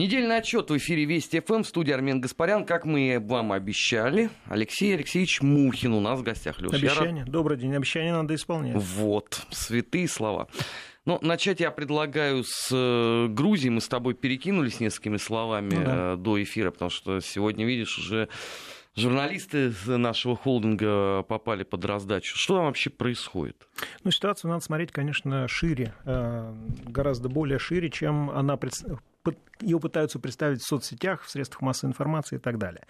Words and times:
Недельный 0.00 0.38
отчет 0.38 0.70
в 0.70 0.76
эфире 0.78 1.04
Вести 1.04 1.40
ФМ 1.40 1.62
в 1.62 1.66
студии 1.66 1.92
Армен 1.92 2.22
Гаспарян. 2.22 2.64
Как 2.64 2.86
мы 2.86 3.18
вам 3.20 3.52
обещали, 3.52 4.30
Алексей 4.46 4.94
Алексеевич 4.94 5.42
Мухин 5.42 5.92
у 5.92 6.00
нас 6.00 6.18
в 6.18 6.22
гостях. 6.22 6.58
Леша, 6.58 6.74
Обещание. 6.74 7.24
Рад... 7.24 7.30
Добрый 7.30 7.58
день. 7.58 7.76
Обещание 7.76 8.14
надо 8.14 8.34
исполнять. 8.34 8.76
Вот. 8.76 9.46
Святые 9.50 10.08
слова. 10.08 10.48
Ну, 11.04 11.18
начать 11.20 11.60
я 11.60 11.70
предлагаю 11.70 12.44
с 12.46 12.70
э, 12.72 13.26
Грузии. 13.28 13.68
Мы 13.68 13.82
с 13.82 13.88
тобой 13.88 14.14
перекинулись 14.14 14.80
несколькими 14.80 15.18
словами 15.18 15.74
ну, 15.74 15.84
да. 15.84 16.12
Э, 16.14 16.16
до 16.16 16.42
эфира, 16.42 16.70
потому 16.70 16.90
что 16.90 17.20
сегодня, 17.20 17.66
видишь, 17.66 17.98
уже 17.98 18.30
журналисты 18.96 19.70
нашего 19.84 20.34
холдинга 20.34 21.24
попали 21.24 21.62
под 21.62 21.84
раздачу. 21.84 22.38
Что 22.38 22.56
там 22.56 22.64
вообще 22.64 22.88
происходит? 22.88 23.68
Ну, 24.02 24.10
ситуацию 24.10 24.50
надо 24.50 24.64
смотреть, 24.64 24.92
конечно, 24.92 25.46
шире, 25.46 25.92
э, 26.06 26.54
гораздо 26.86 27.28
более 27.28 27.58
шире, 27.58 27.90
чем 27.90 28.30
она 28.30 28.56
ее 29.60 29.78
пытаются 29.78 30.18
представить 30.18 30.62
в 30.62 30.66
соцсетях, 30.66 31.22
в 31.22 31.30
средствах 31.30 31.62
массовой 31.62 31.90
информации 31.90 32.36
и 32.36 32.38
так 32.38 32.58
далее. 32.58 32.86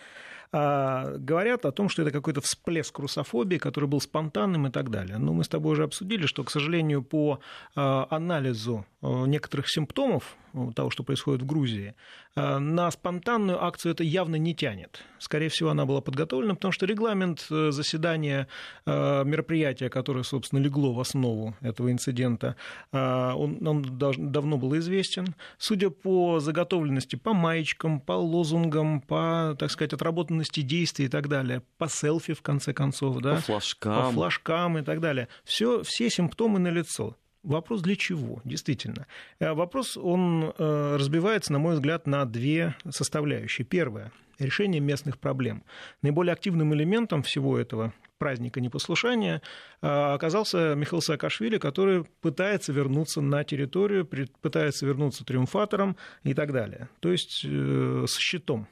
А, 0.52 1.16
говорят 1.16 1.64
о 1.64 1.70
том, 1.70 1.88
что 1.88 2.02
это 2.02 2.10
какой-то 2.10 2.40
всплеск 2.40 2.98
русофобии, 2.98 3.58
который 3.58 3.88
был 3.88 4.00
спонтанным 4.00 4.66
и 4.66 4.70
так 4.70 4.90
далее. 4.90 5.18
Но 5.18 5.32
мы 5.32 5.44
с 5.44 5.48
тобой 5.48 5.72
уже 5.72 5.84
обсудили, 5.84 6.26
что, 6.26 6.42
к 6.42 6.50
сожалению, 6.50 7.02
по 7.02 7.38
а, 7.76 8.08
анализу 8.10 8.84
а, 9.00 9.26
некоторых 9.26 9.68
симптомов 9.68 10.36
того, 10.74 10.90
что 10.90 11.04
происходит 11.04 11.42
в 11.42 11.46
Грузии, 11.46 11.94
на 12.34 12.90
спонтанную 12.90 13.62
акцию 13.62 13.92
это 13.92 14.02
явно 14.02 14.34
не 14.34 14.52
тянет. 14.52 15.04
Скорее 15.20 15.48
всего, 15.48 15.70
она 15.70 15.86
была 15.86 16.00
подготовлена, 16.00 16.56
потому 16.56 16.72
что 16.72 16.86
регламент 16.86 17.46
э, 17.52 17.70
заседания 17.70 18.48
мероприятия, 18.84 19.88
которое, 19.88 20.24
собственно, 20.24 20.58
легло 20.58 20.92
в 20.92 20.98
основу 20.98 21.54
этого 21.60 21.92
инцидента, 21.92 22.56
он, 22.90 23.64
он 23.64 23.82
давно 23.96 24.58
был 24.58 24.76
известен. 24.78 25.36
Судя 25.58 25.90
по 25.90 26.40
заготовленности, 26.40 27.14
по 27.14 27.32
маечкам, 27.32 28.00
по 28.00 28.14
лозунгам, 28.14 29.02
по, 29.02 29.54
так 29.56 29.70
сказать, 29.70 29.92
отработанным 29.92 30.39
эффективности 30.40 30.60
действий 30.60 31.06
и 31.06 31.08
так 31.08 31.28
далее, 31.28 31.62
по 31.78 31.88
селфи, 31.88 32.32
в 32.32 32.42
конце 32.42 32.72
концов, 32.72 33.18
да, 33.20 33.36
по 33.36 33.40
флажкам, 33.40 34.06
по 34.06 34.12
флажкам 34.12 34.78
и 34.78 34.82
так 34.82 35.00
далее. 35.00 35.28
Все, 35.44 35.82
все 35.82 36.10
симптомы 36.10 36.58
налицо. 36.58 37.16
Вопрос 37.42 37.80
для 37.80 37.96
чего, 37.96 38.42
действительно. 38.44 39.06
Э, 39.38 39.54
вопрос, 39.54 39.96
он 39.96 40.52
э, 40.58 40.96
разбивается, 40.96 41.52
на 41.52 41.58
мой 41.58 41.74
взгляд, 41.74 42.06
на 42.06 42.26
две 42.26 42.74
составляющие. 42.90 43.64
Первое– 43.64 44.12
решение 44.38 44.80
местных 44.80 45.18
проблем. 45.18 45.62
Наиболее 46.02 46.34
активным 46.34 46.74
элементом 46.74 47.22
всего 47.22 47.58
этого 47.58 47.94
праздника 48.18 48.60
непослушания 48.60 49.40
э, 49.80 49.86
оказался 49.86 50.74
Михаил 50.74 51.00
Саакашвили, 51.00 51.56
который 51.56 52.04
пытается 52.20 52.74
вернуться 52.74 53.22
на 53.22 53.42
территорию, 53.42 54.06
пытается 54.42 54.84
вернуться 54.84 55.24
триумфатором 55.24 55.96
и 56.24 56.34
так 56.34 56.52
далее. 56.52 56.90
То 57.00 57.10
есть 57.10 57.42
с 57.42 58.18
щитом 58.18 58.68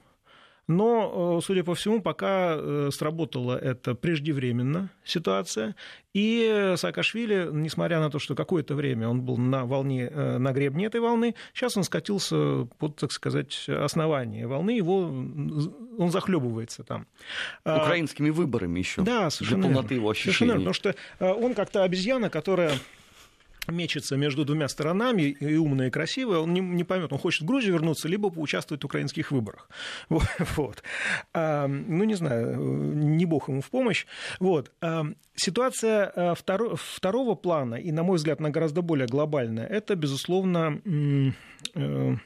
но, 0.69 1.39
э, 1.39 1.45
судя 1.45 1.65
по 1.65 1.75
всему, 1.75 2.03
пока 2.03 2.55
э, 2.57 2.91
сработала 2.93 3.57
эта 3.59 3.95
преждевременно 3.95 4.91
ситуация, 5.03 5.75
и 6.13 6.75
Саакашвили, 6.77 7.49
несмотря 7.51 8.01
на 8.01 8.11
то, 8.11 8.19
что 8.19 8.35
какое-то 8.35 8.75
время 8.75 9.09
он 9.09 9.23
был 9.23 9.39
на 9.39 9.65
волне, 9.65 10.11
э, 10.13 10.37
на 10.37 10.53
гребне 10.53 10.85
этой 10.85 11.01
волны, 11.01 11.35
сейчас 11.55 11.79
он 11.79 11.85
скатился 11.85 12.67
под, 12.79 12.97
так 12.97 13.13
сказать, 13.13 13.67
основание 13.67 14.47
волны, 14.47 14.73
его, 14.73 14.99
он 15.05 16.11
захлебывается 16.11 16.85
там. 16.85 17.07
А, 17.65 17.83
Украинскими 17.85 18.29
выборами 18.29 18.79
еще. 18.79 19.01
Да, 19.01 19.31
совершенно 19.31 19.63
Для 19.63 19.75
полноты 19.75 19.95
его 19.95 20.11
ощущений. 20.11 20.35
Совершенно, 20.35 20.55
потому 20.55 20.75
что 20.75 20.95
он 21.19 21.55
как-то 21.55 21.83
обезьяна, 21.83 22.29
которая 22.29 22.73
мечется 23.71 24.17
между 24.17 24.45
двумя 24.45 24.69
сторонами, 24.69 25.23
и 25.23 25.57
умная, 25.57 25.89
и 25.89 25.91
красивая, 25.91 26.39
он 26.39 26.53
не, 26.53 26.61
не 26.61 26.85
поймет, 26.85 27.13
он 27.13 27.19
хочет 27.19 27.43
в 27.43 27.47
Грузию 27.47 27.75
вернуться, 27.75 28.09
либо 28.09 28.31
поучаствовать 28.31 28.83
в 28.83 28.87
украинских 28.87 29.31
выборах. 29.31 29.69
Вот. 30.57 30.83
А, 31.35 31.67
ну, 31.67 32.05
не 32.05 32.15
знаю, 32.15 32.57
не 32.59 33.27
бог 33.27 33.49
ему 33.49 33.61
в 33.61 33.71
помощь. 33.71 34.07
Вот. 34.41 34.73
А, 34.81 35.05
ситуация 35.35 36.13
а, 36.15 36.35
второ, 36.35 36.77
второго 36.77 37.35
плана, 37.35 37.75
и, 37.77 37.93
на 37.93 38.03
мой 38.03 38.17
взгляд, 38.17 38.41
она 38.41 38.51
гораздо 38.51 38.83
более 38.83 39.07
глобальная, 39.07 39.67
это, 39.67 39.95
безусловно, 39.95 40.81
э, 41.75 42.17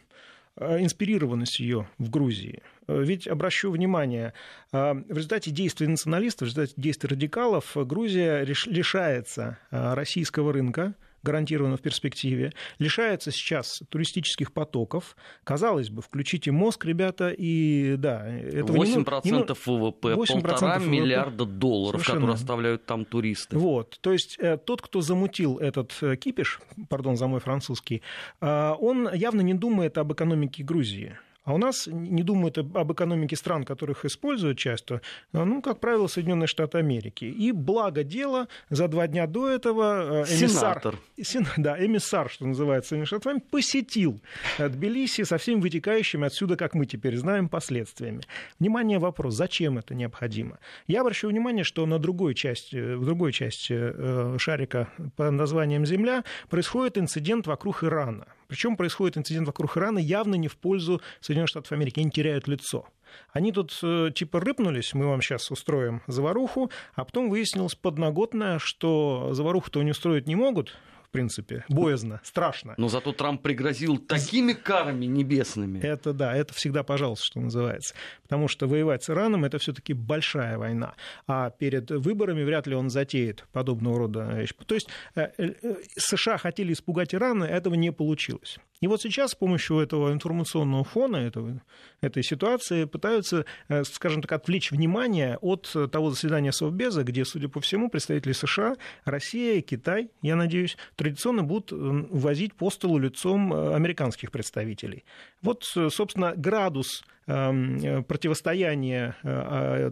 инспирированность 0.57 1.61
ее 1.61 1.89
в 1.99 2.11
Грузии. 2.11 2.63
Ведь, 2.87 3.27
обращу 3.27 3.71
внимание, 3.71 4.35
в 4.71 5.05
результате 5.09 5.51
действий 5.51 5.87
националистов, 5.87 6.49
в 6.49 6.51
результате 6.51 6.75
действий 6.77 7.09
радикалов 7.09 7.73
Грузия 7.75 8.45
лишается 8.45 9.59
российского 9.71 10.53
рынка, 10.53 10.95
гарантированно 11.23 11.77
в 11.77 11.81
перспективе, 11.81 12.53
лишается 12.79 13.31
сейчас 13.31 13.83
туристических 13.89 14.53
потоков. 14.53 15.17
Казалось 15.45 15.91
бы, 15.91 16.03
включите 16.03 16.53
мозг, 16.53 16.85
ребята, 16.85 17.31
и 17.31 17.97
да, 17.97 18.27
этого 18.27 18.77
8% 18.77 19.21
не, 19.25 19.31
не, 19.31 19.39
ВВП, 19.39 20.09
8% 20.15 20.43
полтора 20.43 20.79
ВВП. 20.79 20.91
миллиарда 20.91 21.45
долларов, 21.45 22.01
Совершенно. 22.01 22.21
которые 22.21 22.35
оставляют 22.35 22.87
там 22.87 23.05
туристы. 23.05 23.59
Вот, 23.59 23.99
то 24.01 24.13
есть 24.13 24.37
э, 24.39 24.57
тот, 24.57 24.83
кто 24.83 25.01
замутил 25.01 25.59
этот 25.59 25.97
э, 26.03 26.17
кипиш, 26.17 26.61
пардон 26.89 27.17
за 27.17 27.27
мой 27.27 27.41
французский, 27.41 28.03
э, 28.41 28.75
он 28.79 29.13
явно 29.13 29.41
не 29.41 29.55
думает 29.55 29.99
об 29.99 30.13
экономике 30.13 30.63
Грузии. 30.63 31.17
А 31.45 31.55
у 31.55 31.59
нас 31.59 31.89
не 31.89 32.23
думают 32.23 32.59
об 32.59 32.93
экономике 32.93 33.35
стран, 33.35 33.65
которых 33.65 34.05
используют 34.05 34.59
часто, 34.59 35.01
ну, 35.33 35.61
как 35.61 35.81
правило, 35.81 36.07
Соединенные 36.07 36.47
Штаты 36.47 36.79
Америки. 36.79 37.25
И 37.25 37.51
благо 37.51 38.05
дело, 38.05 38.47
за 38.71 38.87
два 38.87 39.09
дня 39.09 39.27
до 39.27 39.49
этого 39.49 40.25
э, 40.25 40.35
эмиссар, 40.35 40.97
Сен, 41.21 41.47
да, 41.57 41.85
эмиссар, 41.85 42.31
что 42.31 42.47
называется, 42.47 42.91
Соединенных 42.91 43.09
Штатов 43.09 43.43
посетил 43.51 44.21
Тбилиси 44.59 45.25
со 45.25 45.37
всеми 45.39 45.61
вытекающими 45.61 46.27
отсюда, 46.27 46.57
как 46.57 46.75
мы 46.75 46.87
теперь 46.87 47.17
знаем, 47.17 47.49
последствиями. 47.49 48.21
Внимание, 48.61 49.01
вопрос, 49.01 49.35
зачем 49.35 49.79
это 49.79 49.95
необходимо? 49.95 50.59
Я 50.87 51.01
обращу 51.01 51.29
внимание, 51.29 51.65
что 51.65 51.87
на 51.87 51.99
другой 51.99 52.35
части, 52.35 52.95
в 52.95 53.05
другой 53.05 53.33
части 53.33 53.75
э, 53.77 54.37
шарика 54.39 54.89
под 55.17 55.33
названием 55.33 55.87
Земля 55.87 56.23
происходит 56.49 56.99
инцидент 56.99 57.49
вокруг 57.49 57.83
Ирана. 57.83 58.27
Причем 58.53 58.77
происходит 58.77 59.17
инцидент 59.17 59.47
вокруг 59.47 59.79
Ирана 59.79 59.99
явно 59.99 60.35
не 60.35 60.47
в 60.47 60.59
пользу 60.59 61.01
Соединенных 61.23 61.49
Штатов 61.49 61.73
Америки. 61.73 62.01
Они 62.01 62.11
теряют 62.11 62.49
лицо. 62.49 62.87
Они 63.33 63.51
тут 63.51 63.79
э, 63.83 64.11
типа 64.15 64.41
рыпнулись, 64.41 64.93
мы 64.93 65.07
вам 65.07 65.23
сейчас 65.23 65.51
устроим 65.51 66.03
заваруху, 66.07 66.71
а 66.95 67.07
потом 67.07 67.31
выяснилось 67.31 67.75
подноготное, 67.75 68.59
что 68.59 69.31
заваруху-то 69.33 69.81
они 69.81 69.93
устроить 69.93 70.27
не 70.27 70.37
могут, 70.37 70.77
принципе, 71.13 71.65
боязно, 71.69 72.21
страшно. 72.25 72.75
Но 72.77 72.89
зато 72.89 73.13
Трамп 73.13 73.43
пригрозил 73.43 73.99
такими 73.99 74.53
карами 74.53 75.07
небесными. 75.07 75.79
Это 75.79 76.13
да, 76.13 76.35
это 76.35 76.55
всегда 76.55 76.83
пожалуйста, 76.83 77.27
что 77.27 77.41
называется. 77.41 77.95
Потому 78.23 78.49
что 78.49 78.67
воевать 78.67 79.05
с 79.05 79.11
Ираном 79.11 79.45
это 79.45 79.59
все-таки 79.59 79.93
большая 79.93 80.59
война. 80.59 80.95
А 81.27 81.51
перед 81.51 81.91
выборами 81.91 82.43
вряд 82.43 82.67
ли 82.67 82.75
он 82.75 82.91
затеет 82.91 83.47
подобного 83.53 83.99
рода 83.99 84.25
вещи. 84.33 84.55
То 84.67 84.75
есть 84.75 84.89
э, 85.15 85.29
э, 85.39 85.75
США 85.97 86.39
хотели 86.39 86.73
испугать 86.73 87.15
Иран, 87.15 87.43
этого 87.43 87.75
не 87.75 87.93
получилось. 87.93 88.59
И 88.83 88.89
вот 88.89 89.01
сейчас 89.01 89.31
с 89.31 89.35
помощью 89.37 89.79
этого 89.79 90.13
информационного 90.13 90.83
фона, 90.83 91.17
этого, 91.17 91.63
этой 92.01 92.25
ситуации, 92.25 92.85
пытаются, 92.85 93.47
э, 93.69 93.85
скажем 93.85 94.23
так, 94.23 94.33
отвлечь 94.33 94.73
внимание 94.73 95.39
от 95.41 95.75
того 95.93 96.11
заседания 96.11 96.51
Совбеза, 96.51 97.05
где, 97.05 97.25
судя 97.25 97.49
по 97.49 97.61
всему, 97.61 97.89
представители 97.89 98.33
США, 98.33 98.75
Россия, 99.05 99.63
Китай, 99.63 100.11
я 100.21 100.35
надеюсь, 100.35 100.77
традиционно 100.97 101.45
будут 101.45 101.69
возить 101.71 102.55
по 102.55 102.71
столу 102.71 102.99
лицом 102.99 103.55
э, 103.55 103.75
американских 103.75 104.33
представителей. 104.33 105.05
Вот, 105.43 105.65
э, 105.77 105.89
собственно, 105.89 106.35
градус 106.37 107.05
эм, 107.27 108.05
противостояния 108.05 109.17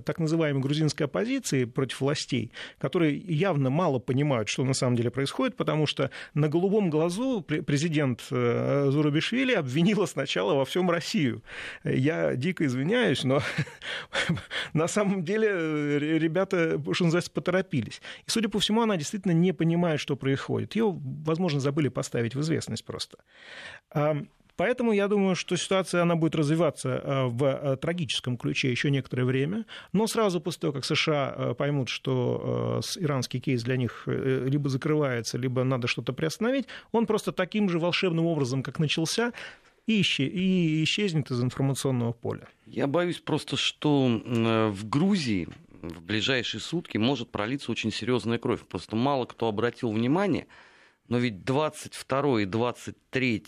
так 0.04 0.18
называемой 0.18 0.62
грузинской 0.62 1.06
оппозиции 1.06 1.64
против 1.64 2.00
властей, 2.00 2.52
которые 2.78 3.16
явно 3.16 3.70
мало 3.70 3.98
понимают, 3.98 4.48
что 4.48 4.64
на 4.64 4.74
самом 4.74 4.96
деле 4.96 5.10
происходит, 5.10 5.56
потому 5.56 5.86
что 5.86 6.10
на 6.34 6.48
голубом 6.48 6.90
глазу 6.90 7.42
президент 7.42 8.22
Зурабишвили 8.30 9.54
обвинила 9.54 10.06
сначала 10.06 10.54
во 10.54 10.64
всем 10.64 10.90
Россию. 10.90 11.42
Я 11.84 12.36
дико 12.36 12.64
извиняюсь, 12.66 13.24
но 13.24 13.42
на 14.72 14.88
самом 14.88 15.24
деле 15.24 15.48
э, 15.50 15.98
ребята, 16.18 16.80
что 16.92 17.04
называется, 17.04 17.30
поторопились. 17.30 18.00
И, 18.26 18.30
судя 18.30 18.48
по 18.48 18.58
всему, 18.58 18.82
она 18.82 18.96
действительно 18.96 19.32
не 19.32 19.52
понимает, 19.52 20.00
что 20.00 20.16
происходит. 20.16 20.76
Ее, 20.76 20.92
возможно, 21.24 21.60
забыли 21.60 21.88
поставить 21.88 22.34
в 22.34 22.40
известность 22.40 22.84
просто. 22.84 23.18
Поэтому 24.60 24.92
я 24.92 25.08
думаю, 25.08 25.36
что 25.36 25.56
ситуация 25.56 26.02
она 26.02 26.16
будет 26.16 26.34
развиваться 26.34 27.00
э, 27.02 27.24
в 27.28 27.44
э, 27.44 27.76
трагическом 27.78 28.36
ключе 28.36 28.70
еще 28.70 28.90
некоторое 28.90 29.24
время, 29.24 29.64
но 29.94 30.06
сразу 30.06 30.38
после 30.38 30.60
того, 30.60 30.74
как 30.74 30.84
США 30.84 31.54
поймут, 31.56 31.88
что 31.88 32.82
иранский 32.96 33.40
кейс 33.40 33.62
для 33.62 33.78
них 33.78 34.02
либо 34.06 34.68
закрывается, 34.68 35.38
либо 35.38 35.64
надо 35.64 35.86
что-то 35.86 36.12
приостановить, 36.12 36.66
он 36.92 37.06
просто 37.06 37.32
таким 37.32 37.70
же 37.70 37.78
волшебным 37.78 38.26
образом, 38.26 38.62
как 38.62 38.78
начался, 38.78 39.32
и, 39.86 40.02
и 40.02 40.84
исчезнет 40.84 41.30
из 41.30 41.42
информационного 41.42 42.12
поля. 42.12 42.46
Я 42.66 42.86
боюсь 42.86 43.18
просто, 43.18 43.56
что 43.56 44.08
в 44.08 44.86
Грузии 44.86 45.48
в 45.80 46.02
ближайшие 46.02 46.60
сутки 46.60 46.98
может 46.98 47.30
пролиться 47.30 47.72
очень 47.72 47.90
серьезная 47.90 48.36
кровь. 48.36 48.60
Просто 48.60 48.94
мало 48.94 49.24
кто 49.24 49.48
обратил 49.48 49.90
внимание, 49.90 50.46
но 51.10 51.18
ведь 51.18 51.44
22 51.44 52.42
и 52.42 52.44
23 52.46 53.38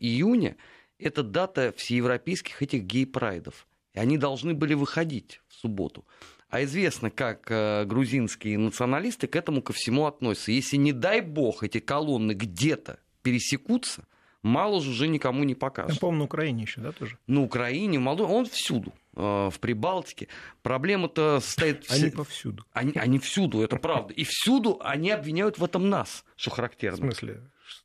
июня 0.00 0.56
это 0.98 1.22
дата 1.22 1.72
всеевропейских 1.76 2.60
этих 2.60 2.82
гей-прайдов. 2.82 3.66
И 3.94 3.98
они 3.98 4.18
должны 4.18 4.52
были 4.52 4.74
выходить 4.74 5.40
в 5.48 5.54
субботу. 5.54 6.04
А 6.48 6.64
известно, 6.64 7.10
как 7.10 7.50
э, 7.50 7.84
грузинские 7.84 8.58
националисты 8.58 9.26
к 9.26 9.36
этому 9.36 9.62
ко 9.62 9.72
всему 9.72 10.06
относятся. 10.06 10.52
Если, 10.52 10.76
не 10.76 10.92
дай 10.92 11.20
бог, 11.20 11.62
эти 11.62 11.78
колонны 11.78 12.32
где-то 12.32 12.98
пересекутся, 13.22 14.06
мало 14.46 14.80
же 14.80 14.90
уже 14.90 15.08
никому 15.08 15.44
не 15.44 15.54
покажут. 15.54 15.94
Я 15.94 15.98
помню, 15.98 16.18
на 16.18 16.24
Украине 16.24 16.62
еще, 16.62 16.80
да, 16.80 16.92
тоже? 16.92 17.18
На 17.26 17.42
Украине, 17.42 17.98
в 17.98 18.02
Молдове, 18.02 18.32
он 18.32 18.46
всюду. 18.46 18.92
Э, 19.16 19.48
в 19.50 19.58
Прибалтике. 19.60 20.28
Проблема-то 20.62 21.40
состоит... 21.40 21.86
В... 21.86 21.90
Они 21.90 22.10
повсюду. 22.10 22.64
Они, 22.72 22.92
они 22.96 23.18
всюду, 23.18 23.62
это 23.62 23.76
правда. 23.76 24.12
И 24.12 24.24
всюду 24.24 24.78
они 24.82 25.10
обвиняют 25.10 25.58
в 25.58 25.64
этом 25.64 25.88
нас, 25.88 26.24
что 26.36 26.50
характерно. 26.50 26.96
В 26.96 27.00
смысле? 27.00 27.40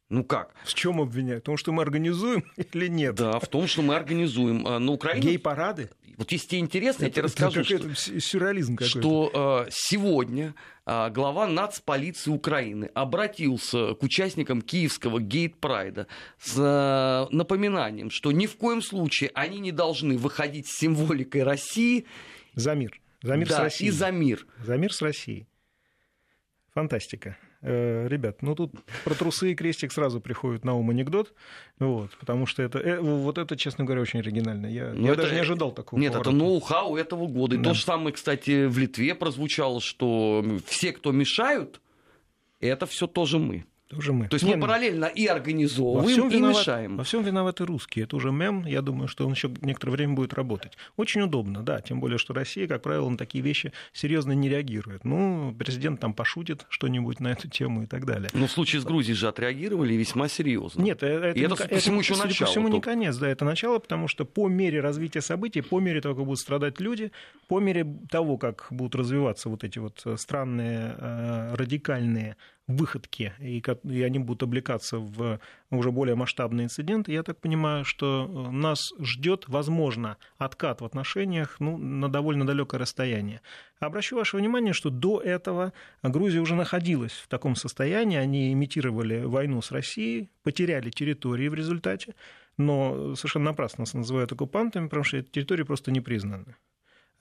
Ну 0.10 0.26
как? 0.26 0.54
В 0.66 0.74
чем 0.74 1.00
обвиняют? 1.00 1.44
В 1.44 1.46
том, 1.46 1.58
что 1.58 1.72
мы 1.72 1.84
организуем 1.84 2.44
или 2.58 2.88
нет? 2.88 3.16
Да, 3.16 3.40
в 3.40 3.48
том, 3.48 3.66
что 3.68 3.82
мы 3.82 3.96
организуем. 3.96 4.68
Э, 4.68 4.78
на 4.80 4.92
Украине... 4.92 5.30
Гей-парады? 5.30 5.90
Вот 6.18 6.32
если 6.34 6.48
тебе 6.50 6.60
интересно, 6.60 7.06
это, 7.06 7.06
я 7.06 7.12
тебе 7.12 7.24
расскажу, 7.24 7.62
это 7.62 7.96
что, 7.96 8.20
сюрреализм 8.20 8.76
какой-то. 8.76 9.00
что 9.00 9.66
э, 9.66 9.70
сегодня 9.72 10.54
глава 11.10 11.48
нацполиции 11.48 12.32
Украины 12.32 12.90
обратился 12.94 13.96
к 13.96 14.04
участникам 14.04 14.62
киевского 14.62 15.20
гейт-прайда 15.20 16.08
с 16.40 16.58
э, 16.58 17.36
напоминанием, 17.36 18.10
что 18.10 18.32
ни 18.32 18.48
в 18.48 18.58
коем 18.58 18.82
случае 18.82 19.32
они 19.34 19.60
не 19.60 19.72
должны 19.72 20.18
выходить 20.18 20.68
с 20.68 20.78
символикой 20.78 21.44
России. 21.44 22.06
За 22.56 22.76
мир. 22.76 23.00
За 23.22 23.36
мир 23.36 23.48
да, 23.48 23.58
с 23.58 23.60
Россией. 23.60 23.90
и 23.90 23.92
за 23.92 24.12
мир. 24.12 24.46
За 24.66 24.78
мир 24.78 24.94
с 24.94 25.02
Россией. 25.02 25.48
Фантастика. 26.74 27.38
Э, 27.64 28.08
ребят, 28.08 28.42
ну 28.42 28.56
тут 28.56 28.74
про 29.04 29.14
трусы 29.14 29.52
и 29.52 29.56
крестик 29.56 29.92
сразу 29.92 30.20
приходит 30.20 30.66
на 30.66 30.74
ум 30.74 30.90
анекдот, 30.90 31.32
вот, 31.78 32.10
потому 32.20 32.48
что 32.48 32.64
это, 32.64 32.80
э, 32.80 33.00
вот 33.00 33.38
это, 33.38 33.56
честно 33.56 33.86
говоря, 33.86 34.02
очень 34.02 34.20
оригинально. 34.20 34.66
Я, 34.66 34.94
ну, 34.96 35.06
я 35.06 35.14
это, 35.14 35.22
даже 35.24 35.36
не 35.36 35.42
ожидал 35.42 35.72
такого. 35.72 36.00
Нет, 36.00 36.14
поворота. 36.14 36.30
это 36.32 36.38
ноу-хау 36.38 36.96
этого 36.96 37.28
года. 37.28 37.56
И 37.56 37.60
да. 37.60 37.70
то 37.70 37.74
же 37.76 37.84
самое, 37.84 38.14
кстати, 38.14 38.66
в 38.66 38.80
Литве 38.80 39.14
прозвучало, 39.14 39.80
что 39.80 40.44
все, 40.66 40.92
кто 40.92 41.12
мешают, 41.12 41.82
это 42.60 42.88
все 42.88 43.06
тоже 43.06 43.38
мы. 43.38 43.66
Тоже 43.92 44.14
мы. 44.14 44.30
То 44.30 44.36
есть 44.36 44.46
не, 44.46 44.52
мы 44.52 44.58
ну, 44.58 44.68
параллельно 44.68 45.06
и 45.06 45.26
организовываем, 45.26 46.30
и 46.30 46.34
виноват, 46.34 46.58
мешаем. 46.58 46.96
Во 46.96 47.04
всем 47.04 47.24
виноваты 47.24 47.66
русские. 47.66 48.06
Это 48.06 48.16
уже 48.16 48.32
мем. 48.32 48.66
Я 48.66 48.82
думаю, 48.82 49.10
что 49.10 49.26
он 49.26 49.34
еще 49.34 49.52
некоторое 49.62 49.92
время 49.92 50.14
будет 50.14 50.34
работать. 50.34 50.78
Очень 50.96 51.24
удобно, 51.24 51.62
да. 51.62 51.82
Тем 51.82 52.00
более, 52.00 52.18
что 52.18 52.34
Россия, 52.34 52.68
как 52.68 52.84
правило, 52.84 53.10
на 53.10 53.18
такие 53.18 53.44
вещи 53.44 53.74
серьезно 53.92 54.32
не 54.32 54.48
реагирует. 54.48 55.04
Ну, 55.04 55.54
президент 55.60 56.00
там 56.00 56.14
пошутит 56.14 56.66
что-нибудь 56.70 57.20
на 57.20 57.34
эту 57.34 57.50
тему 57.50 57.84
и 57.84 57.86
так 57.86 58.06
далее. 58.06 58.30
Но 58.34 58.48
в 58.48 58.52
случае 58.52 58.82
с 58.82 58.86
Грузией 58.86 59.16
же 59.16 59.28
отреагировали 59.28 59.94
весьма 59.96 60.30
серьезно. 60.30 60.82
Нет, 60.82 61.04
э, 61.04 61.08
это, 61.08 61.38
и 61.38 61.42
это, 61.42 61.56
это 61.56 61.68
по 61.68 61.76
всему 61.76 62.00
еще 62.00 62.16
начало. 62.16 62.48
По 62.48 62.52
всему 62.52 62.68
не 62.70 62.80
конец, 62.80 63.18
да, 63.18 63.28
это 63.28 63.44
начало, 63.44 63.80
потому 63.80 64.08
что 64.08 64.24
по 64.24 64.48
мере 64.48 64.80
развития 64.80 65.22
событий, 65.22 65.60
по 65.60 65.82
мере 65.82 66.00
того, 66.00 66.16
как 66.16 66.24
будут 66.24 66.40
страдать 66.40 66.80
люди, 66.80 67.12
по 67.50 67.60
мере 67.60 67.86
того, 68.10 68.38
как 68.38 68.68
будут 68.70 68.96
развиваться 68.96 69.50
вот 69.50 69.66
эти 69.66 69.80
вот 69.80 70.02
э, 70.06 70.16
странные, 70.16 70.96
э, 70.98 71.56
радикальные 71.56 72.38
выходки, 72.68 73.34
и, 73.40 73.64
и 73.84 74.02
они 74.02 74.20
будут 74.20 74.44
облекаться 74.44 74.98
в 74.98 75.40
уже 75.70 75.92
более 75.92 76.16
масштабные 76.16 76.66
инциденты, 76.66 77.12
я 77.12 77.24
так 77.24 77.40
понимаю, 77.40 77.86
что 77.86 78.26
э, 78.28 78.52
нас 78.52 78.94
ждет, 79.00 79.46
возможно, 79.48 80.18
откат 80.38 80.82
в 80.82 80.86
отношениях 80.86 81.58
ну, 81.60 81.78
на 81.78 82.10
довольно 82.10 82.46
далекое 82.46 82.80
расстояние. 82.80 83.42
Обращу 83.80 84.16
ваше 84.16 84.38
внимание, 84.38 84.74
что 84.74 84.90
до 84.90 85.20
этого 85.20 85.74
Грузия 86.04 86.40
уже 86.40 86.56
находилась 86.56 87.14
в 87.14 87.28
таком 87.28 87.56
состоянии, 87.56 88.18
они 88.18 88.54
имитировали 88.54 89.24
войну 89.24 89.62
с 89.62 89.72
Россией, 89.72 90.30
потеряли 90.44 90.90
территории 90.90 91.48
в 91.48 91.54
результате, 91.54 92.16
но 92.58 93.16
совершенно 93.16 93.46
напрасно 93.46 93.82
нас 93.82 93.94
называют 93.94 94.32
оккупантами, 94.32 94.88
потому 94.88 95.04
что 95.04 95.18
эти 95.18 95.30
территории 95.30 95.64
просто 95.64 95.92
не 95.92 96.02
признаны 96.02 96.56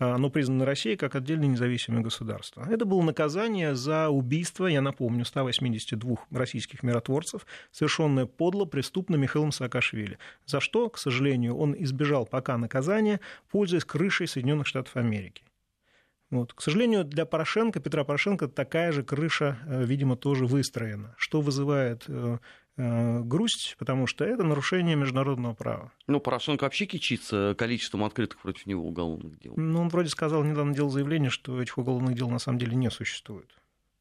оно 0.01 0.31
признано 0.31 0.65
Россией 0.65 0.97
как 0.97 1.15
отдельное 1.15 1.49
независимое 1.49 2.03
государство. 2.03 2.67
Это 2.69 2.85
было 2.85 3.03
наказание 3.03 3.75
за 3.75 4.09
убийство, 4.09 4.67
я 4.67 4.81
напомню, 4.81 5.25
182 5.25 6.17
российских 6.31 6.83
миротворцев, 6.83 7.47
совершенное 7.71 8.27
подло, 8.27 8.65
преступно 8.65 9.17
Михаилом 9.17 9.53
Саакашвили. 9.53 10.19
За 10.47 10.61
что, 10.61 10.89
к 10.89 10.99
сожалению, 10.99 11.57
он 11.57 11.75
избежал 11.79 12.27
пока 12.27 12.57
наказания, 12.57 13.21
пользуясь 13.51 13.85
крышей 13.85 14.27
Соединенных 14.27 14.67
Штатов 14.67 14.97
Америки. 14.97 15.45
Вот. 16.31 16.53
К 16.53 16.61
сожалению, 16.63 17.05
для 17.05 17.27
Порошенко, 17.27 17.81
Петра 17.81 18.05
Порошенко, 18.05 18.47
такая 18.47 18.93
же 18.93 19.03
крыша, 19.03 19.59
э, 19.67 19.85
видимо, 19.85 20.17
тоже 20.17 20.47
выстроена, 20.47 21.15
что 21.19 21.41
вызывает 21.41 22.05
Э, 22.09 22.39
грусть, 22.77 23.77
потому 23.79 24.07
что 24.07 24.25
это 24.25 24.43
нарушение 24.43 24.97
международного 24.97 25.55
права. 25.55 25.93
Ну, 26.07 26.21
Порошенко 26.21 26.65
вообще 26.65 26.87
кичится 26.87 27.55
количеством 27.59 28.05
открытых 28.05 28.39
против 28.39 28.67
него 28.67 28.87
уголовных 28.87 29.39
дел. 29.39 29.55
Ну, 29.57 29.81
он 29.81 29.89
вроде 29.89 30.09
сказал, 30.09 30.45
недавно 30.45 30.75
делал 30.75 30.91
заявление, 30.91 31.31
что 31.31 31.61
этих 31.61 31.77
уголовных 31.79 32.15
дел 32.15 32.31
на 32.31 32.39
самом 32.39 32.59
деле 32.59 32.77
не 32.77 32.91
существует. 32.91 33.51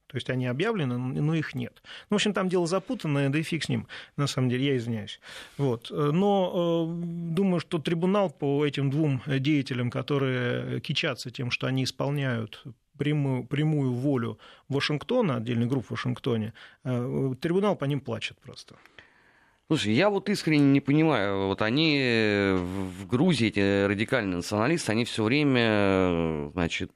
То 0.10 0.18
есть 0.18 0.30
они 0.32 0.48
объявлены, 0.48 0.98
но 0.98 1.36
их 1.36 1.54
нет. 1.54 1.84
Ну, 2.10 2.16
в 2.16 2.18
общем, 2.18 2.34
там 2.34 2.50
дело 2.50 2.66
запутанное, 2.66 3.30
да 3.30 3.38
и 3.38 3.44
фиг 3.44 3.64
с 3.64 3.70
ним, 3.70 3.88
на 4.18 4.26
самом 4.26 4.50
деле, 4.50 4.66
я 4.66 4.76
извиняюсь. 4.76 5.20
Вот. 5.58 5.92
Но 5.92 6.88
э, 6.90 7.34
думаю, 7.36 7.60
что 7.60 7.78
трибунал 7.78 8.32
по 8.32 8.66
этим 8.66 8.90
двум 8.90 9.22
деятелям, 9.28 9.92
которые 9.92 10.82
кичатся 10.82 11.30
тем, 11.30 11.52
что 11.52 11.68
они 11.68 11.84
исполняют 11.84 12.64
прямую, 13.00 13.44
прямую 13.46 13.94
волю 13.94 14.38
Вашингтона, 14.68 15.38
отдельной 15.38 15.68
группы 15.68 15.88
в 15.88 15.92
Вашингтоне, 15.92 16.54
э, 16.84 17.34
трибунал 17.42 17.76
по 17.76 17.86
ним 17.86 18.02
плачет 18.02 18.38
просто. 18.42 18.76
Слушай, 19.68 19.94
я 19.94 20.10
вот 20.10 20.30
искренне 20.30 20.72
не 20.72 20.82
понимаю, 20.82 21.48
вот 21.48 21.62
они 21.62 22.56
в 22.56 23.08
Грузии, 23.08 23.48
эти 23.48 23.86
радикальные 23.86 24.38
националисты, 24.38 24.92
они 24.92 25.06
все 25.06 25.24
время, 25.24 26.50
значит, 26.54 26.92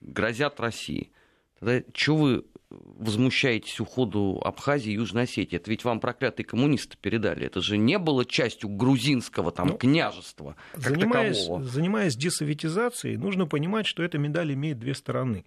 грозят 0.00 0.60
России. 0.60 1.12
Тогда 1.60 1.82
что 1.94 2.16
вы 2.16 2.44
возмущаетесь 2.70 3.80
уходу 3.80 4.40
Абхазии 4.44 4.90
и 4.90 4.94
Южной 4.94 5.24
Осетии? 5.24 5.56
Это 5.56 5.70
ведь 5.70 5.84
вам 5.84 6.00
проклятые 6.00 6.46
коммунисты 6.46 6.96
передали. 7.00 7.46
Это 7.46 7.60
же 7.60 7.76
не 7.76 7.98
было 7.98 8.24
частью 8.24 8.68
грузинского 8.68 9.52
там, 9.52 9.68
ну, 9.68 9.78
княжества. 9.78 10.56
Как 10.72 10.82
занимаясь, 10.82 11.40
такового. 11.40 11.64
занимаясь 11.64 12.16
десоветизацией, 12.16 13.16
нужно 13.16 13.46
понимать, 13.46 13.86
что 13.86 14.02
эта 14.02 14.18
медаль 14.18 14.52
имеет 14.52 14.78
две 14.78 14.94
стороны. 14.94 15.44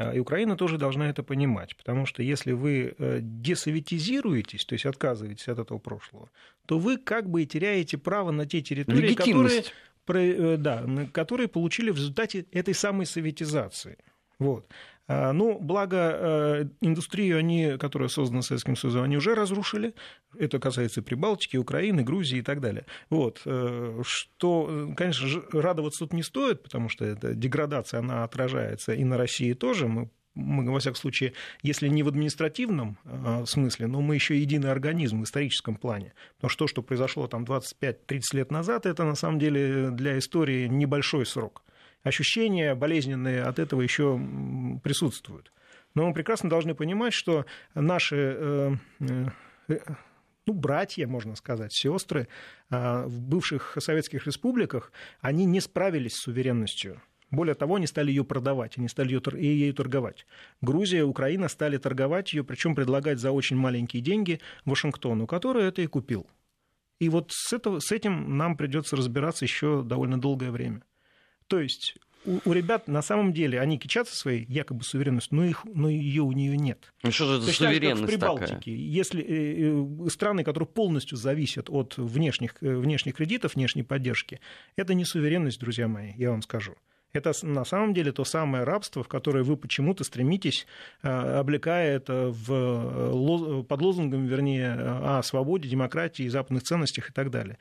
А, 0.00 0.12
и 0.14 0.18
Украина 0.18 0.56
тоже 0.56 0.78
должна 0.78 1.10
это 1.10 1.22
понимать, 1.22 1.76
потому 1.76 2.06
что 2.06 2.22
если 2.22 2.52
вы 2.52 2.94
э, 2.96 3.18
десоветизируетесь, 3.20 4.64
то 4.64 4.72
есть 4.72 4.86
отказываетесь 4.86 5.46
от 5.48 5.58
этого 5.58 5.78
прошлого, 5.78 6.30
то 6.64 6.78
вы 6.78 6.96
как 6.96 7.28
бы 7.28 7.44
теряете 7.44 7.98
право 7.98 8.30
на 8.30 8.46
те 8.46 8.62
территории, 8.62 9.14
которые, 9.14 9.62
э, 10.08 10.56
да, 10.56 10.86
которые 11.12 11.48
получили 11.48 11.90
в 11.90 11.96
результате 11.96 12.46
этой 12.50 12.72
самой 12.72 13.04
советизации. 13.04 13.98
Вот. 14.40 14.66
А, 15.06 15.32
ну, 15.32 15.58
благо, 15.60 15.96
э, 15.96 16.64
индустрию, 16.80 17.38
они, 17.38 17.76
которая 17.78 18.08
создана 18.08 18.42
Советским 18.42 18.76
Союзом, 18.76 19.02
они 19.02 19.16
уже 19.16 19.34
разрушили. 19.34 19.94
Это 20.38 20.58
касается 20.58 21.02
Прибалтики, 21.02 21.56
Украины, 21.56 22.02
Грузии 22.02 22.38
и 22.38 22.42
так 22.42 22.60
далее. 22.60 22.86
Вот. 23.10 23.42
Э, 23.44 24.02
что, 24.04 24.92
конечно, 24.96 25.42
радоваться 25.52 26.00
тут 26.00 26.12
не 26.12 26.22
стоит, 26.22 26.62
потому 26.62 26.88
что 26.88 27.04
эта 27.04 27.34
деградация, 27.34 28.00
она 28.00 28.24
отражается 28.24 28.92
и 28.92 29.04
на 29.04 29.16
России 29.16 29.52
тоже. 29.52 29.88
Мы 29.88 30.10
мы, 30.36 30.70
во 30.70 30.78
всяком 30.78 30.96
случае, 30.96 31.32
если 31.60 31.88
не 31.88 32.04
в 32.04 32.08
административном 32.08 32.98
э, 33.04 33.44
смысле, 33.46 33.88
но 33.88 34.00
мы 34.00 34.14
еще 34.14 34.38
единый 34.38 34.70
организм 34.70 35.20
в 35.20 35.24
историческом 35.24 35.74
плане. 35.74 36.14
Потому 36.36 36.50
что 36.50 36.64
то, 36.64 36.68
что 36.68 36.82
произошло 36.82 37.26
там 37.26 37.42
25-30 37.42 38.20
лет 38.34 38.52
назад, 38.52 38.86
это 38.86 39.02
на 39.02 39.16
самом 39.16 39.40
деле 39.40 39.90
для 39.90 40.18
истории 40.18 40.68
небольшой 40.68 41.26
срок 41.26 41.64
ощущения 42.02 42.74
болезненные 42.74 43.42
от 43.42 43.58
этого 43.58 43.80
еще 43.82 44.20
присутствуют. 44.82 45.52
Но 45.94 46.06
мы 46.06 46.14
прекрасно 46.14 46.48
должны 46.48 46.74
понимать, 46.74 47.12
что 47.12 47.46
наши 47.74 48.16
э, 48.16 48.72
э, 49.00 49.76
ну, 50.46 50.52
братья, 50.52 51.06
можно 51.06 51.34
сказать, 51.36 51.72
сестры 51.72 52.28
э, 52.70 53.04
в 53.06 53.20
бывших 53.20 53.76
советских 53.78 54.26
республиках, 54.26 54.92
они 55.20 55.44
не 55.44 55.60
справились 55.60 56.14
с 56.14 56.22
суверенностью. 56.22 57.00
Более 57.30 57.54
того, 57.54 57.76
они 57.76 57.86
стали 57.86 58.10
ее 58.10 58.24
продавать, 58.24 58.76
они 58.76 58.88
стали 58.88 59.12
ее, 59.12 59.22
ею 59.40 59.74
торговать. 59.74 60.26
Грузия, 60.60 61.04
Украина 61.04 61.48
стали 61.48 61.76
торговать 61.76 62.32
ее, 62.32 62.42
причем 62.42 62.74
предлагать 62.74 63.20
за 63.20 63.30
очень 63.30 63.56
маленькие 63.56 64.02
деньги 64.02 64.40
Вашингтону, 64.64 65.26
который 65.26 65.64
это 65.64 65.82
и 65.82 65.86
купил. 65.86 66.26
И 66.98 67.08
вот 67.08 67.30
с, 67.30 67.52
этого, 67.52 67.78
с 67.78 67.92
этим 67.92 68.36
нам 68.36 68.56
придется 68.56 68.96
разбираться 68.96 69.44
еще 69.44 69.82
довольно 69.82 70.20
долгое 70.20 70.50
время. 70.50 70.82
То 71.50 71.58
есть 71.58 71.96
у, 72.24 72.38
у 72.44 72.52
ребят 72.52 72.86
на 72.86 73.02
самом 73.02 73.32
деле 73.32 73.60
они 73.60 73.76
кичатся 73.76 74.14
своей 74.16 74.44
якобы 74.46 74.84
суверенностью, 74.84 75.36
но, 75.36 75.44
их, 75.44 75.64
но 75.64 75.88
ее 75.88 76.22
у 76.22 76.30
нее 76.30 76.56
нет. 76.56 76.92
Ну 77.02 77.10
что 77.10 77.26
же 77.26 77.40
за 77.40 77.52
суверенность 77.52 78.02
как 78.02 78.08
в 78.08 78.12
Прибалтике. 78.12 78.54
Такая? 78.54 78.74
Если 78.76 79.20
э, 79.20 80.06
э, 80.06 80.10
страны, 80.10 80.44
которые 80.44 80.68
полностью 80.68 81.18
зависят 81.18 81.68
от 81.68 81.96
внешних, 81.96 82.54
э, 82.60 82.72
внешних 82.72 83.16
кредитов, 83.16 83.56
внешней 83.56 83.82
поддержки, 83.82 84.40
это 84.76 84.94
не 84.94 85.04
суверенность, 85.04 85.58
друзья 85.58 85.88
мои, 85.88 86.12
я 86.16 86.30
вам 86.30 86.42
скажу. 86.42 86.76
Это 87.12 87.32
на 87.42 87.64
самом 87.64 87.94
деле 87.94 88.12
то 88.12 88.24
самое 88.24 88.62
рабство, 88.62 89.02
в 89.02 89.08
которое 89.08 89.42
вы 89.42 89.56
почему-то 89.56 90.04
стремитесь, 90.04 90.68
э, 91.02 91.08
облекая 91.08 91.96
это 91.96 92.28
в, 92.32 93.64
под 93.64 93.82
лозунгом, 93.82 94.26
вернее, 94.26 94.74
о 94.74 95.20
свободе, 95.24 95.68
демократии, 95.68 96.28
западных 96.28 96.62
ценностях 96.62 97.10
и 97.10 97.12
так 97.12 97.30
далее. 97.30 97.58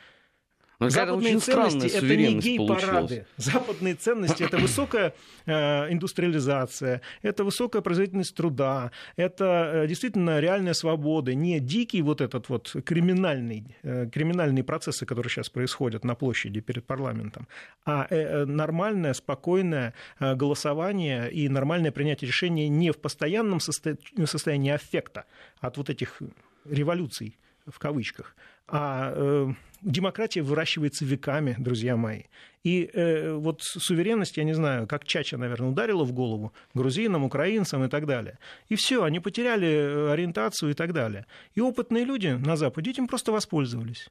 Но 0.79 0.89
Западные 0.89 1.35
очень 1.35 1.41
ценности– 1.41 1.87
это 1.97 2.15
не 2.15 2.39
гей-парады. 2.39 3.25
Западные 3.35 3.95
ценности– 3.95 4.43
это 4.45 4.57
высокая 4.57 5.13
э, 5.45 5.91
индустриализация, 5.91 7.01
это 7.21 7.43
высокая 7.43 7.81
производительность 7.81 8.33
труда, 8.33 8.91
это 9.17 9.71
э, 9.73 9.87
действительно 9.87 10.39
реальная 10.39 10.73
свобода, 10.73 11.33
не 11.33 11.59
дикий 11.59 12.01
вот 12.01 12.21
этот 12.21 12.47
вот 12.47 12.75
криминальный, 12.85 13.75
э, 13.83 14.09
криминальные 14.09 14.63
процессы, 14.63 15.05
которые 15.05 15.29
сейчас 15.29 15.49
происходят 15.49 16.05
на 16.05 16.15
площади 16.15 16.61
перед 16.61 16.85
парламентом, 16.85 17.47
а 17.85 18.07
нормальное, 18.45 19.13
спокойное 19.13 19.93
голосование 20.19 21.29
и 21.31 21.49
нормальное 21.49 21.91
принятие 21.91 22.27
решения 22.27 22.69
не 22.69 22.91
в 22.91 22.97
постоянном 22.97 23.59
состоянии 23.59 24.71
аффекта 24.71 25.25
от 25.59 25.77
вот 25.77 25.89
этих 25.89 26.21
революций 26.65 27.37
в 27.65 27.79
кавычках, 27.79 28.35
а 28.67 29.13
э, 29.15 29.53
демократия 29.81 30.41
выращивается 30.41 31.05
веками, 31.05 31.55
друзья 31.57 31.95
мои. 31.95 32.23
И 32.63 32.89
э, 32.93 33.33
вот 33.33 33.61
суверенность, 33.61 34.37
я 34.37 34.43
не 34.43 34.53
знаю, 34.53 34.87
как 34.87 35.05
Чача, 35.05 35.37
наверное, 35.37 35.69
ударила 35.69 36.03
в 36.03 36.11
голову 36.11 36.53
грузинам, 36.73 37.23
украинцам 37.23 37.83
и 37.83 37.87
так 37.87 38.05
далее. 38.05 38.37
И 38.67 38.75
все, 38.75 39.03
они 39.03 39.19
потеряли 39.19 39.67
э, 39.67 40.11
ориентацию 40.11 40.71
и 40.71 40.73
так 40.73 40.93
далее. 40.93 41.25
И 41.55 41.61
опытные 41.61 42.03
люди 42.03 42.27
на 42.27 42.57
Западе 42.57 42.91
этим 42.91 43.07
просто 43.07 43.31
воспользовались 43.31 44.09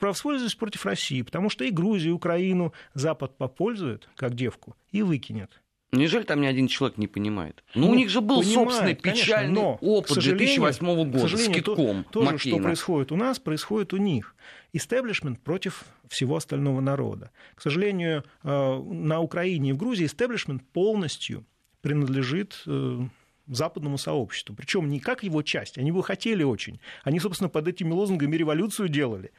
воспользовались 0.00 0.56
против 0.56 0.84
России, 0.84 1.22
потому 1.22 1.48
что 1.48 1.64
и 1.64 1.70
Грузию, 1.70 2.10
и 2.10 2.16
Украину 2.16 2.72
Запад 2.92 3.36
попользует, 3.36 4.08
как 4.16 4.34
девку, 4.34 4.76
и 4.90 5.00
выкинет. 5.00 5.61
Неужели 5.92 6.22
там 6.22 6.40
ни 6.40 6.46
один 6.46 6.68
человек 6.68 6.96
не 6.96 7.06
понимает? 7.06 7.62
Ну, 7.74 7.86
ну 7.86 7.92
у 7.92 7.94
них 7.94 8.08
же 8.08 8.22
был 8.22 8.40
понимает, 8.40 8.54
собственный 8.54 8.94
печальный 8.94 9.54
конечно, 9.54 9.62
но, 9.62 9.78
опыт 9.82 10.18
2008 10.18 11.10
года 11.10 11.36
с 11.36 11.48
китком. 11.48 12.04
То, 12.04 12.24
то 12.24 12.30
же, 12.30 12.38
что 12.38 12.56
происходит 12.58 13.12
у 13.12 13.16
нас, 13.16 13.38
происходит 13.38 13.92
у 13.92 13.98
них. 13.98 14.34
Истеблишмент 14.72 15.40
против 15.40 15.84
всего 16.08 16.36
остального 16.36 16.80
народа. 16.80 17.30
К 17.54 17.60
сожалению, 17.60 18.24
э, 18.42 18.48
на 18.48 19.20
Украине 19.20 19.70
и 19.70 19.72
в 19.74 19.76
Грузии 19.76 20.06
истеблишмент 20.06 20.62
полностью 20.72 21.44
принадлежит 21.82 22.62
э, 22.66 23.00
западному 23.46 23.98
сообществу. 23.98 24.54
Причем 24.54 24.88
не 24.88 24.98
как 24.98 25.22
его 25.22 25.42
часть, 25.42 25.76
они 25.76 25.92
бы 25.92 26.02
хотели 26.02 26.42
очень. 26.42 26.80
Они, 27.04 27.20
собственно, 27.20 27.50
под 27.50 27.68
этими 27.68 27.92
лозунгами 27.92 28.34
революцию 28.34 28.88
делали. 28.88 29.32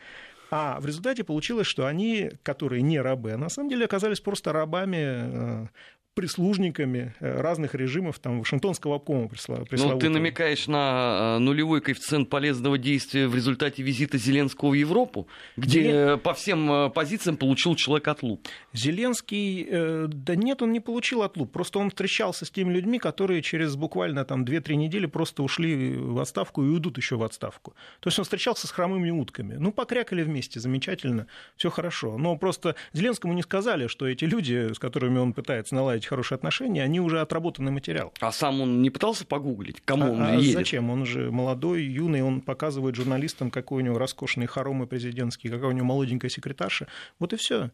А 0.51 0.79
в 0.79 0.86
результате 0.86 1.24
получилось, 1.24 1.65
что 1.65 1.88
они, 1.88 2.29
которые 2.43 2.83
не 2.83 3.00
рабы, 3.01 3.31
а 3.31 3.38
на 3.38 3.50
самом 3.50 3.69
деле 3.69 3.86
оказались 3.86 4.19
просто 4.19 4.53
рабами 4.53 4.98
э, 5.00 5.67
прислужниками 6.13 7.13
э, 7.20 7.41
разных 7.41 7.75
режимов, 7.75 8.20
там, 8.20 8.39
Вашингтонского 8.39 8.98
обкома 8.98 9.29
Ну, 9.72 10.00
ты 10.00 10.10
намекаешь 10.10 10.67
на 10.67 11.38
э, 11.38 11.39
нулевой 11.39 11.82
коэффициент 11.82 12.29
полезного 12.29 12.77
действия 12.77 13.27
в 13.27 13.36
результате 13.36 13.84
визита 13.84 14.17
Зеленского 14.17 14.70
в 14.70 14.74
Европу, 14.74 15.27
где 15.58 15.84
Зелен... 15.84 16.20
по 16.20 16.34
всем 16.34 16.72
э, 16.72 16.89
позициям 16.89 17.38
получил 17.38 17.75
человек 17.75 18.08
отлуп. 18.08 18.48
Зеленский, 18.74 20.08
да 20.08 20.36
нет, 20.36 20.62
он 20.62 20.72
не 20.72 20.79
получил 20.79 21.24
отлуп, 21.24 21.51
просто 21.51 21.79
он 21.79 21.89
встречался 21.89 22.46
с 22.46 22.51
теми 22.51 22.74
людьми, 22.74 23.00
которые 23.00 23.41
через 23.41 23.75
буквально 23.75 24.25
там 24.25 24.43
2-3 24.43 24.75
недели 24.75 25.05
просто 25.05 25.43
ушли 25.43 25.96
в 25.98 26.20
отставку 26.20 26.63
и 26.63 26.67
уйдут 26.67 26.98
еще 26.98 27.15
в 27.15 27.24
отставку. 27.24 27.74
То 28.00 28.08
есть 28.08 28.20
он 28.20 28.25
встречался 28.25 28.67
с 28.67 28.72
хромыми 28.72 29.10
утками. 29.10 29.55
Ну, 29.55 29.72
покрякали 29.72 30.24
вместе, 30.24 30.60
замечательно, 30.60 31.27
все 31.55 31.70
хорошо. 31.70 32.17
Но 32.17 32.38
просто 32.38 32.75
Зеленскому 32.93 33.34
не 33.34 33.41
сказали, 33.41 33.88
что 33.88 34.08
эти 34.08 34.25
люди, 34.25 34.74
с 34.74 34.79
которыми 34.79 35.17
он 35.17 35.34
пытается 35.34 35.75
наладить 35.75 36.02
эти 36.03 36.07
хорошие 36.07 36.36
отношения, 36.36 36.83
они 36.83 37.00
уже 37.00 37.22
отработанный 37.22 37.72
материал. 37.72 38.13
А 38.19 38.31
сам 38.31 38.62
он 38.62 38.81
не 38.81 38.89
пытался 38.89 39.25
погуглить, 39.25 39.81
кому 39.81 40.05
а, 40.05 40.12
он 40.12 40.22
а 40.22 40.36
едет? 40.36 40.53
зачем? 40.53 40.89
Он 40.89 41.05
же 41.05 41.31
молодой, 41.31 41.83
юный, 41.83 42.22
он 42.22 42.41
показывает 42.41 42.95
журналистам, 42.95 43.50
какой 43.50 43.81
у 43.81 43.86
него 43.86 43.98
роскошный 43.98 44.45
хоромы 44.45 44.88
президентский, 44.88 45.50
какая 45.50 45.67
у 45.67 45.72
него 45.72 45.86
молоденькая 45.86 46.29
секретарша. 46.29 46.88
Вот 47.19 47.33
и 47.33 47.38
все. 47.38 47.72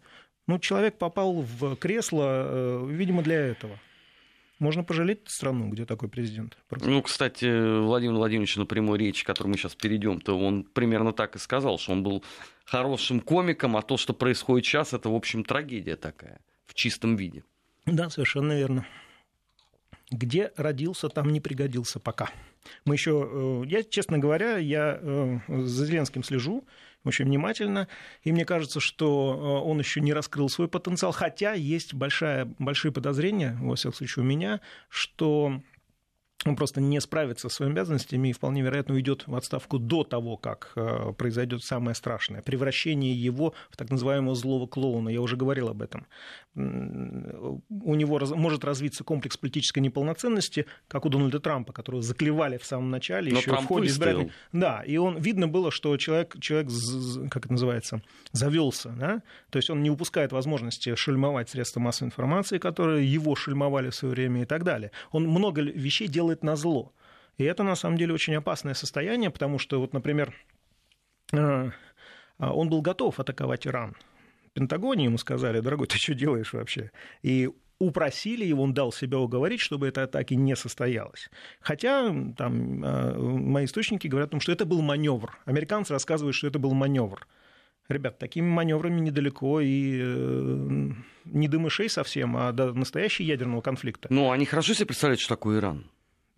Ну, 0.48 0.60
человек 0.60 0.98
попал 0.98 1.42
в 1.42 1.76
кресло, 1.76 2.46
э, 2.46 2.88
видимо, 2.90 3.22
для 3.22 3.36
этого. 3.36 3.78
Можно 4.60 4.84
пожалеть 4.84 5.22
страну, 5.26 5.70
где 5.70 5.86
такой 5.86 6.10
президент. 6.10 6.58
Просто. 6.68 6.90
Ну, 6.90 7.02
кстати, 7.02 7.80
Владимир 7.82 8.16
Владимирович 8.16 8.58
на 8.58 8.66
прямой 8.66 8.98
речи, 8.98 9.24
к 9.24 9.28
которой 9.28 9.48
мы 9.48 9.58
сейчас 9.58 9.74
перейдем, 9.74 10.20
то 10.20 10.38
он 10.38 10.64
примерно 10.64 11.14
так 11.14 11.36
и 11.38 11.40
сказал, 11.40 11.80
что 11.80 11.94
он 11.94 12.04
был 12.04 12.24
хорошим 12.66 13.22
комиком, 13.22 13.78
а 13.78 13.82
то, 13.82 13.96
что 13.96 14.14
происходит 14.14 14.66
сейчас, 14.66 14.94
это, 14.94 15.10
в 15.10 15.16
общем, 15.16 15.46
трагедия 15.46 15.96
такая 15.96 16.42
в 16.66 16.74
чистом 16.74 17.16
виде. 17.16 17.44
Да, 17.86 18.10
совершенно 18.10 18.54
верно. 18.54 18.86
Где 20.12 20.52
родился, 20.58 21.10
там 21.10 21.32
не 21.32 21.40
пригодился 21.40 22.00
пока. 22.00 22.30
Мы 22.86 22.96
еще, 22.96 23.30
э, 23.32 23.64
я, 23.68 23.84
честно 23.84 24.18
говоря, 24.18 24.58
я 24.58 25.00
э, 25.02 25.40
за 25.48 25.86
Зеленским 25.86 26.24
слежу 26.24 26.66
очень 27.04 27.26
внимательно, 27.26 27.88
и 28.24 28.32
мне 28.32 28.46
кажется, 28.46 28.80
что 28.80 29.62
э, 29.64 29.70
он 29.70 29.80
еще 29.80 30.02
не 30.02 30.14
раскрыл 30.14 30.50
свой 30.50 30.68
потенциал, 30.68 31.12
хотя 31.12 31.54
есть 31.54 31.94
большая, 31.94 32.46
большие 32.60 32.92
подозрения, 32.92 33.58
во 33.62 33.76
всяком 33.76 33.96
случае 33.96 34.24
у 34.24 34.28
меня, 34.28 34.62
что 34.90 35.62
он 36.46 36.56
просто 36.56 36.80
не 36.80 37.02
справится 37.02 37.50
со 37.50 37.56
своими 37.56 37.74
обязанностями 37.74 38.30
и 38.30 38.34
вполне 38.34 38.62
вероятно 38.62 38.96
уйдет 38.96 39.28
в 39.28 39.36
отставку 39.36 39.78
до 39.78 40.06
того, 40.06 40.38
как 40.38 40.72
э, 40.76 41.12
произойдет 41.18 41.64
самое 41.64 41.96
страшное 41.96 42.42
превращение 42.42 43.14
его 43.14 43.54
в 43.70 43.76
так 43.76 43.90
называемого 43.90 44.36
злого 44.36 44.66
клоуна. 44.66 45.10
Я 45.10 45.20
уже 45.22 45.36
говорил 45.36 45.68
об 45.68 45.82
этом. 45.82 46.08
У 46.56 47.96
него 47.96 48.20
может 48.36 48.64
развиться 48.64 49.04
комплекс 49.04 49.38
политической 49.38 49.80
неполноценности, 49.80 50.66
как 50.88 51.06
у 51.06 51.10
Дональда 51.10 51.40
Трампа, 51.40 51.74
которого 51.74 52.02
заклевали 52.02 52.58
в 52.58 52.66
самом 52.66 52.90
начале, 52.90 53.32
Но 53.32 53.40
еще 53.40 53.52
Трамп 53.52 53.66
в 53.66 53.68
ходе 53.68 53.88
избирательных. 53.88 54.34
Да, 54.54 54.82
и 54.86 54.98
он 54.98 55.18
видно 55.18 55.48
было, 55.48 55.72
что 55.72 55.96
человек, 55.98 56.38
человек 56.40 56.70
как 57.30 57.46
это 57.46 57.54
называется, 57.54 58.02
завелся, 58.32 58.90
да? 58.90 59.22
то 59.50 59.58
есть 59.58 59.70
он 59.70 59.84
не 59.84 59.90
упускает 59.90 60.32
возможности 60.32 60.96
шельмовать 60.96 61.50
средства 61.50 61.80
массовой 61.80 62.08
информации, 62.08 62.58
которые 62.58 63.12
его 63.12 63.36
шельмовали 63.36 63.90
в 63.90 63.96
свое 63.96 64.14
время 64.14 64.42
и 64.44 64.46
так 64.46 64.64
далее. 64.64 64.92
Он 65.12 65.28
много 65.28 65.62
вещей 65.62 66.08
делает 66.08 66.29
делает 66.30 66.44
на 66.44 66.56
зло. 66.56 66.94
И 67.38 67.44
это 67.44 67.64
на 67.64 67.76
самом 67.76 67.98
деле 67.98 68.14
очень 68.14 68.36
опасное 68.36 68.74
состояние, 68.74 69.30
потому 69.30 69.60
что, 69.60 69.80
вот, 69.80 69.94
например, 69.94 70.34
э, 71.32 71.72
он 72.38 72.70
был 72.70 72.82
готов 72.82 73.20
атаковать 73.20 73.66
Иран. 73.66 73.96
Пентагоне 74.54 75.06
ему 75.06 75.18
сказали, 75.18 75.62
дорогой, 75.62 75.88
ты 75.88 75.98
что 75.98 76.14
делаешь 76.14 76.54
вообще? 76.54 76.92
И 77.24 77.50
упросили 77.80 78.46
его, 78.46 78.64
он 78.64 78.74
дал 78.74 78.92
себя 78.92 79.18
уговорить, 79.18 79.62
чтобы 79.62 79.88
эта 79.88 80.04
атака 80.04 80.36
не 80.36 80.56
состоялась. 80.56 81.30
Хотя 81.62 82.14
там 82.38 82.84
э, 82.84 83.18
мои 83.18 83.66
источники 83.66 84.08
говорят 84.08 84.30
о 84.30 84.32
том, 84.32 84.42
что 84.42 84.52
это 84.52 84.66
был 84.66 84.82
маневр. 84.82 85.38
Американцы 85.46 85.94
рассказывают, 85.94 86.36
что 86.36 86.48
это 86.48 86.60
был 86.60 86.74
маневр. 86.74 87.26
Ребят, 87.88 88.20
такими 88.20 88.48
маневрами 88.48 89.00
недалеко 89.00 89.62
и 89.62 90.00
э, 90.04 90.90
не 91.26 91.48
до 91.48 91.60
мышей 91.60 91.90
совсем, 91.90 92.36
а 92.36 92.52
до 92.52 92.74
настоящего 92.74 93.26
ядерного 93.26 93.62
конфликта. 93.62 94.10
Ну, 94.12 94.30
они 94.30 94.46
хорошо 94.46 94.74
себе 94.74 94.88
представляют, 94.88 95.22
что 95.22 95.36
такое 95.36 95.60
Иран. 95.60 95.86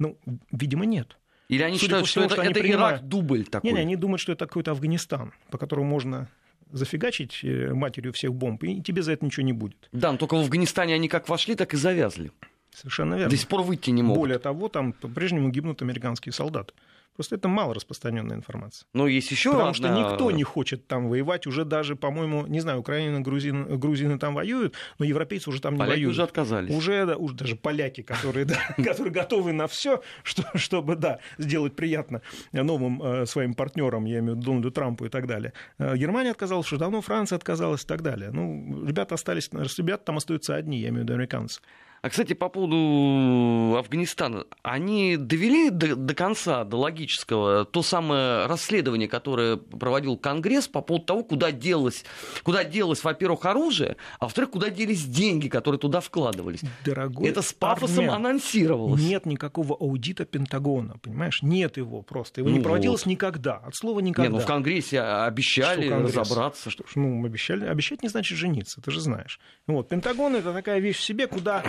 Ну, 0.01 0.17
видимо, 0.51 0.85
нет. 0.85 1.17
Или 1.47 1.61
они 1.61 1.77
Судя 1.77 1.85
считают, 1.85 2.07
что, 2.07 2.21
это, 2.21 2.33
что 2.33 2.43
это 2.43 2.59
принимают... 2.59 3.01
Ирак 3.01 3.07
дубль 3.07 3.45
такой? 3.45 3.69
Не, 3.69 3.75
не, 3.75 3.81
они 3.81 3.95
думают, 3.95 4.19
что 4.19 4.31
это 4.31 4.47
какой-то 4.47 4.71
Афганистан, 4.71 5.33
по 5.51 5.59
которому 5.59 5.87
можно 5.87 6.27
зафигачить 6.71 7.41
э, 7.43 7.71
матерью 7.73 8.11
всех 8.13 8.33
бомб, 8.33 8.63
и 8.63 8.81
тебе 8.81 9.03
за 9.03 9.11
это 9.11 9.23
ничего 9.25 9.45
не 9.45 9.53
будет. 9.53 9.89
Да, 9.91 10.11
но 10.11 10.17
только 10.17 10.35
в 10.35 10.39
Афганистане 10.39 10.95
они 10.95 11.07
как 11.07 11.29
вошли, 11.29 11.53
так 11.55 11.75
и 11.75 11.77
завязли. 11.77 12.31
Совершенно 12.73 13.13
верно. 13.15 13.29
До 13.29 13.37
сих 13.37 13.47
пор 13.47 13.61
выйти 13.61 13.91
не 13.91 14.01
могут. 14.01 14.21
Более 14.21 14.39
того, 14.39 14.69
там 14.69 14.93
по-прежнему 14.93 15.49
гибнут 15.49 15.81
американские 15.83 16.33
солдаты. 16.33 16.73
Просто 17.21 17.35
это 17.35 17.47
мало 17.47 17.75
распространенная 17.75 18.35
информация. 18.35 18.87
Но 18.93 19.05
есть 19.05 19.29
еще 19.29 19.51
Потому 19.51 19.69
одна... 19.69 19.73
что 19.75 19.89
никто 19.89 20.31
не 20.31 20.41
хочет 20.41 20.87
там 20.87 21.07
воевать. 21.07 21.45
Уже 21.45 21.65
даже, 21.65 21.95
по-моему, 21.95 22.47
не 22.47 22.61
знаю, 22.61 22.79
Украина, 22.79 23.21
грузин, 23.21 23.77
грузины 23.79 24.17
там 24.17 24.33
воюют, 24.33 24.73
но 24.97 25.05
европейцы 25.05 25.51
уже 25.51 25.61
там 25.61 25.75
не 25.75 25.79
поляки 25.79 25.97
воюют. 25.97 26.13
уже 26.13 26.23
отказались. 26.23 26.75
Уже, 26.75 27.05
да, 27.05 27.17
уже 27.17 27.35
даже 27.35 27.55
поляки, 27.55 28.01
которые, 28.01 28.45
да, 28.45 28.57
которые 28.83 29.13
готовы 29.13 29.53
на 29.53 29.67
все, 29.67 30.01
что, 30.23 30.43
чтобы 30.55 30.95
да, 30.95 31.19
сделать 31.37 31.75
приятно 31.75 32.23
новым 32.53 33.03
э, 33.03 33.27
своим 33.27 33.53
партнерам, 33.53 34.05
я 34.05 34.17
имею 34.17 34.33
в 34.33 34.37
виду 34.37 34.45
Дональду 34.47 34.71
Трампу 34.71 35.05
и 35.05 35.09
так 35.09 35.27
далее. 35.27 35.53
Э, 35.77 35.95
Германия 35.95 36.31
отказалась, 36.31 36.65
что 36.65 36.77
давно 36.77 37.01
Франция 37.01 37.35
отказалась 37.35 37.83
и 37.83 37.87
так 37.87 38.01
далее. 38.01 38.31
Ну, 38.31 38.83
ребята 38.83 39.13
остались, 39.13 39.47
ребята 39.51 40.05
там 40.05 40.17
остаются 40.17 40.55
одни, 40.55 40.79
я 40.79 40.89
имею 40.89 41.01
в 41.01 41.03
виду 41.03 41.13
американцы. 41.13 41.61
А, 42.03 42.09
кстати, 42.09 42.33
по 42.33 42.49
поводу 42.49 43.77
Афганистана, 43.77 44.45
они 44.63 45.17
довели 45.17 45.69
до, 45.69 45.95
до 45.95 46.15
конца, 46.15 46.63
до 46.63 46.77
логического, 46.77 47.63
то 47.63 47.83
самое 47.83 48.47
расследование, 48.47 49.07
которое 49.07 49.57
проводил 49.57 50.17
Конгресс 50.17 50.67
по 50.67 50.81
поводу 50.81 51.05
того, 51.05 51.23
куда 51.23 51.51
делось, 51.51 52.03
куда 52.41 52.63
делось, 52.63 53.03
во-первых, 53.03 53.45
оружие, 53.45 53.97
а 54.19 54.25
во-вторых, 54.25 54.49
куда 54.49 54.71
делись 54.71 55.05
деньги, 55.05 55.47
которые 55.47 55.77
туда 55.77 55.99
вкладывались. 55.99 56.61
Дорогой 56.83 57.27
Это 57.27 57.43
с 57.43 57.53
пафосом 57.53 58.05
Армен, 58.05 58.25
анонсировалось. 58.25 58.99
Нет 58.99 59.27
никакого 59.27 59.75
аудита 59.75 60.25
Пентагона, 60.25 60.97
понимаешь? 60.97 61.43
Нет 61.43 61.77
его 61.77 62.01
просто. 62.01 62.41
Его 62.41 62.49
ну 62.49 62.57
не 62.57 62.63
проводилось 62.63 63.05
вот. 63.05 63.11
никогда. 63.11 63.57
От 63.57 63.75
слова 63.75 63.99
никогда. 63.99 64.27
Не, 64.27 64.37
ну 64.37 64.41
в 64.41 64.47
Конгрессе 64.47 65.01
обещали 65.01 65.85
что 65.85 65.99
разобраться. 65.99 66.71
Что 66.71 66.83
ж, 66.83 66.95
ну, 66.95 67.23
обещали. 67.23 67.67
Обещать 67.67 68.01
не 68.01 68.09
значит 68.09 68.39
жениться, 68.39 68.81
ты 68.81 68.89
же 68.89 69.01
знаешь. 69.01 69.39
Вот. 69.67 69.89
Пентагон 69.89 70.35
это 70.35 70.51
такая 70.51 70.79
вещь 70.79 70.97
в 70.97 71.03
себе, 71.03 71.27
куда 71.27 71.63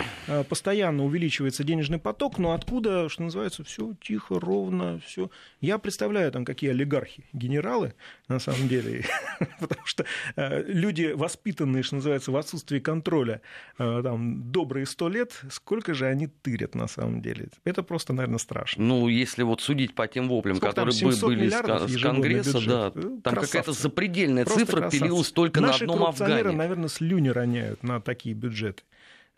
постоянно 0.49 1.03
увеличивается 1.05 1.63
денежный 1.63 1.99
поток, 1.99 2.37
но 2.37 2.53
откуда, 2.53 3.09
что 3.09 3.23
называется, 3.23 3.63
все 3.63 3.93
тихо, 4.01 4.39
ровно, 4.39 4.99
все. 5.05 5.29
Я 5.61 5.77
представляю 5.77 6.31
там, 6.31 6.45
какие 6.45 6.71
олигархи, 6.71 7.25
генералы, 7.33 7.93
на 8.27 8.39
самом 8.39 8.67
деле, 8.67 9.05
потому 9.59 9.85
что 9.85 10.05
э, 10.35 10.63
люди, 10.67 11.13
воспитанные, 11.15 11.83
что 11.83 11.95
называется, 11.95 12.31
в 12.31 12.37
отсутствии 12.37 12.79
контроля, 12.79 13.41
э, 13.77 14.01
там, 14.03 14.51
добрые 14.51 14.85
сто 14.85 15.09
лет, 15.09 15.39
сколько 15.49 15.93
же 15.93 16.05
они 16.05 16.27
тырят 16.27 16.75
на 16.75 16.87
самом 16.87 17.21
деле? 17.21 17.49
Это 17.63 17.83
просто, 17.83 18.13
наверное, 18.13 18.39
страшно. 18.39 18.83
Ну, 18.83 19.07
если 19.07 19.43
вот 19.43 19.61
судить 19.61 19.95
по 19.95 20.07
тем 20.07 20.29
воплям, 20.29 20.57
Сколько 20.57 20.71
которые 20.71 20.95
там, 20.99 21.29
были 21.29 21.49
с 21.49 22.01
Конгресса, 22.01 22.59
да, 22.65 22.91
там 22.91 23.35
какая-то 23.35 23.73
запредельная 23.73 24.45
просто 24.45 24.65
цифра 24.65 24.81
красавцы. 24.81 24.99
пилилась 24.99 25.31
только 25.31 25.61
Наши 25.61 25.85
на 25.85 25.93
одном 25.93 26.09
Афгане. 26.09 26.51
наверное, 26.51 26.89
слюни 26.89 27.29
роняют 27.29 27.83
на 27.83 28.01
такие 28.01 28.35
бюджеты. 28.35 28.83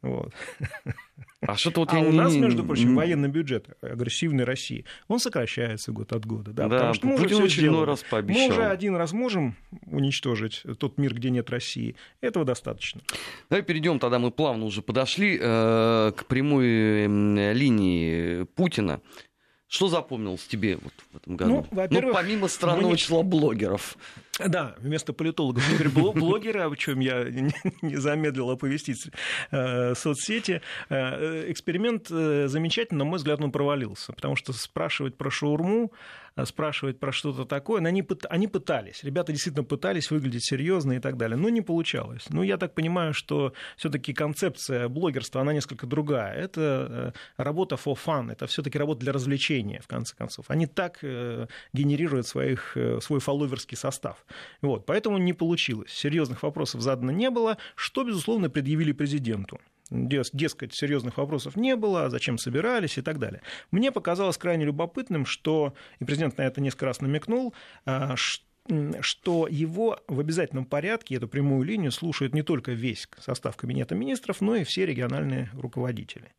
Вот. 0.06 0.34
А, 1.42 1.56
что-то 1.56 1.82
вот 1.82 1.94
а 1.94 2.00
у 2.00 2.12
не... 2.12 2.18
нас, 2.18 2.34
между 2.34 2.64
прочим, 2.64 2.96
военный 2.96 3.30
бюджет 3.30 3.68
агрессивной 3.82 4.46
России, 4.46 4.86
он 5.08 5.20
сокращается 5.20 5.92
год 5.92 6.14
от 6.14 6.26
года. 6.26 6.52
Да, 6.52 6.68
да 6.68 6.76
потому 6.76 6.94
что 6.94 7.08
мы 7.08 7.16
уже 7.16 7.44
очередной 7.44 7.86
раз 7.86 8.04
пообещал. 8.04 8.48
Мы 8.48 8.54
уже 8.54 8.66
один 8.66 8.96
раз 8.96 9.14
можем 9.14 9.56
уничтожить 9.86 10.64
тот 10.80 10.98
мир, 10.98 11.14
где 11.14 11.30
нет 11.30 11.50
России. 11.50 11.96
Этого 12.22 12.46
достаточно. 12.46 13.02
Давай 13.50 13.64
перейдем 13.64 14.00
тогда, 14.00 14.20
мы 14.20 14.32
плавно 14.32 14.66
уже 14.66 14.82
подошли 14.82 15.38
э, 15.40 16.12
к 16.16 16.26
прямой 16.26 17.08
линии 17.54 18.44
Путина. 18.44 19.02
Что 19.68 19.88
запомнилось 19.88 20.46
тебе 20.46 20.78
вот 20.78 20.94
в 21.12 21.18
этом 21.18 21.36
году? 21.36 21.52
Ну, 21.52 21.68
во-первых, 21.72 22.14
ну 22.14 22.14
помимо 22.14 22.48
странного 22.48 22.92
мы... 22.92 22.98
числа 22.98 23.24
блогеров. 23.24 23.98
Да, 24.40 24.76
вместо 24.80 25.14
политологов 25.14 25.64
теперь 25.72 25.88
блогеры, 25.90 26.62
о 26.62 26.76
чем 26.76 27.00
я 27.00 27.24
не 27.82 27.96
замедлил 27.96 28.50
оповестить 28.50 29.08
э, 29.52 29.96
соцсети. 29.96 30.62
Э, 30.90 31.50
эксперимент 31.50 32.08
э, 32.12 32.48
замечательный, 32.50 33.00
на 33.00 33.06
мой 33.06 33.18
взгляд, 33.18 33.42
он 33.42 33.52
провалился, 33.52 34.12
потому 34.12 34.36
что 34.36 34.52
спрашивать 34.52 35.16
про 35.16 35.32
шаурму, 35.32 35.94
спрашивать 36.44 37.00
про 37.00 37.12
что-то 37.14 37.46
такое, 37.46 37.82
они, 37.82 38.06
они 38.30 38.48
пытались, 38.48 39.04
ребята 39.04 39.32
действительно 39.32 39.64
пытались 39.64 40.12
выглядеть 40.12 40.44
серьезно 40.44 40.94
и 40.94 41.00
так 41.00 41.16
далее, 41.16 41.38
но 41.38 41.48
не 41.50 41.62
получалось. 41.62 42.26
Ну, 42.30 42.44
я 42.44 42.58
так 42.58 42.74
понимаю, 42.74 43.14
что 43.14 43.54
все-таки 43.78 44.14
концепция 44.14 44.90
блогерства, 44.90 45.42
она 45.42 45.54
несколько 45.54 45.88
другая. 45.88 46.34
Это 46.34 47.14
работа 47.38 47.76
for 47.76 47.98
fun, 48.04 48.32
это 48.32 48.48
все-таки 48.48 48.78
работа 48.78 49.00
для 49.02 49.14
развлечения, 49.14 49.80
в 49.82 49.88
конце 49.88 50.16
концов. 50.16 50.46
Они 50.50 50.68
так 50.68 51.00
генерируют 51.02 52.28
своих, 52.28 52.76
свой 53.02 53.20
фолловерский 53.20 53.78
состав. 53.78 54.26
Вот, 54.62 54.86
поэтому 54.86 55.18
не 55.18 55.34
получилось. 55.34 55.92
Серьезных 55.92 56.44
вопросов 56.44 56.82
задано 56.82 57.12
не 57.12 57.30
было, 57.30 57.58
что, 57.76 58.04
безусловно, 58.04 58.50
предъявили 58.50 58.92
президенту. 58.92 59.60
Дескать, 59.92 60.74
серьезных 60.74 61.18
вопросов 61.18 61.56
не 61.56 61.76
было, 61.76 62.10
зачем 62.10 62.38
собирались 62.38 62.98
и 62.98 63.02
так 63.02 63.20
далее. 63.20 63.42
Мне 63.70 63.92
показалось 63.92 64.38
крайне 64.38 64.66
любопытным, 64.66 65.26
что, 65.26 65.76
и 66.00 66.06
президент 66.06 66.38
на 66.38 66.42
это 66.42 66.60
несколько 66.60 66.88
раз 66.88 67.02
намекнул, 67.02 67.54
а, 67.86 68.16
что 68.16 69.48
его 69.48 70.00
в 70.08 70.20
обязательном 70.20 70.66
порядке, 70.66 71.16
эту 71.16 71.28
прямую 71.28 71.64
линию, 71.64 71.92
слушает 71.92 72.34
не 72.34 72.42
только 72.42 72.72
весь 72.72 73.08
состав 73.20 73.56
Кабинета 73.58 73.94
министров, 73.94 74.42
но 74.42 74.56
и 74.56 74.64
все 74.64 74.88
региональные 74.88 75.52
руководители. 75.54 76.34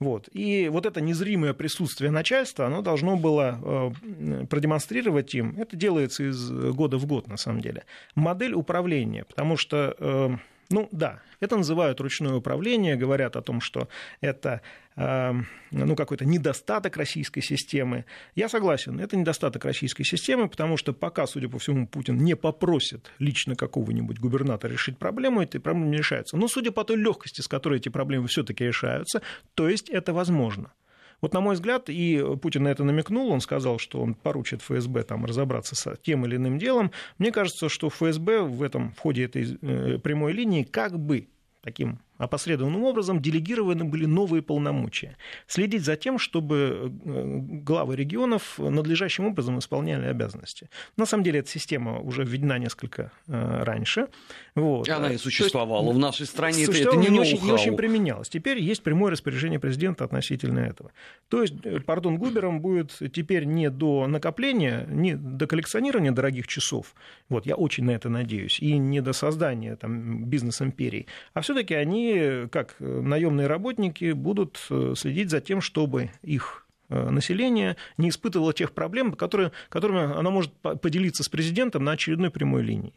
Вот. 0.00 0.28
И 0.32 0.68
вот 0.68 0.86
это 0.86 1.00
незримое 1.00 1.54
присутствие 1.54 2.10
начальства, 2.10 2.66
оно 2.66 2.82
должно 2.82 3.16
было 3.16 3.94
э, 4.04 4.46
продемонстрировать 4.46 5.34
им, 5.34 5.56
это 5.58 5.76
делается 5.76 6.30
из 6.30 6.50
года 6.50 6.98
в 6.98 7.06
год 7.06 7.26
на 7.26 7.36
самом 7.36 7.60
деле, 7.60 7.84
модель 8.14 8.54
управления, 8.54 9.24
потому 9.24 9.56
что 9.56 9.96
э, 9.98 10.36
ну 10.70 10.88
да, 10.92 11.20
это 11.40 11.56
называют 11.56 12.00
ручное 12.00 12.34
управление, 12.34 12.96
говорят 12.96 13.36
о 13.36 13.42
том, 13.42 13.60
что 13.60 13.88
это 14.20 14.60
э, 14.96 15.32
ну, 15.70 15.96
какой-то 15.96 16.26
недостаток 16.26 16.96
российской 16.96 17.40
системы. 17.40 18.04
Я 18.34 18.48
согласен, 18.48 19.00
это 19.00 19.16
недостаток 19.16 19.64
российской 19.64 20.04
системы, 20.04 20.48
потому 20.48 20.76
что 20.76 20.92
пока, 20.92 21.26
судя 21.26 21.48
по 21.48 21.58
всему, 21.58 21.86
Путин 21.86 22.18
не 22.18 22.36
попросит 22.36 23.10
лично 23.18 23.56
какого-нибудь 23.56 24.18
губернатора 24.18 24.72
решить 24.72 24.98
проблему, 24.98 25.42
эти 25.42 25.58
проблемы 25.58 25.90
не 25.90 25.98
решаются. 25.98 26.36
Но 26.36 26.48
судя 26.48 26.70
по 26.70 26.84
той 26.84 26.96
легкости, 26.96 27.40
с 27.40 27.48
которой 27.48 27.78
эти 27.78 27.88
проблемы 27.88 28.28
все-таки 28.28 28.64
решаются, 28.64 29.22
то 29.54 29.68
есть 29.68 29.88
это 29.88 30.12
возможно. 30.12 30.72
Вот, 31.20 31.34
на 31.34 31.40
мой 31.40 31.54
взгляд, 31.54 31.88
и 31.88 32.24
Путин 32.40 32.64
на 32.64 32.68
это 32.68 32.84
намекнул, 32.84 33.30
он 33.30 33.40
сказал, 33.40 33.78
что 33.78 34.00
он 34.00 34.14
поручит 34.14 34.62
ФСБ 34.62 35.02
там, 35.02 35.24
разобраться 35.24 35.74
с 35.74 35.96
тем 36.02 36.24
или 36.24 36.36
иным 36.36 36.58
делом. 36.58 36.92
Мне 37.18 37.32
кажется, 37.32 37.68
что 37.68 37.88
ФСБ 37.88 38.42
в 38.42 38.62
этом 38.62 38.92
в 38.92 38.98
ходе 38.98 39.24
этой 39.24 39.58
э, 39.60 39.98
прямой 39.98 40.32
линии 40.32 40.62
как 40.62 40.98
бы 40.98 41.28
таким 41.62 41.98
опосредованным 42.18 42.82
образом 42.84 43.22
делегированы 43.22 43.84
были 43.84 44.04
новые 44.04 44.42
полномочия. 44.42 45.16
Следить 45.46 45.84
за 45.84 45.96
тем, 45.96 46.18
чтобы 46.18 46.92
э, 47.04 47.38
главы 47.64 47.96
регионов 47.96 48.58
надлежащим 48.58 49.26
образом 49.26 49.58
исполняли 49.58 50.06
обязанности. 50.06 50.68
На 50.96 51.06
самом 51.06 51.24
деле 51.24 51.40
эта 51.40 51.48
система 51.48 52.00
уже 52.00 52.24
введена 52.24 52.58
несколько 52.58 53.12
э, 53.26 53.62
раньше. 53.62 54.08
Вот. 54.54 54.88
Она 54.88 55.12
и 55.12 55.16
существовала. 55.16 55.84
есть, 55.84 55.96
в 55.96 55.98
нашей 55.98 56.26
стране 56.26 56.64
это, 56.64 56.96
не, 56.96 57.08
не 57.08 57.20
очень, 57.20 57.42
не 57.42 57.52
очень 57.52 57.76
применялось. 57.76 58.28
Теперь 58.28 58.58
есть 58.58 58.82
прямое 58.82 59.12
распоряжение 59.12 59.60
президента 59.60 60.04
относительно 60.04 60.60
этого. 60.60 60.90
То 61.28 61.42
есть, 61.42 61.54
э, 61.64 61.80
пардон, 61.80 62.18
Губером 62.18 62.60
будет 62.60 62.98
теперь 63.12 63.44
не 63.44 63.70
до 63.70 64.06
накопления, 64.06 64.86
не 64.88 65.14
до 65.14 65.46
коллекционирования 65.46 66.12
дорогих 66.12 66.46
часов, 66.46 66.94
вот, 67.28 67.46
я 67.46 67.54
очень 67.54 67.84
на 67.84 67.92
это 67.92 68.08
надеюсь, 68.08 68.58
и 68.60 68.76
не 68.76 69.00
до 69.00 69.12
создания 69.12 69.76
там, 69.76 70.24
бизнес-империи, 70.24 71.06
а 71.34 71.40
все-таки 71.40 71.74
они 71.74 72.07
как 72.50 72.76
наемные 72.78 73.46
работники, 73.46 74.12
будут 74.12 74.58
э, 74.70 74.94
следить 74.96 75.30
за 75.30 75.40
тем, 75.40 75.60
чтобы 75.60 76.10
их 76.22 76.66
э, 76.88 77.10
население 77.10 77.76
не 77.96 78.08
испытывало 78.08 78.52
тех 78.52 78.72
проблем, 78.72 79.12
которые, 79.12 79.52
которыми 79.68 80.18
оно 80.18 80.30
может 80.30 80.52
поделиться 80.54 81.22
с 81.22 81.28
президентом 81.28 81.84
на 81.84 81.92
очередной 81.92 82.30
прямой 82.30 82.62
линии. 82.62 82.94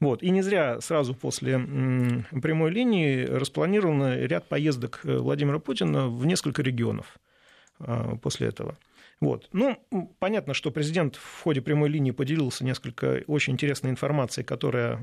Вот. 0.00 0.22
И 0.22 0.30
не 0.30 0.42
зря 0.42 0.80
сразу 0.80 1.14
после 1.14 1.58
прямой 1.58 2.70
линии 2.70 3.24
распланирован 3.24 4.24
ряд 4.24 4.48
поездок 4.48 5.00
э, 5.04 5.18
Владимира 5.18 5.58
Путина 5.58 6.08
в 6.08 6.26
несколько 6.26 6.62
регионов 6.62 7.18
после 8.20 8.48
этого. 8.48 8.76
Вот. 9.20 9.48
Ну, 9.52 9.78
понятно, 10.18 10.54
что 10.54 10.70
президент 10.70 11.16
в 11.16 11.42
ходе 11.42 11.60
прямой 11.60 11.88
линии 11.88 12.10
поделился 12.10 12.64
несколько 12.64 13.22
очень 13.26 13.54
интересной 13.54 13.90
информацией, 13.90 14.44
которая, 14.44 14.98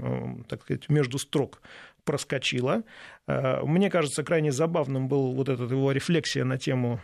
так 0.47 0.61
сказать, 0.63 0.89
между 0.89 1.17
строк 1.19 1.61
проскочила. 2.07 2.83
Э, 3.27 3.61
мне 3.63 3.91
кажется, 3.91 4.23
крайне 4.23 4.51
забавным 4.51 5.07
был 5.07 5.33
вот 5.33 5.49
эта 5.49 5.63
его 5.63 5.91
рефлексия 5.91 6.43
на 6.45 6.57
тему 6.57 6.99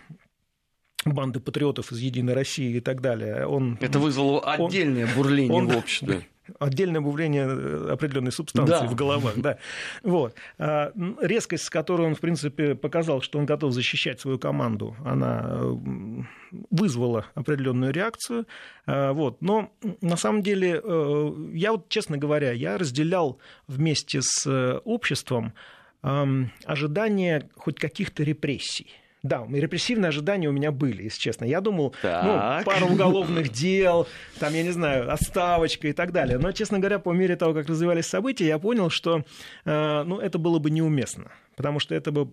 банды 1.06 1.40
патриотов 1.40 1.92
из 1.92 2.00
Единой 2.00 2.34
России 2.34 2.78
и 2.78 2.80
так 2.80 3.02
далее. 3.02 3.46
Он, 3.46 3.78
Это 3.82 4.00
вызвало 4.00 4.42
отдельное 4.42 5.06
он, 5.06 5.14
бурление 5.16 5.58
он, 5.58 5.68
в 5.68 5.78
обществе 5.78 6.28
отдельное 6.60 7.02
бурление 7.02 7.46
э, 7.48 7.90
определенной 7.92 8.32
субстанции 8.32 8.86
да. 8.86 8.88
в 8.88 8.96
головах. 8.96 9.34
Да. 9.38 9.58
Вот. 10.04 10.36
А, 10.58 10.92
резкость, 11.22 11.66
с 11.66 11.70
которой 11.70 12.08
он, 12.08 12.16
в 12.16 12.20
принципе, 12.20 12.76
показал, 12.76 13.22
что 13.22 13.40
он 13.40 13.46
готов 13.46 13.74
защищать 13.74 14.20
свою 14.20 14.40
команду, 14.40 14.96
она 15.06 15.60
вызвала 16.70 17.26
определенную 17.36 17.94
реакцию. 17.94 18.46
А, 18.86 19.14
вот. 19.14 19.42
Но 19.42 19.72
на 20.02 20.18
самом 20.18 20.44
деле, 20.44 20.82
э, 20.84 21.34
я 21.54 21.72
вот, 21.72 21.90
честно 21.90 22.18
говоря, 22.18 22.52
я 22.52 22.78
разделял 22.78 23.40
вместе 23.68 24.20
с 24.22 24.46
э, 24.46 24.80
обществом 24.84 25.54
ожидание 26.66 27.50
хоть 27.56 27.80
каких-то 27.80 28.24
репрессий. 28.24 28.88
Да, 29.24 29.48
репрессивные 29.50 30.10
ожидания 30.10 30.50
у 30.50 30.52
меня 30.52 30.74
были, 30.74 31.04
если 31.04 31.20
честно. 31.20 31.46
Я 31.46 31.62
думал, 31.62 31.96
ну, 32.04 32.64
пару 32.66 32.88
уголовных 32.88 33.50
дел, 33.54 34.06
там, 34.38 34.54
я 34.54 34.64
не 34.64 34.72
знаю, 34.72 35.12
отставочка 35.12 35.88
и 35.88 35.94
так 35.94 36.12
далее. 36.12 36.38
Но, 36.38 36.52
честно 36.52 36.80
говоря, 36.80 37.00
по 37.00 37.12
мере 37.12 37.38
того, 37.38 37.54
как 37.54 37.68
развивались 37.68 38.06
события, 38.06 38.48
я 38.48 38.60
понял, 38.60 38.90
что 38.90 39.24
э, 39.64 40.04
ну, 40.04 40.20
это 40.20 40.38
было 40.38 40.60
бы 40.60 40.70
неуместно. 40.72 41.32
Потому 41.56 41.80
что 41.80 41.96
это 41.96 42.12
бы 42.12 42.28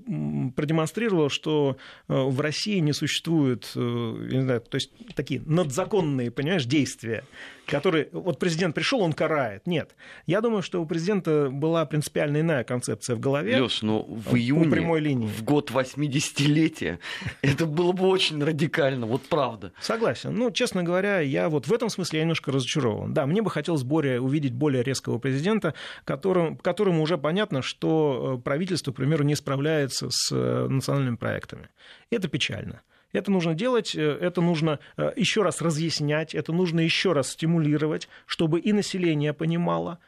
продемонстрировало, 0.52 1.30
что 1.30 1.76
э, 2.08 2.14
в 2.14 2.40
России 2.40 2.78
не 2.78 2.92
существует, 2.92 3.70
э, 3.74 3.80
не 3.80 4.42
знаю, 4.42 4.60
то 4.60 4.76
есть 4.76 4.90
такие 5.14 5.42
надзаконные, 5.46 6.30
понимаешь, 6.30 6.64
действия, 6.64 7.24
которые... 7.70 8.08
Вот 8.12 8.38
президент 8.38 8.74
пришел, 8.74 9.00
он 9.00 9.12
карает. 9.12 9.66
Нет. 9.66 9.94
Я 10.26 10.40
думаю, 10.40 10.62
что 10.62 10.82
у 10.82 10.86
президента 10.86 11.48
была 11.50 11.86
принципиально 11.86 12.40
иная 12.40 12.64
концепция 12.64 13.16
в 13.16 13.20
голове. 13.20 13.60
Леш, 13.60 13.82
но 13.82 14.04
ну, 14.08 14.14
в 14.14 14.36
июне, 14.36 14.70
прямой 14.70 15.00
линии. 15.00 15.26
в 15.26 15.42
год 15.44 15.70
80-летия, 15.70 16.98
это 17.42 17.66
было 17.66 17.92
бы 17.92 18.06
очень 18.06 18.42
радикально, 18.42 19.06
вот 19.06 19.22
правда. 19.22 19.72
Согласен. 19.80 20.34
Ну, 20.34 20.50
честно 20.50 20.82
говоря, 20.82 21.20
я 21.20 21.48
вот 21.48 21.66
в 21.66 21.72
этом 21.72 21.88
смысле 21.88 22.18
я 22.18 22.24
немножко 22.24 22.52
разочарован. 22.52 23.14
Да, 23.14 23.26
мне 23.26 23.42
бы 23.42 23.50
хотелось 23.50 23.82
более, 23.82 24.20
увидеть 24.20 24.52
более 24.52 24.82
резкого 24.82 25.18
президента, 25.18 25.74
которым, 26.04 26.56
которому 26.56 27.02
уже 27.02 27.18
понятно, 27.18 27.62
что 27.62 28.38
э, 28.38 28.42
правительство, 28.42 28.92
примеру, 29.10 29.24
не 29.24 29.34
справляется 29.34 30.08
с 30.10 30.30
э, 30.32 30.66
национальными 30.68 31.16
проектами. 31.16 31.68
Это 32.10 32.28
печально. 32.28 32.82
Это 33.12 33.30
нужно 33.30 33.54
делать, 33.54 33.94
э, 33.94 34.00
это 34.00 34.40
нужно 34.40 34.78
еще 35.16 35.42
раз 35.42 35.60
разъяснять, 35.60 36.34
это 36.34 36.52
нужно 36.52 36.80
еще 36.80 37.12
раз 37.12 37.30
стимулировать, 37.30 38.08
чтобы 38.26 38.60
и 38.60 38.72
население 38.72 39.32
понимало, 39.32 39.98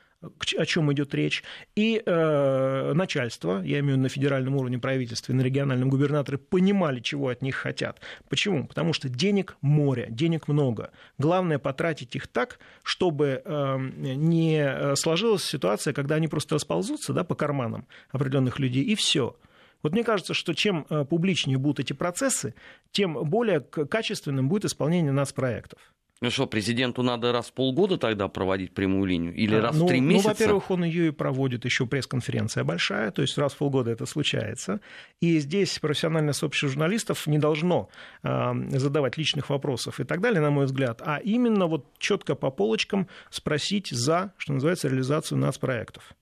о 0.56 0.66
чем 0.66 0.92
идет 0.92 1.14
речь, 1.14 1.42
и 1.74 2.02
э, 2.04 2.92
начальство, 2.94 3.62
я 3.62 3.80
имею 3.80 3.84
в 3.84 3.88
виду 3.88 4.02
на 4.02 4.08
федеральном 4.08 4.56
уровне 4.56 4.78
правительства 4.78 5.32
и 5.32 5.34
на 5.34 5.42
региональном 5.42 5.90
губернаторы, 5.90 6.38
понимали, 6.38 7.00
чего 7.00 7.28
от 7.28 7.42
них 7.42 7.56
хотят. 7.56 8.00
Почему? 8.28 8.66
Потому 8.66 8.92
что 8.92 9.08
денег 9.08 9.56
море, 9.60 10.06
денег 10.10 10.48
много. 10.48 10.90
Главное 11.18 11.58
потратить 11.58 12.16
их 12.16 12.26
так, 12.28 12.58
чтобы 12.82 13.42
э, 13.44 13.76
не 13.96 14.94
сложилась 14.96 15.44
ситуация, 15.44 15.92
когда 15.92 16.16
они 16.16 16.28
просто 16.28 16.54
расползутся 16.54 17.12
да, 17.12 17.24
по 17.24 17.34
карманам 17.34 17.86
определенных 18.10 18.58
людей, 18.58 18.82
и 18.82 18.94
все. 18.94 19.36
Вот 19.82 19.92
мне 19.92 20.04
кажется, 20.04 20.34
что 20.34 20.54
чем 20.54 20.86
э, 20.88 21.04
публичнее 21.04 21.58
будут 21.58 21.80
эти 21.80 21.92
процессы, 21.92 22.54
тем 22.92 23.14
более 23.24 23.60
качественным 23.60 24.48
будет 24.48 24.64
исполнение 24.64 25.12
нацпроектов. 25.12 25.80
Ну 26.22 26.30
что, 26.30 26.46
президенту 26.46 27.02
надо 27.02 27.32
раз 27.32 27.48
в 27.48 27.52
полгода 27.52 27.98
тогда 27.98 28.28
проводить 28.28 28.72
прямую 28.72 29.06
линию? 29.06 29.34
Или 29.34 29.56
раз 29.56 29.76
ну, 29.76 29.86
в 29.86 29.88
три 29.88 30.00
ну, 30.00 30.06
месяца? 30.06 30.28
Ну, 30.28 30.34
во-первых, 30.34 30.70
он 30.70 30.84
ее 30.84 31.08
и 31.08 31.10
проводит, 31.10 31.64
еще 31.64 31.84
пресс-конференция 31.84 32.62
большая, 32.62 33.10
то 33.10 33.22
есть 33.22 33.36
раз 33.38 33.54
в 33.54 33.56
полгода 33.56 33.90
это 33.90 34.06
случается. 34.06 34.80
И 35.20 35.40
здесь 35.40 35.80
профессиональное 35.80 36.32
сообщество 36.32 36.68
журналистов 36.68 37.26
не 37.26 37.38
должно 37.38 37.88
э, 38.22 38.52
задавать 38.70 39.18
личных 39.18 39.50
вопросов 39.50 39.98
и 39.98 40.04
так 40.04 40.20
далее, 40.20 40.40
на 40.40 40.50
мой 40.50 40.66
взгляд, 40.66 41.02
а 41.04 41.16
именно 41.18 41.66
вот 41.66 41.86
четко 41.98 42.36
по 42.36 42.52
полочкам 42.52 43.08
спросить 43.28 43.88
за, 43.88 44.32
что 44.36 44.52
называется, 44.52 44.86
реализацию 44.86 45.38
нацпроектов. 45.38 46.14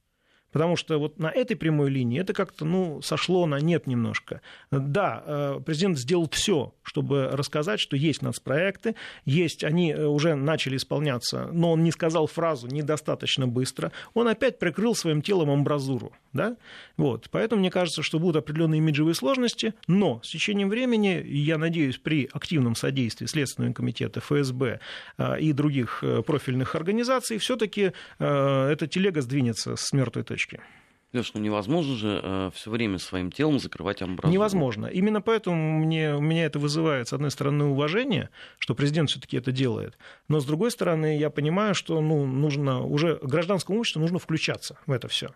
Потому 0.53 0.77
что 0.77 0.99
вот 0.99 1.19
на 1.19 1.31
этой 1.31 1.57
прямой 1.57 1.91
линии 1.91 2.21
это 2.21 2.33
как-то 2.33 2.65
ну, 2.65 3.01
сошло 3.03 3.47
на 3.47 3.61
нет 3.61 3.87
немножко. 3.87 4.41
Да, 4.71 5.23
э, 5.25 5.61
президент 5.65 5.99
сделал 5.99 6.29
все, 6.31 6.75
чтобы 6.83 7.29
рассказать, 7.33 7.81
что 7.81 7.97
есть 7.97 8.23
нацпроекты, 8.23 8.97
есть, 9.25 9.63
они 9.65 9.93
э, 9.93 10.05
уже 10.05 10.35
начали 10.35 10.77
исполняться, 10.77 11.49
но 11.53 11.73
он 11.73 11.85
не 11.85 11.93
сказал 11.93 12.27
фразу 12.27 12.67
недостаточно 12.67 13.47
быстро. 13.47 13.93
Он 14.15 14.29
опять 14.29 14.59
прикрыл 14.59 14.95
своим 14.95 15.23
телом 15.23 15.51
амбразуру. 15.51 16.13
Да? 16.33 16.57
Вот. 16.97 17.29
Поэтому 17.31 17.61
мне 17.61 17.71
кажется, 17.71 18.03
что 18.03 18.19
будут 18.19 18.37
определенные 18.37 18.79
имиджевые 18.79 19.15
сложности, 19.15 19.75
но 19.87 20.21
с 20.23 20.31
течением 20.31 20.69
времени, 20.69 21.23
я 21.27 21.59
надеюсь, 21.59 21.99
при 21.99 22.29
активном 22.33 22.75
содействии 22.75 23.27
Следственного 23.27 23.73
комитета, 23.73 24.21
ФСБ 24.21 24.81
э, 25.19 25.41
и 25.41 25.53
других 25.53 26.03
профильных 26.27 26.75
организаций, 26.75 27.39
все-таки 27.39 27.93
эта 28.19 28.87
телега 28.89 29.21
сдвинется 29.23 29.77
с 29.77 29.93
мертвой 29.93 30.25
точки 30.25 30.40
точки. 30.41 30.61
Леш, 31.13 31.35
ну 31.35 31.41
невозможно 31.41 31.97
же 31.97 32.21
э, 32.23 32.51
все 32.55 32.71
время 32.71 32.99
своим 32.99 33.33
телом 33.33 33.59
закрывать 33.59 34.01
амбразуру. 34.01 34.33
Невозможно. 34.33 34.87
Именно 34.87 35.21
поэтому 35.21 35.81
мне, 35.81 36.15
у 36.15 36.21
меня 36.21 36.45
это 36.45 36.61
вызывает, 36.61 37.09
с 37.09 37.13
одной 37.13 37.33
стороны, 37.33 37.65
уважение, 37.65 38.31
что 38.59 38.77
президент 38.77 39.11
все-таки 39.11 39.37
это 39.37 39.51
делает. 39.51 39.99
Но 40.29 40.39
с 40.39 40.45
другой 40.45 40.71
стороны, 40.71 41.19
я 41.19 41.31
понимаю, 41.31 41.75
что 41.75 42.01
ну, 42.01 42.27
нужно 42.27 42.83
уже 42.83 43.19
гражданскому 43.23 43.81
обществу 43.81 44.01
нужно 44.01 44.21
включаться 44.21 44.79
в 44.87 44.93
это 44.93 45.09
все. 45.09 45.31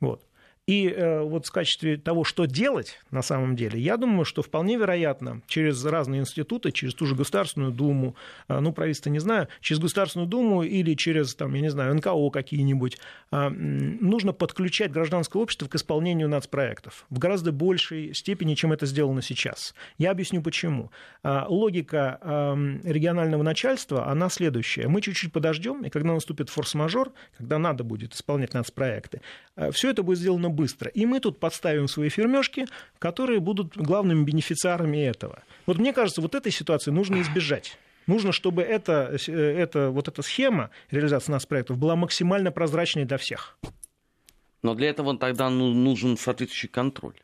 Вот. 0.00 0.26
И 0.70 0.86
э, 0.86 1.22
вот 1.22 1.46
в 1.46 1.50
качестве 1.50 1.96
того, 1.96 2.22
что 2.22 2.44
делать 2.44 3.00
на 3.10 3.22
самом 3.22 3.56
деле, 3.56 3.80
я 3.80 3.96
думаю, 3.96 4.24
что 4.24 4.40
вполне 4.40 4.76
вероятно 4.76 5.42
через 5.48 5.84
разные 5.84 6.20
институты, 6.20 6.70
через 6.70 6.94
ту 6.94 7.06
же 7.06 7.16
Государственную 7.16 7.72
Думу, 7.72 8.14
э, 8.46 8.60
ну, 8.60 8.72
правительство 8.72 9.10
не 9.10 9.18
знаю, 9.18 9.48
через 9.60 9.80
Государственную 9.80 10.28
Думу 10.28 10.62
или 10.62 10.94
через, 10.94 11.34
там, 11.34 11.54
я 11.54 11.60
не 11.60 11.70
знаю, 11.70 11.96
НКО 11.96 12.30
какие-нибудь, 12.30 12.98
э, 13.32 13.48
нужно 13.48 14.32
подключать 14.32 14.92
гражданское 14.92 15.42
общество 15.42 15.66
к 15.66 15.74
исполнению 15.74 16.28
нацпроектов 16.28 17.04
в 17.10 17.18
гораздо 17.18 17.50
большей 17.50 18.14
степени, 18.14 18.54
чем 18.54 18.72
это 18.72 18.86
сделано 18.86 19.22
сейчас. 19.22 19.74
Я 19.98 20.12
объясню 20.12 20.40
почему. 20.40 20.92
Логика 21.24 22.20
регионального 22.84 23.42
начальства, 23.42 24.06
она 24.06 24.28
следующая. 24.28 24.86
Мы 24.86 25.00
чуть-чуть 25.00 25.32
подождем, 25.32 25.82
и 25.82 25.90
когда 25.90 26.14
наступит 26.14 26.48
форс-мажор, 26.48 27.12
когда 27.36 27.58
надо 27.58 27.82
будет 27.82 28.14
исполнять 28.14 28.54
нацпроекты, 28.54 29.20
все 29.72 29.90
это 29.90 30.02
будет 30.02 30.18
сделано 30.18 30.48
быстро. 30.60 30.90
И 30.90 31.06
мы 31.06 31.20
тут 31.20 31.38
подставим 31.40 31.88
свои 31.88 32.08
фермешки, 32.08 32.66
которые 32.98 33.40
будут 33.40 33.76
главными 33.76 34.24
бенефициарами 34.24 34.98
этого. 34.98 35.42
Вот 35.66 35.78
мне 35.78 35.92
кажется, 35.92 36.20
вот 36.20 36.34
этой 36.34 36.52
ситуации 36.52 36.90
нужно 36.90 37.20
избежать. 37.22 37.78
Нужно, 38.06 38.32
чтобы 38.32 38.62
эта, 38.62 39.16
эта, 39.26 39.90
вот 39.90 40.08
эта 40.08 40.22
схема 40.22 40.70
реализации 40.90 41.32
нас 41.32 41.46
проектов 41.46 41.78
была 41.78 41.96
максимально 41.96 42.50
прозрачной 42.50 43.04
для 43.04 43.16
всех. 43.16 43.56
Но 44.62 44.74
для 44.74 44.90
этого 44.90 45.16
тогда 45.16 45.48
ну, 45.48 45.72
нужен 45.72 46.16
соответствующий 46.16 46.68
контроль 46.68 47.14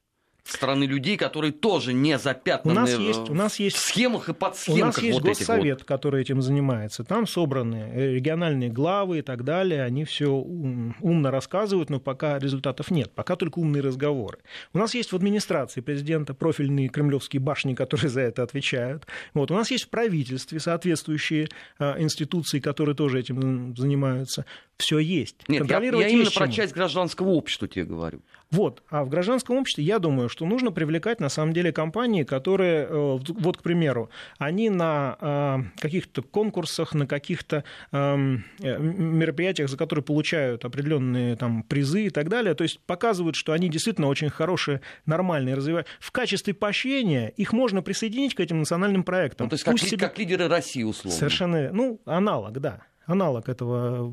стороны 0.52 0.84
людей, 0.84 1.16
которые 1.16 1.52
тоже 1.52 1.92
не 1.92 2.18
запятнаны 2.18 2.78
у 2.78 2.82
нас 2.82 2.98
есть, 2.98 3.30
у 3.30 3.34
нас 3.34 3.58
есть, 3.58 3.76
в 3.76 3.80
схемах 3.80 4.28
и 4.28 4.34
подсхемках. 4.34 4.82
У 4.82 4.86
нас 4.86 4.98
есть 4.98 5.14
вот 5.14 5.28
госсовет, 5.28 5.78
вот. 5.78 5.84
который 5.84 6.22
этим 6.22 6.42
занимается. 6.42 7.04
Там 7.04 7.26
собраны 7.26 7.90
региональные 7.94 8.70
главы 8.70 9.18
и 9.18 9.22
так 9.22 9.44
далее. 9.44 9.82
Они 9.82 10.04
все 10.04 10.30
умно 10.30 11.30
рассказывают, 11.30 11.90
но 11.90 12.00
пока 12.00 12.38
результатов 12.38 12.90
нет. 12.90 13.12
Пока 13.14 13.36
только 13.36 13.58
умные 13.58 13.82
разговоры. 13.82 14.38
У 14.72 14.78
нас 14.78 14.94
есть 14.94 15.12
в 15.12 15.16
администрации 15.16 15.80
президента 15.80 16.34
профильные 16.34 16.88
кремлевские 16.88 17.40
башни, 17.40 17.74
которые 17.74 18.08
за 18.08 18.20
это 18.20 18.42
отвечают. 18.42 19.06
Вот. 19.34 19.50
У 19.50 19.54
нас 19.54 19.70
есть 19.70 19.84
в 19.84 19.88
правительстве 19.90 20.60
соответствующие 20.60 21.48
а, 21.78 22.00
институции, 22.00 22.60
которые 22.60 22.94
тоже 22.94 23.20
этим 23.20 23.76
занимаются. 23.76 24.44
Все 24.78 24.98
есть. 24.98 25.36
Нет, 25.48 25.68
я, 25.70 25.80
я 25.80 26.08
именно 26.08 26.30
про 26.30 26.48
часть 26.48 26.74
гражданского 26.74 27.30
общества 27.30 27.66
тебе 27.66 27.84
говорю. 27.84 28.20
Вот. 28.50 28.82
А 28.90 29.04
в 29.04 29.08
гражданском 29.08 29.56
обществе, 29.56 29.84
я 29.84 29.98
думаю, 29.98 30.28
что 30.28 30.46
нужно 30.46 30.70
привлекать, 30.70 31.20
на 31.20 31.28
самом 31.28 31.52
деле, 31.52 31.72
компании, 31.72 32.22
которые, 32.22 32.86
э, 32.88 33.18
вот, 33.28 33.56
к 33.56 33.62
примеру, 33.62 34.08
они 34.38 34.70
на 34.70 35.16
э, 35.20 35.80
каких-то 35.80 36.22
конкурсах, 36.22 36.94
на 36.94 37.06
каких-то 37.06 37.64
эм, 37.90 38.44
э, 38.60 38.78
мероприятиях, 38.78 39.68
за 39.68 39.76
которые 39.76 40.04
получают 40.04 40.64
определенные 40.64 41.36
там, 41.36 41.64
призы 41.64 42.06
и 42.06 42.10
так 42.10 42.28
далее, 42.28 42.54
то 42.54 42.62
есть 42.62 42.78
показывают, 42.86 43.34
что 43.34 43.52
они 43.52 43.68
действительно 43.68 44.06
очень 44.06 44.30
хорошие, 44.30 44.80
нормальные, 45.06 45.56
развивают. 45.56 45.88
В 45.98 46.12
качестве 46.12 46.54
поощрения 46.54 47.28
их 47.36 47.52
можно 47.52 47.82
присоединить 47.82 48.34
к 48.34 48.40
этим 48.40 48.60
национальным 48.60 49.02
проектам. 49.02 49.46
Ну, 49.46 49.50
то 49.50 49.54
есть 49.54 49.64
как, 49.64 49.78
себе... 49.78 49.98
как 49.98 50.18
лидеры 50.18 50.46
России, 50.46 50.84
условно. 50.84 51.18
Совершенно, 51.18 51.72
ну, 51.72 52.00
аналог, 52.04 52.60
да 52.60 52.82
аналог 53.06 53.48
этого, 53.48 54.12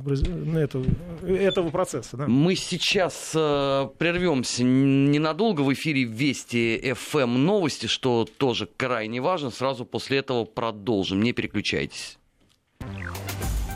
этого, 0.58 0.86
этого 1.28 1.70
процесса. 1.70 2.18
Да. 2.18 2.28
Мы 2.28 2.56
сейчас 2.56 3.32
э, 3.36 3.88
прервемся 3.98 4.64
ненадолго 4.64 5.62
в 5.62 5.74
эфире 5.74 6.04
Вести 6.04 6.94
ФМ 6.94 7.44
новости, 7.46 7.88
что 7.88 8.28
тоже 8.38 8.68
крайне 8.78 9.20
важно. 9.22 9.50
Сразу 9.50 9.86
после 9.86 10.20
этого 10.20 10.46
продолжим. 10.46 11.22
Не 11.22 11.34
переключайтесь. 11.34 12.18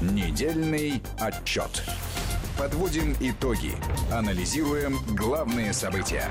Недельный 0.02 1.02
отчет. 1.20 1.84
Подводим 2.58 3.16
итоги. 3.20 3.72
Анализируем 4.12 4.98
главные 5.16 5.74
события. 5.74 6.30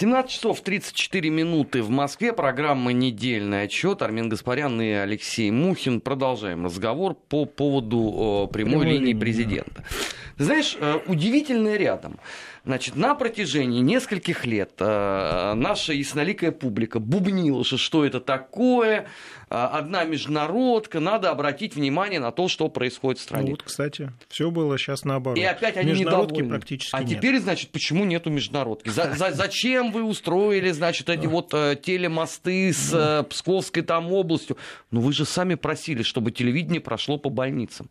17 0.00 0.30
часов 0.30 0.62
34 0.62 1.28
минуты 1.28 1.82
в 1.82 1.90
Москве. 1.90 2.32
Программа 2.32 2.90
«Недельный 2.90 3.64
отчет». 3.64 4.00
Армин 4.00 4.30
Гаспарян 4.30 4.80
и 4.80 4.92
Алексей 4.92 5.50
Мухин. 5.50 6.00
Продолжаем 6.00 6.64
разговор 6.64 7.12
по 7.12 7.44
поводу 7.44 8.48
прямой, 8.50 8.80
прямой 8.80 8.86
линии 8.96 9.12
президента. 9.12 9.84
Ты 10.38 10.44
знаешь, 10.44 10.74
э, 10.80 11.00
удивительное 11.06 11.76
рядом. 11.76 12.18
Значит, 12.64 12.94
на 12.96 13.14
протяжении 13.14 13.80
нескольких 13.80 14.44
лет 14.44 14.72
э, 14.78 15.54
наша 15.54 15.94
ясноликая 15.94 16.52
публика 16.52 17.00
бубнила, 17.00 17.64
что, 17.64 18.04
это 18.04 18.20
такое, 18.20 19.00
э, 19.00 19.04
одна 19.48 20.04
международка, 20.04 21.00
надо 21.00 21.30
обратить 21.30 21.74
внимание 21.74 22.20
на 22.20 22.32
то, 22.32 22.48
что 22.48 22.68
происходит 22.68 23.18
в 23.18 23.22
стране. 23.22 23.46
Ну, 23.46 23.50
вот, 23.52 23.62
кстати, 23.62 24.12
все 24.28 24.50
было 24.50 24.76
сейчас 24.76 25.04
наоборот. 25.04 25.38
И 25.38 25.44
опять 25.44 25.78
они 25.78 25.92
недовольны. 25.92 26.50
практически 26.50 26.94
А 26.94 27.02
нет. 27.02 27.18
теперь, 27.18 27.38
значит, 27.40 27.70
почему 27.70 28.04
нету 28.04 28.28
международки? 28.30 28.90
За, 28.90 29.14
за, 29.14 29.32
зачем 29.32 29.90
вы 29.90 30.02
устроили, 30.02 30.70
значит, 30.70 31.08
эти 31.08 31.26
вот 31.26 31.54
э, 31.54 31.76
телемосты 31.82 32.72
с 32.74 32.92
э, 32.92 33.22
Псковской 33.24 33.82
там 33.82 34.12
областью? 34.12 34.58
Ну, 34.90 35.00
вы 35.00 35.14
же 35.14 35.24
сами 35.24 35.54
просили, 35.54 36.02
чтобы 36.02 36.30
телевидение 36.30 36.80
прошло 36.80 37.16
по 37.16 37.30
больницам. 37.30 37.88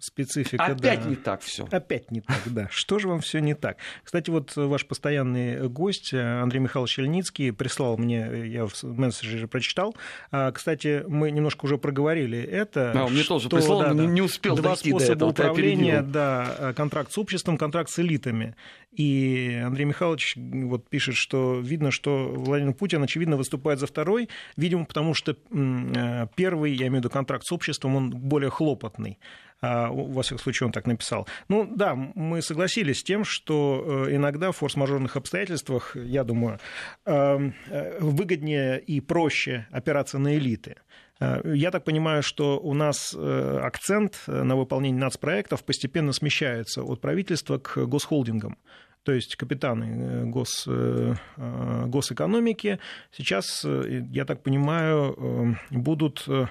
Специфика. 0.00 0.64
Опять 0.64 1.02
да. 1.02 1.08
не 1.08 1.16
так 1.16 1.42
все. 1.42 1.66
Опять 1.70 2.10
не 2.10 2.20
так, 2.20 2.40
да. 2.46 2.68
Что 2.70 2.98
же 2.98 3.08
вам 3.08 3.20
все 3.20 3.40
не 3.40 3.54
так? 3.54 3.76
Кстати, 4.02 4.30
вот 4.30 4.54
ваш 4.56 4.86
постоянный 4.86 5.68
гость 5.68 6.12
Андрей 6.14 6.60
Михайлович 6.60 6.98
Ельницкий 6.98 7.52
прислал 7.52 7.96
мне, 7.96 8.46
я 8.46 8.66
в 8.66 8.82
мессенджере 8.82 9.46
прочитал. 9.46 9.94
А, 10.30 10.50
кстати, 10.52 11.04
мы 11.06 11.30
немножко 11.30 11.64
уже 11.64 11.78
проговорили 11.78 12.38
это. 12.38 12.92
А, 12.94 13.04
он 13.04 13.12
мне 13.12 13.24
тоже 13.24 13.48
прислал, 13.48 13.80
да, 13.80 13.94
но 13.94 14.04
не 14.04 14.22
успел 14.22 14.56
Два 14.56 14.70
дойти 14.74 14.90
способа 14.90 15.08
до 15.08 15.12
этого, 15.12 15.30
управления, 15.30 16.02
да, 16.02 16.72
контракт 16.76 17.12
с 17.12 17.18
обществом, 17.18 17.58
контракт 17.58 17.90
с 17.90 17.98
элитами. 17.98 18.56
И 18.92 19.62
Андрей 19.64 19.84
Михайлович 19.84 20.34
вот 20.36 20.88
пишет, 20.88 21.14
что 21.14 21.60
видно, 21.60 21.90
что 21.90 22.28
Владимир 22.28 22.74
Путин, 22.74 23.02
очевидно, 23.02 23.36
выступает 23.36 23.78
за 23.78 23.86
второй, 23.86 24.28
видимо, 24.56 24.84
потому 24.84 25.14
что 25.14 25.32
э, 25.32 26.26
первый, 26.34 26.72
я 26.72 26.88
имею 26.88 26.94
в 26.94 27.04
виду 27.04 27.10
контракт 27.10 27.46
с 27.46 27.52
обществом, 27.52 27.94
он 27.94 28.10
более 28.10 28.50
хлопотный 28.50 29.18
во 29.62 30.22
всяком 30.22 30.38
случае, 30.38 30.66
он 30.66 30.72
так 30.72 30.86
написал. 30.86 31.28
Ну 31.48 31.66
да, 31.70 31.94
мы 31.94 32.42
согласились 32.42 33.00
с 33.00 33.02
тем, 33.02 33.24
что 33.24 34.06
э, 34.06 34.16
иногда 34.16 34.52
в 34.52 34.56
форс-мажорных 34.56 35.16
обстоятельствах, 35.16 35.96
я 35.96 36.24
думаю, 36.24 36.58
эм, 37.04 37.54
э, 37.68 37.98
выгоднее 38.00 38.80
и 38.80 39.00
проще 39.00 39.66
опираться 39.70 40.18
на 40.18 40.36
элиты. 40.36 40.76
Я 41.44 41.70
так 41.70 41.84
понимаю, 41.84 42.22
что 42.22 42.58
у 42.58 42.72
нас 42.72 43.14
акцент 43.14 44.22
на 44.26 44.56
выполнение 44.56 44.98
нацпроектов 44.98 45.62
постепенно 45.64 46.14
смещается 46.14 46.82
от 46.82 47.02
правительства 47.02 47.58
к 47.58 47.76
госхолдингам 47.84 48.56
то 49.02 49.12
есть 49.12 49.36
капитаны 49.36 50.26
гос, 50.30 50.68
госэкономики, 51.36 52.78
сейчас, 53.12 53.64
я 53.64 54.24
так 54.26 54.42
понимаю, 54.42 55.56
будут 55.70 56.26
Э, 56.26 56.46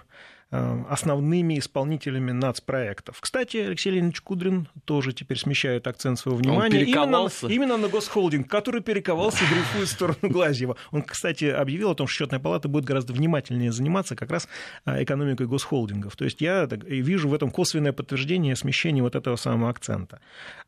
основными 0.52 1.60
исполнителями 1.60 2.32
нацпроектов. 2.32 3.20
Кстати, 3.22 3.58
Алексей 3.58 3.92
Леонидович 3.92 4.22
Кудрин 4.22 4.68
тоже 4.86 5.14
теперь 5.14 5.38
смещает 5.38 5.86
акцент 5.86 6.18
своего 6.18 6.40
внимания 6.40 6.82
именно, 6.82 7.30
именно 7.48 7.78
на 7.78 7.88
госхолдинг, 7.88 8.48
который 8.48 8.82
перековался 8.82 9.44
и 9.44 9.48
дрейфует 9.48 9.88
в 9.88 9.92
сторону 9.92 10.18
Глазьева. 10.24 10.76
Он, 10.92 11.04
кстати, 11.04 11.46
объявил 11.46 11.92
о 11.92 11.96
том, 11.96 12.08
что 12.08 12.24
счетная 12.24 12.40
палата 12.40 12.68
будет 12.68 12.86
гораздо 12.86 13.14
внимательнее 13.14 13.72
заниматься 13.72 14.16
как 14.16 14.32
раз 14.32 14.48
э, 14.86 15.04
экономикой 15.04 15.46
госхолдингов. 15.46 16.16
То 16.16 16.26
есть 16.26 16.42
я 16.42 16.66
вижу 16.66 17.30
в 17.30 17.34
этом 17.34 17.52
косвенное 17.52 17.94
подтверждение 17.94 18.56
смещения 18.56 19.04
вот 19.04 19.16
этого 19.16 19.36
самого 19.36 19.70
акцента. 19.70 20.20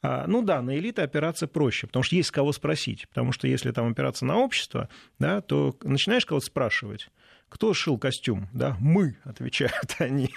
А, 0.04 0.26
ну 0.28 0.44
да, 0.44 0.62
на 0.62 0.78
элиты 0.78 1.02
опираться 1.02 1.48
проще, 1.48 1.88
потому 1.88 2.04
что 2.04 2.16
есть 2.16 2.30
кого 2.30 2.52
спросить. 2.52 3.08
Потому 3.10 3.32
что 3.32 3.48
если 3.48 3.72
там 3.72 3.92
опираться 3.92 4.26
на 4.26 4.38
общество, 4.38 4.90
да, 5.18 5.42
то 5.42 5.76
начинаешь 5.84 6.26
кого-то 6.26 6.46
спрашивать, 6.46 7.10
кто 7.52 7.74
шил 7.74 7.98
костюм? 7.98 8.48
Да? 8.54 8.78
Мы, 8.80 9.18
отвечают 9.26 9.96
они. 10.00 10.30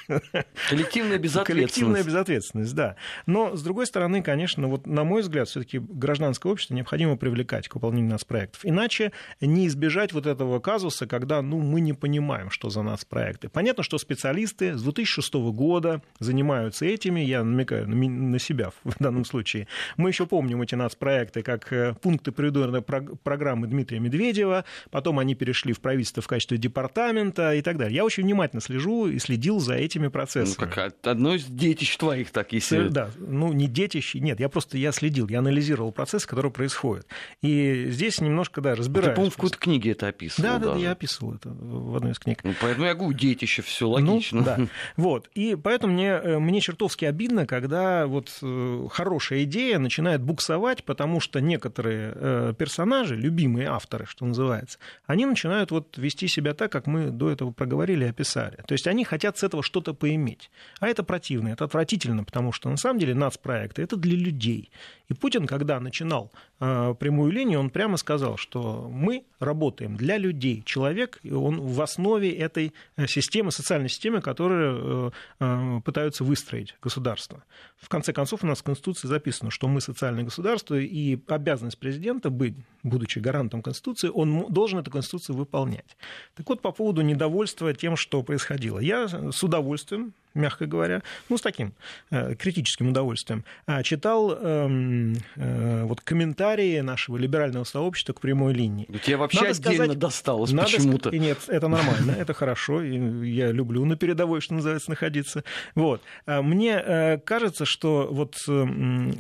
Коллективная 0.69 1.19
безответственность. 1.19 1.47
Коллективная 1.47 2.03
безответственность, 2.03 2.75
да. 2.75 2.97
Но, 3.27 3.57
с 3.57 3.63
другой 3.63 3.87
стороны, 3.87 4.21
конечно, 4.21 4.67
вот, 4.67 4.87
на 4.87 5.05
мой 5.05 5.23
взгляд, 5.23 5.49
все-таки 5.49 5.79
гражданское 5.79 6.51
общество 6.51 6.75
необходимо 6.75 7.17
привлекать 7.17 7.69
к 7.69 7.77
выполнению 7.77 8.11
нацпроектов. 8.11 8.63
Иначе 8.65 9.13
не 9.41 9.69
избежать 9.69 10.13
вот 10.13 10.27
этого 10.27 10.59
казуса, 10.59 11.07
когда 11.07 11.41
ну, 11.41 11.61
мы 11.61 11.81
не 11.81 11.93
понимаем, 11.93 12.51
что 12.51 12.69
за 12.69 12.83
нацпроекты. 12.83 13.49
Понятно, 13.49 13.85
что 13.85 13.97
специалисты 13.99 14.77
с 14.77 14.83
2006 14.83 15.35
года 15.35 16.03
занимаются 16.19 16.85
этими, 16.85 17.21
я 17.21 17.45
намекаю 17.45 17.89
на 17.89 18.39
себя 18.41 18.73
в 18.83 18.97
данном 18.99 19.25
случае. 19.25 19.69
Мы 19.97 20.11
еще 20.11 20.27
помним 20.27 20.63
эти 20.63 20.75
нацпроекты 20.75 21.43
как 21.43 21.73
э, 21.73 21.95
пункты 22.03 22.33
предвыборной 22.33 22.83
программы 22.83 23.69
Дмитрия 23.69 24.01
Медведева, 24.01 24.65
потом 24.91 25.21
они 25.21 25.37
перешли 25.37 25.73
в 25.73 25.81
правительство 25.81 26.21
в 26.21 26.27
качестве 26.27 26.59
департамента, 26.59 27.04
парламента 27.05 27.55
и 27.55 27.63
так 27.63 27.77
далее. 27.77 27.97
Я 27.97 28.05
очень 28.05 28.23
внимательно 28.23 28.63
слежу 28.63 29.07
и 29.07 29.19
следил 29.19 29.61
за 29.61 29.75
этими 29.75 30.09
процессами. 30.09 30.67
Ну, 30.67 30.73
как 30.73 30.95
одно 31.03 31.35
из 31.35 31.45
детищ 31.45 31.97
твоих, 31.97 32.31
так 32.31 32.53
если... 32.53 32.89
Да, 32.89 33.11
ну, 33.19 33.53
не 33.53 33.67
детищ, 33.67 34.15
нет, 34.15 34.41
я 34.41 34.49
просто 34.49 34.79
я 34.79 34.93
следил, 34.93 35.29
я 35.29 35.41
анализировал 35.41 35.93
процесс, 35.93 36.27
который 36.27 36.51
происходит. 36.51 37.07
И 37.43 37.87
здесь 37.91 38.21
немножко, 38.21 38.61
да, 38.61 38.75
разбираюсь. 38.75 39.11
Ты, 39.11 39.15
по-моему, 39.15 39.31
в 39.31 39.37
какой-то 39.37 39.59
книге 39.59 39.93
это 39.93 40.09
описывал. 40.09 40.49
Да, 40.49 40.59
да, 40.59 40.73
да, 40.75 40.79
я 40.79 40.93
описывал 40.93 41.35
это 41.35 41.51
в 41.51 41.97
одной 41.97 42.13
из 42.13 42.19
книг. 42.19 42.41
Ну, 42.43 42.55
поэтому 42.61 42.87
я 42.87 42.95
говорю, 42.95 43.13
детище, 43.13 43.63
все 43.63 43.89
логично. 43.89 44.39
Ну, 44.39 44.45
да. 44.45 44.59
Вот, 44.97 45.29
и 45.35 45.57
поэтому 45.57 45.93
мне, 45.93 46.09
э, 46.09 46.39
мне 46.39 46.61
чертовски 46.61 47.05
обидно, 47.05 47.47
когда 47.47 48.07
вот 48.07 48.31
э, 48.43 48.87
хорошая 48.91 49.45
идея 49.45 49.79
начинает 49.79 50.23
буксовать, 50.23 50.85
потому 50.85 51.21
что 51.21 51.41
некоторые 51.41 52.13
э, 52.15 52.55
персонажи, 52.57 53.17
любимые 53.17 53.69
авторы, 53.69 54.07
что 54.07 54.25
называется, 54.25 54.79
они 55.07 55.27
начинают 55.27 55.71
вот 55.71 55.99
вести 55.99 56.29
себя 56.29 56.55
так, 56.55 56.73
как 56.73 56.87
мы 56.87 56.94
мы 56.95 57.11
до 57.11 57.31
этого 57.31 57.51
проговорили 57.51 58.05
и 58.05 58.09
описали. 58.09 58.57
То 58.67 58.73
есть 58.73 58.87
они 58.87 59.05
хотят 59.05 59.39
с 59.39 59.43
этого 59.43 59.63
что-то 59.63 59.95
поиметь. 59.95 60.51
А 60.81 60.89
это 60.89 61.03
противно, 61.03 61.49
это 61.49 61.65
отвратительно, 61.65 62.25
потому 62.25 62.53
что 62.53 62.71
на 62.71 62.77
самом 62.77 63.01
деле 63.01 63.15
нацпроекты 63.15 63.83
это 63.83 63.97
для 63.97 64.17
людей. 64.17 64.71
И 65.09 65.15
Путин, 65.15 65.47
когда 65.47 65.81
начинал 65.81 66.33
э, 66.61 66.95
прямую 66.99 67.33
линию, 67.33 67.61
он 67.61 67.71
прямо 67.71 67.97
сказал, 67.97 68.37
что 68.37 68.89
мы 68.91 69.25
работаем 69.39 69.97
для 69.97 70.17
людей. 70.17 70.63
Человек, 70.65 71.21
он 71.25 71.61
в 71.61 71.83
основе 71.83 72.31
этой 72.31 72.73
э, 72.97 73.07
системы, 73.07 73.51
социальной 73.51 73.89
системы, 73.89 74.21
которую 74.21 75.13
э, 75.41 75.81
пытаются 75.85 76.25
выстроить 76.25 76.75
государство. 76.83 77.45
В 77.77 77.89
конце 77.89 78.13
концов, 78.13 78.45
у 78.45 78.47
нас 78.47 78.61
в 78.61 78.63
Конституции 78.63 79.09
записано, 79.09 79.51
что 79.51 79.69
мы 79.69 79.81
социальное 79.81 80.25
государство, 80.25 80.79
и 80.79 81.19
обязанность 81.29 81.79
президента 81.79 82.31
быть, 82.31 82.55
будучи 82.83 83.19
гарантом 83.19 83.63
Конституции, 83.63 84.09
он 84.09 84.47
должен 84.49 84.79
эту 84.79 84.91
Конституцию 84.91 85.37
выполнять. 85.37 85.97
Так 86.35 86.49
вот, 86.49 86.63
по 86.63 86.73
поводу 86.73 86.84
недовольства 86.93 87.73
тем, 87.75 87.97
что 87.97 88.23
происходило. 88.23 88.79
Я 88.79 89.09
с 89.09 89.43
удовольствием 89.43 90.13
мягко 90.35 90.67
говоря, 90.67 91.03
ну, 91.29 91.39
с 91.39 91.41
таким 91.41 91.73
э, 92.11 92.35
критическим 92.35 92.89
удовольствием, 92.89 93.45
а, 93.67 93.83
читал 93.83 94.33
э, 94.33 95.15
э, 95.37 95.85
вот 95.85 96.01
комментарии 96.01 96.81
нашего 96.81 97.17
либерального 97.17 97.65
сообщества 97.65 98.13
к 98.13 98.21
прямой 98.21 98.53
линии. 98.53 98.87
Да 98.89 98.99
тебе 98.99 99.17
вообще 99.17 99.39
надо 99.39 99.51
отдельно 99.51 99.75
сказать, 99.77 99.99
досталось 99.99 100.53
надо 100.53 100.71
почему-то. 100.71 101.09
Сказать, 101.11 101.21
нет, 101.21 101.39
это 101.49 101.69
нормально, 101.69 102.13
это 102.19 102.35
хорошо, 102.35 102.83
и 102.83 103.29
я 103.29 103.53
люблю 103.53 103.85
на 103.85 103.97
передовой, 103.97 104.41
что 104.41 104.55
называется, 104.55 104.91
находиться. 104.91 105.45
Вот. 105.75 106.03
А 106.27 106.43
мне 106.43 106.83
э, 106.85 107.19
кажется, 107.19 107.65
что 107.65 108.09
вот 108.11 108.37
э, 108.49 108.63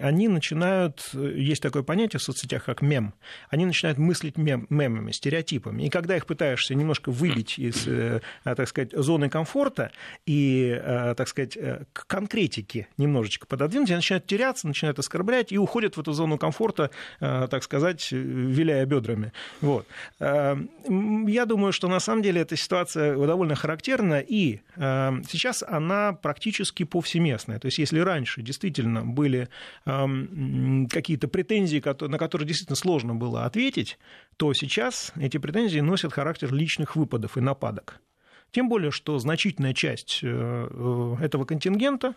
они 0.03 0.29
начинают, 0.29 1.11
есть 1.13 1.63
такое 1.63 1.83
понятие 1.83 2.19
в 2.19 2.23
соцсетях, 2.23 2.65
как 2.65 2.83
мем, 2.83 3.15
они 3.51 3.67
начинают 3.67 3.99
мыслить 3.99 4.37
мем, 4.37 4.67
мемами, 4.69 5.13
стереотипами, 5.13 5.85
и 5.85 5.91
когда 5.91 6.17
их 6.17 6.27
пытаешься 6.27 6.75
немножко 6.75 7.11
выбить 7.11 7.54
из, 7.59 7.87
э, 7.87 8.21
так 8.45 8.69
сказать, 8.69 8.93
зоны 8.93 9.29
комфорта 9.29 9.91
и 10.27 10.75
Э, 10.85 11.15
так 11.17 11.29
сказать, 11.29 11.57
э, 11.57 11.85
к 11.93 12.07
конкретике 12.07 12.89
немножечко 12.99 13.47
пододвинуть, 13.47 13.91
они 13.91 13.97
начинают 13.97 14.27
теряться, 14.27 14.67
начинают 14.67 14.99
оскорблять 14.99 15.53
и 15.53 15.59
уходят 15.59 15.97
в 15.97 16.01
эту 16.01 16.13
зону 16.13 16.39
комфорта, 16.39 16.91
э, 17.21 17.49
так 17.51 17.63
сказать, 17.63 18.13
виляя 18.13 18.87
бедрами. 18.87 19.33
Вот. 19.61 19.87
Я 20.19 21.47
думаю, 21.47 21.73
что 21.73 21.89
на 21.89 22.01
самом 22.01 22.23
деле 22.23 22.41
эта 22.43 22.57
ситуация 22.57 23.17
довольно 23.17 23.55
характерна, 23.55 24.21
и 24.21 24.61
сейчас 24.77 25.63
она 25.63 26.13
практически 26.13 26.85
повсеместная. 26.85 27.59
То 27.59 27.67
есть 27.67 27.79
если 27.79 27.99
раньше 28.01 28.43
действительно 28.43 29.05
были 29.05 29.49
какие-то 29.85 31.29
претензии, 31.29 31.83
на 32.07 32.19
которые 32.19 32.47
действительно 32.47 32.77
сложно 32.77 33.15
было 33.15 33.45
ответить, 33.45 33.99
то 34.37 34.53
сейчас 34.53 35.13
эти 35.17 35.39
претензии 35.39 35.81
носят 35.81 36.13
характер 36.13 36.53
личных 36.53 36.97
выпадов 36.97 37.34
и 37.37 37.41
нападок. 37.41 38.01
Тем 38.51 38.69
более, 38.69 38.91
что 38.91 39.19
значительная 39.19 39.75
часть 39.75 40.21
э, 40.23 40.29
э, 40.29 41.25
этого 41.25 41.45
контингента 41.45 42.15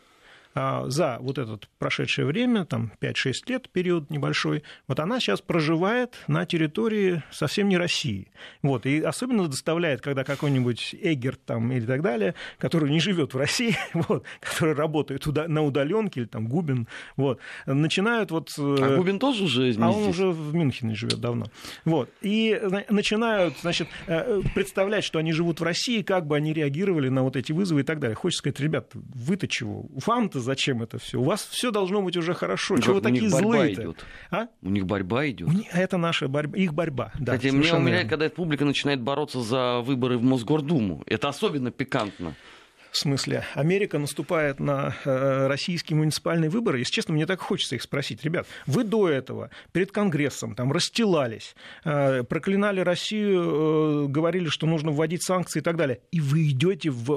за 0.55 1.17
вот 1.19 1.38
это 1.38 1.60
прошедшее 1.77 2.25
время, 2.25 2.65
там 2.65 2.91
5-6 3.01 3.31
лет, 3.47 3.69
период 3.69 4.10
небольшой, 4.10 4.63
вот 4.88 4.99
она 4.99 5.19
сейчас 5.19 5.41
проживает 5.41 6.15
на 6.27 6.45
территории 6.45 7.23
совсем 7.31 7.69
не 7.69 7.77
России. 7.77 8.31
Вот, 8.62 8.86
и 8.86 9.01
особенно 9.01 9.47
доставляет, 9.47 10.01
когда 10.01 10.23
какой-нибудь 10.23 10.95
Эггер 10.99 11.36
там 11.36 11.71
или 11.71 11.86
так 11.86 12.01
далее, 12.01 12.36
который 12.57 12.89
не 12.89 12.99
живет 12.99 13.33
в 13.33 13.38
России, 13.38 13.75
вот, 13.93 14.23
который 14.39 14.73
работает 14.73 15.25
на 15.25 15.63
удаленке, 15.63 16.21
или 16.21 16.27
там 16.27 16.47
Губин, 16.47 16.88
вот, 17.15 17.39
начинают 17.65 18.31
вот... 18.31 18.49
Э, 18.57 18.77
а 18.81 18.97
Губин 18.97 19.19
тоже 19.19 19.45
уже 19.45 19.73
А 19.79 19.91
он 19.91 20.10
уже 20.10 20.29
в 20.29 20.53
Мюнхене 20.53 20.95
живет 20.95 21.19
давно. 21.19 21.45
Вот, 21.86 22.10
и 22.21 22.60
начинают, 22.89 23.55
значит, 23.62 23.88
э, 24.07 24.41
представлять, 24.55 25.03
что 25.03 25.19
они 25.19 25.31
живут 25.31 25.60
в 25.60 25.63
России, 25.63 26.01
как 26.01 26.25
бы 26.25 26.36
они 26.36 26.53
реагировали 26.53 27.10
на 27.10 27.23
вот 27.23 27.36
эти 27.36 27.51
вызовы 27.51 27.81
и 27.81 27.83
так 27.83 27.99
далее. 27.99 28.15
Хочется 28.15 28.39
сказать, 28.39 28.60
ребят, 28.60 28.91
вы-то 28.93 29.47
чего? 29.47 29.86
Вам-то 30.05 30.37
зачем 30.39 30.84
это 30.84 31.00
все? 31.00 31.19
У 31.19 31.23
вас 31.23 31.45
все 31.45 31.71
должно 31.71 32.02
быть 32.02 32.17
уже 32.17 32.34
хорошо. 32.34 32.76
Ну, 32.76 32.82
Чего 32.82 32.95
вы 32.95 33.02
такие 33.02 33.30
злые 33.30 33.73
идет. 33.73 34.06
А? 34.32 34.47
У 34.62 34.69
них 34.69 34.86
борьба 34.86 35.28
идет. 35.30 35.50
Них, 35.50 35.67
это 35.73 35.97
наша 35.97 36.28
борьба, 36.28 36.58
их 36.58 36.73
борьба. 36.73 37.12
Да, 37.19 37.34
Хотя 37.34 37.52
меня 37.52 37.76
умиляет, 37.76 38.10
когда 38.10 38.30
публика 38.30 38.65
начинает 38.65 39.02
бороться 39.02 39.41
за 39.41 39.82
выборы 39.82 40.17
в 40.17 40.23
Мосгордуму. 40.23 41.04
Это 41.06 41.30
особенно 41.30 41.71
пикантно. 41.71 42.36
В 42.91 42.97
смысле, 42.97 43.43
Америка 43.54 44.00
наступает 44.00 44.60
на 44.60 44.95
э, 45.06 45.47
российские 45.47 45.97
муниципальные 45.97 46.50
выборы. 46.50 46.80
Если 46.80 46.93
честно, 46.93 47.13
мне 47.13 47.26
так 47.26 47.41
хочется 47.41 47.76
их 47.76 47.82
спросить. 47.82 48.23
Ребят, 48.23 48.47
вы 48.65 48.84
до 48.84 49.10
этого 49.10 49.50
перед 49.71 49.91
Конгрессом 49.91 50.56
там 50.56 50.71
расстилались, 50.71 51.56
э, 51.84 52.23
проклинали 52.23 52.80
Россию, 52.80 54.06
э, 54.06 54.08
говорили, 54.08 54.47
что 54.47 54.67
нужно 54.67 54.91
вводить 54.91 55.23
санкции 55.23 55.60
и 55.60 55.62
так 55.62 55.76
далее. 55.76 56.00
И 56.12 56.19
вы 56.19 56.50
идете 56.50 56.89
в 56.89 57.12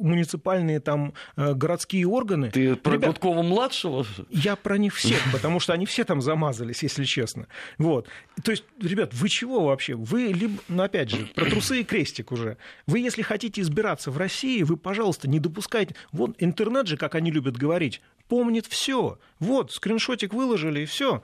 муниципальные 0.00 0.80
там 0.80 1.14
городские 1.36 2.06
органы. 2.06 2.50
Ты 2.50 2.74
про 2.76 2.94
Ребят, 2.94 3.10
Гудкова-младшего? 3.10 4.06
Я 4.30 4.56
про 4.56 4.78
них 4.78 4.94
всех, 4.94 5.20
потому 5.32 5.60
что 5.60 5.72
они 5.72 5.86
все 5.86 6.04
там 6.04 6.20
замазались, 6.20 6.82
если 6.82 7.04
честно. 7.04 7.46
Вот. 7.78 8.08
То 8.42 8.50
есть, 8.50 8.64
ребят, 8.80 9.14
вы 9.14 9.28
чего 9.28 9.64
вообще? 9.64 9.94
Вы 9.94 10.32
либо, 10.32 10.54
ну 10.68 10.82
опять 10.82 11.10
же, 11.10 11.26
про 11.34 11.44
трусы 11.44 11.80
и 11.80 11.84
крестик 11.84 12.32
уже. 12.32 12.56
Вы, 12.86 13.00
если 13.00 13.22
хотите 13.22 13.60
избираться 13.60 14.10
в 14.10 14.18
России, 14.18 14.62
вы, 14.62 14.76
пожалуйста, 14.76 15.01
не 15.28 15.38
допускайте. 15.38 15.94
Вот 16.12 16.36
интернет 16.38 16.86
же, 16.86 16.96
как 16.96 17.14
они 17.14 17.30
любят 17.30 17.56
говорить, 17.56 18.00
помнит 18.28 18.66
все. 18.66 19.18
Вот, 19.38 19.72
скриншотик 19.72 20.32
выложили, 20.32 20.80
и 20.80 20.86
все. 20.86 21.22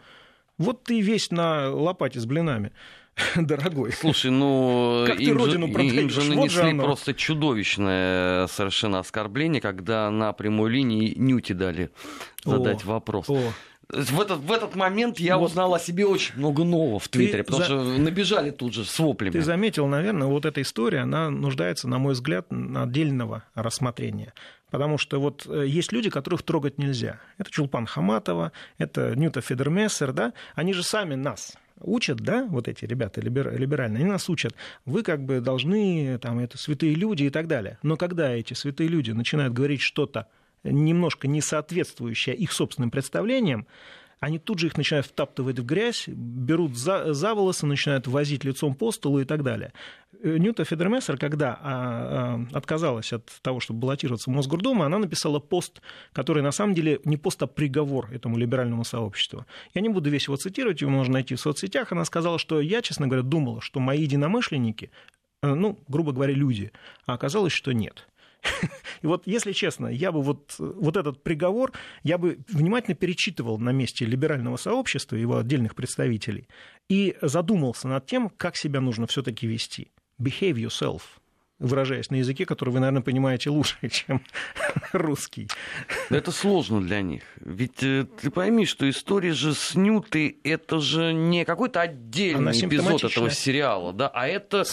Вот 0.59 0.85
ты 0.85 1.01
весь 1.01 1.31
на 1.31 1.71
лопате 1.71 2.21
с 2.21 2.27
блинами 2.27 2.73
дорогой. 3.37 3.93
Слушай, 3.93 4.31
ну 4.31 5.05
как 5.07 5.21
им, 5.21 5.39
же, 5.39 5.61
им 5.61 6.11
же 6.11 6.25
нанесли 6.25 6.73
вот 6.73 6.85
просто 6.85 7.15
чудовищное 7.15 8.47
совершенно 8.49 8.99
оскорбление, 8.99 9.61
когда 9.61 10.11
на 10.11 10.33
прямой 10.33 10.71
линии 10.71 11.15
Нюти 11.17 11.55
дали 11.55 11.91
задать 12.45 12.85
о, 12.85 12.89
вопрос. 12.89 13.31
О 13.31 13.53
в 13.91 14.21
этот, 14.21 14.41
в 14.41 14.53
этот 14.53 14.77
момент 14.77 15.19
я 15.19 15.39
вот. 15.39 15.47
узнал 15.47 15.75
о 15.75 15.79
себе 15.79 16.05
очень 16.07 16.37
много 16.37 16.65
нового 16.65 16.99
в 16.99 17.09
Твиттере, 17.09 17.43
Ты 17.43 17.53
потому 17.53 17.61
за... 17.61 17.65
что 17.65 17.99
набежали 17.99 18.51
тут 18.51 18.75
же 18.75 18.85
с 18.85 18.99
воплями. 18.99 19.33
Ты 19.33 19.41
заметил, 19.41 19.87
наверное, 19.87 20.29
вот 20.29 20.45
эта 20.45 20.61
история, 20.61 21.01
она 21.01 21.31
нуждается, 21.31 21.89
на 21.89 21.99
мой 21.99 22.13
взгляд, 22.13 22.47
на 22.51 22.83
отдельного 22.83 23.45
рассмотрения. 23.55 24.35
Потому 24.71 24.99
что 24.99 25.19
вот 25.19 25.47
э, 25.47 25.67
есть 25.67 25.93
люди, 25.93 26.11
которых 26.11 26.43
трогать 26.43 26.77
нельзя. 26.77 27.19
Это 27.39 27.51
Чулпан 27.51 27.87
Хаматова, 27.87 28.53
это 28.77 29.15
Ньюта 29.17 29.41
Федермессер, 29.41 30.13
да? 30.13 30.35
Они 30.55 30.75
же 30.75 30.83
сами 30.83 31.15
нас 31.15 31.55
учат, 31.81 32.19
да, 32.19 32.45
вот 32.51 32.69
эти 32.69 32.85
ребята 32.85 33.21
либеральные, 33.21 34.01
они 34.01 34.11
нас 34.11 34.29
учат, 34.29 34.55
вы 34.85 35.03
как 35.03 35.23
бы 35.25 35.41
должны, 35.41 36.19
там, 36.19 36.41
это 36.41 36.59
святые 36.59 36.95
люди 36.95 37.25
и 37.25 37.31
так 37.31 37.47
далее. 37.47 37.79
Но 37.83 37.97
когда 37.97 38.31
эти 38.33 38.53
святые 38.53 38.89
люди 38.89 39.13
начинают 39.13 39.55
говорить 39.55 39.81
что-то 39.81 40.27
немножко 40.71 41.29
не 41.29 41.41
соответствующее 41.41 42.35
их 42.35 42.53
собственным 42.53 42.91
представлениям, 42.91 43.67
они 44.21 44.39
тут 44.39 44.59
же 44.59 44.67
их 44.67 44.77
начинают 44.77 45.07
втаптывать 45.07 45.59
в 45.61 45.65
грязь, 45.65 46.09
берут 46.09 46.77
за, 46.77 47.13
за 47.15 47.35
волосы, 47.35 47.67
начинают 47.67 48.09
возить 48.09 48.43
лицом 48.43 48.75
по 48.75 48.91
столу 48.91 49.21
и 49.21 49.25
так 49.25 49.45
далее. 49.45 49.73
Э, 50.23 50.39
Нюта 50.39 50.65
Федермессер, 50.65 51.17
когда 51.19 51.59
а, 51.61 52.47
а, 52.53 52.57
отказалась 52.57 53.13
от 53.13 53.27
того, 53.43 53.61
чтобы 53.61 53.81
баллотироваться 53.81 54.31
в 54.31 54.35
Мосгордуму, 54.35 54.83
она 54.83 54.99
написала 54.99 55.39
пост, 55.39 55.81
который 56.13 56.43
на 56.43 56.51
самом 56.51 56.75
деле 56.75 57.01
не 57.05 57.17
пост, 57.17 57.41
а 57.43 57.47
приговор 57.47 58.11
этому 58.11 58.37
либеральному 58.37 58.85
сообществу. 58.85 59.47
Я 59.75 59.83
не 59.83 59.89
буду 59.89 60.11
весь 60.11 60.27
его 60.27 60.37
цитировать, 60.37 60.81
его 60.81 60.91
можно 60.91 61.15
найти 61.15 61.37
в 61.37 61.41
соцсетях. 61.41 61.93
Она 61.93 62.05
сказала, 62.05 62.39
что 62.39 62.61
я, 62.61 62.83
честно 62.83 63.07
говоря, 63.07 63.23
думала, 63.23 63.61
что 63.61 63.79
мои 63.79 64.03
единомышленники, 64.03 64.91
э, 65.43 65.55
ну, 65.55 65.79
грубо 65.87 66.11
говоря, 66.11 66.35
люди, 66.35 66.73
а 67.07 67.15
оказалось, 67.15 67.53
что 67.53 67.71
нет. 67.71 68.09
И 69.03 69.07
вот, 69.07 69.27
если 69.27 69.53
честно, 69.53 69.87
я 69.87 70.13
бы 70.13 70.23
вот, 70.23 70.57
вот 70.59 70.97
этот 70.97 71.23
приговор, 71.23 71.73
я 72.03 72.19
бы 72.19 72.39
внимательно 72.49 72.95
перечитывал 72.95 73.59
на 73.59 73.71
месте 73.71 74.05
либерального 74.05 74.57
сообщества, 74.57 75.17
его 75.17 75.39
отдельных 75.39 75.75
представителей, 75.75 76.49
и 76.89 77.17
задумался 77.23 77.89
над 77.89 78.07
тем, 78.07 78.29
как 78.29 78.57
себя 78.57 78.81
нужно 78.81 79.07
все-таки 79.07 79.47
вести. 79.47 79.93
Behave 80.21 80.55
yourself 80.55 81.03
выражаясь 81.59 82.11
на 82.11 82.17
языке, 82.17 82.47
который 82.47 82.71
вы, 82.71 82.81
наверное, 82.81 83.03
понимаете 83.03 83.51
лучше, 83.51 83.77
чем 83.91 84.23
русский. 84.93 85.49
Это 86.11 86.31
сложно 86.31 86.81
для 86.81 87.03
них. 87.03 87.23
Ведь 87.41 87.83
э, 87.83 88.07
ты 88.21 88.31
пойми, 88.31 88.67
что 88.67 88.89
история 88.89 89.33
же 89.33 89.55
с 89.55 89.75
Нютой— 89.75 90.39
это 90.45 90.81
же 90.81 91.13
не 91.13 91.45
какой-то 91.45 91.81
отдельный 91.81 92.53
эпизод 92.53 93.05
этого 93.05 93.31
сериала, 93.31 93.93
да, 93.93 94.09
а 94.09 94.27
это 94.29 94.65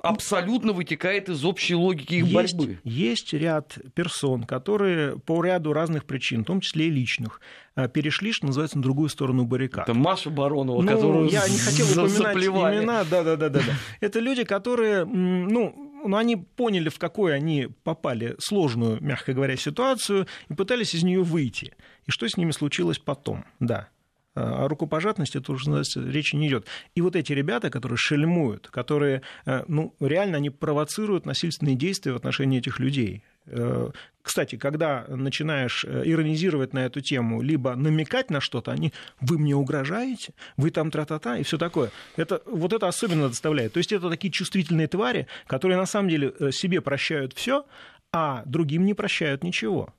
абсолютно 0.00 0.72
вытекает 0.72 1.28
из 1.28 1.44
общей 1.44 1.74
логики 1.74 2.14
их 2.14 2.26
есть, 2.26 2.56
борьбы. 2.56 2.78
Есть 2.84 3.32
ряд 3.32 3.78
персон, 3.94 4.44
которые 4.44 5.18
по 5.18 5.42
ряду 5.44 5.72
разных 5.72 6.04
причин, 6.04 6.42
в 6.42 6.46
том 6.46 6.60
числе 6.60 6.86
и 6.86 6.90
личных, 6.90 7.40
э, 7.76 7.88
перешли, 7.88 8.32
что 8.32 8.46
называется, 8.46 8.78
на 8.78 8.82
другую 8.82 9.08
сторону 9.08 9.44
баррикад. 9.44 9.88
Это 9.88 9.94
Маша 9.94 10.30
Баронова, 10.30 10.82
ну, 10.82 10.88
которую 10.88 11.28
Я 11.28 11.46
не 11.48 11.58
хотел 11.58 11.86
упоминать 11.86 12.36
имена. 12.36 13.04
Да, 13.04 13.22
да, 13.22 13.36
да, 13.36 13.48
да, 13.48 13.60
да. 13.60 13.74
Это 14.00 14.20
люди, 14.20 14.44
которые, 14.44 15.04
ну, 15.04 15.92
ну, 16.04 16.16
они 16.16 16.36
поняли, 16.36 16.88
в 16.88 16.98
какой 16.98 17.34
они 17.34 17.68
попали 17.84 18.34
сложную, 18.38 19.02
мягко 19.02 19.32
говоря, 19.32 19.56
ситуацию 19.56 20.26
и 20.48 20.54
пытались 20.54 20.94
из 20.94 21.02
нее 21.02 21.22
выйти. 21.22 21.74
И 22.06 22.10
что 22.10 22.28
с 22.28 22.36
ними 22.36 22.50
случилось 22.50 22.98
потом, 22.98 23.44
да. 23.60 23.88
О 24.34 24.66
рукопожатности 24.66 25.40
тут 25.40 25.60
речи 25.96 26.36
не 26.36 26.48
идет. 26.48 26.66
И 26.94 27.02
вот 27.02 27.16
эти 27.16 27.32
ребята, 27.34 27.68
которые 27.68 27.98
шельмуют, 27.98 28.68
которые, 28.68 29.20
э, 29.44 29.64
ну, 29.68 29.94
реально 30.00 30.38
они 30.38 30.48
провоцируют 30.48 31.26
насильственные 31.26 31.76
действия 31.76 32.12
в 32.12 32.16
отношении 32.16 32.58
этих 32.58 32.78
людей. 32.78 33.24
Э, 33.46 33.90
кстати, 34.22 34.56
когда 34.56 35.04
начинаешь 35.08 35.84
э, 35.84 36.02
иронизировать 36.06 36.72
на 36.72 36.86
эту 36.86 37.02
тему, 37.02 37.42
либо 37.42 37.74
намекать 37.74 38.30
на 38.30 38.40
что-то, 38.40 38.72
они 38.72 38.94
«вы 39.20 39.38
мне 39.38 39.54
угрожаете», 39.54 40.32
«вы 40.56 40.70
там 40.70 40.90
тра-та-та» 40.90 41.36
и 41.36 41.42
все 41.42 41.58
такое. 41.58 41.90
Это, 42.16 42.40
вот 42.46 42.72
это 42.72 42.88
особенно 42.88 43.28
доставляет. 43.28 43.74
То 43.74 43.78
есть 43.78 43.92
это 43.92 44.08
такие 44.08 44.30
чувствительные 44.30 44.88
твари, 44.88 45.26
которые 45.46 45.76
на 45.76 45.86
самом 45.86 46.08
деле 46.08 46.32
себе 46.52 46.80
прощают 46.80 47.34
все, 47.34 47.66
а 48.12 48.42
другим 48.46 48.86
не 48.86 48.94
прощают 48.94 49.44
ничего. 49.44 49.92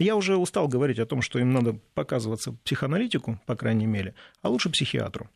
Я 0.00 0.16
уже 0.16 0.36
устал 0.36 0.66
говорить 0.66 0.98
о 0.98 1.06
том, 1.06 1.20
что 1.20 1.38
им 1.38 1.52
надо 1.52 1.78
показываться 1.94 2.52
психоаналитику, 2.64 3.38
по 3.46 3.54
крайней 3.54 3.86
мере, 3.86 4.14
а 4.40 4.48
лучше 4.48 4.70
психиатру. 4.70 5.28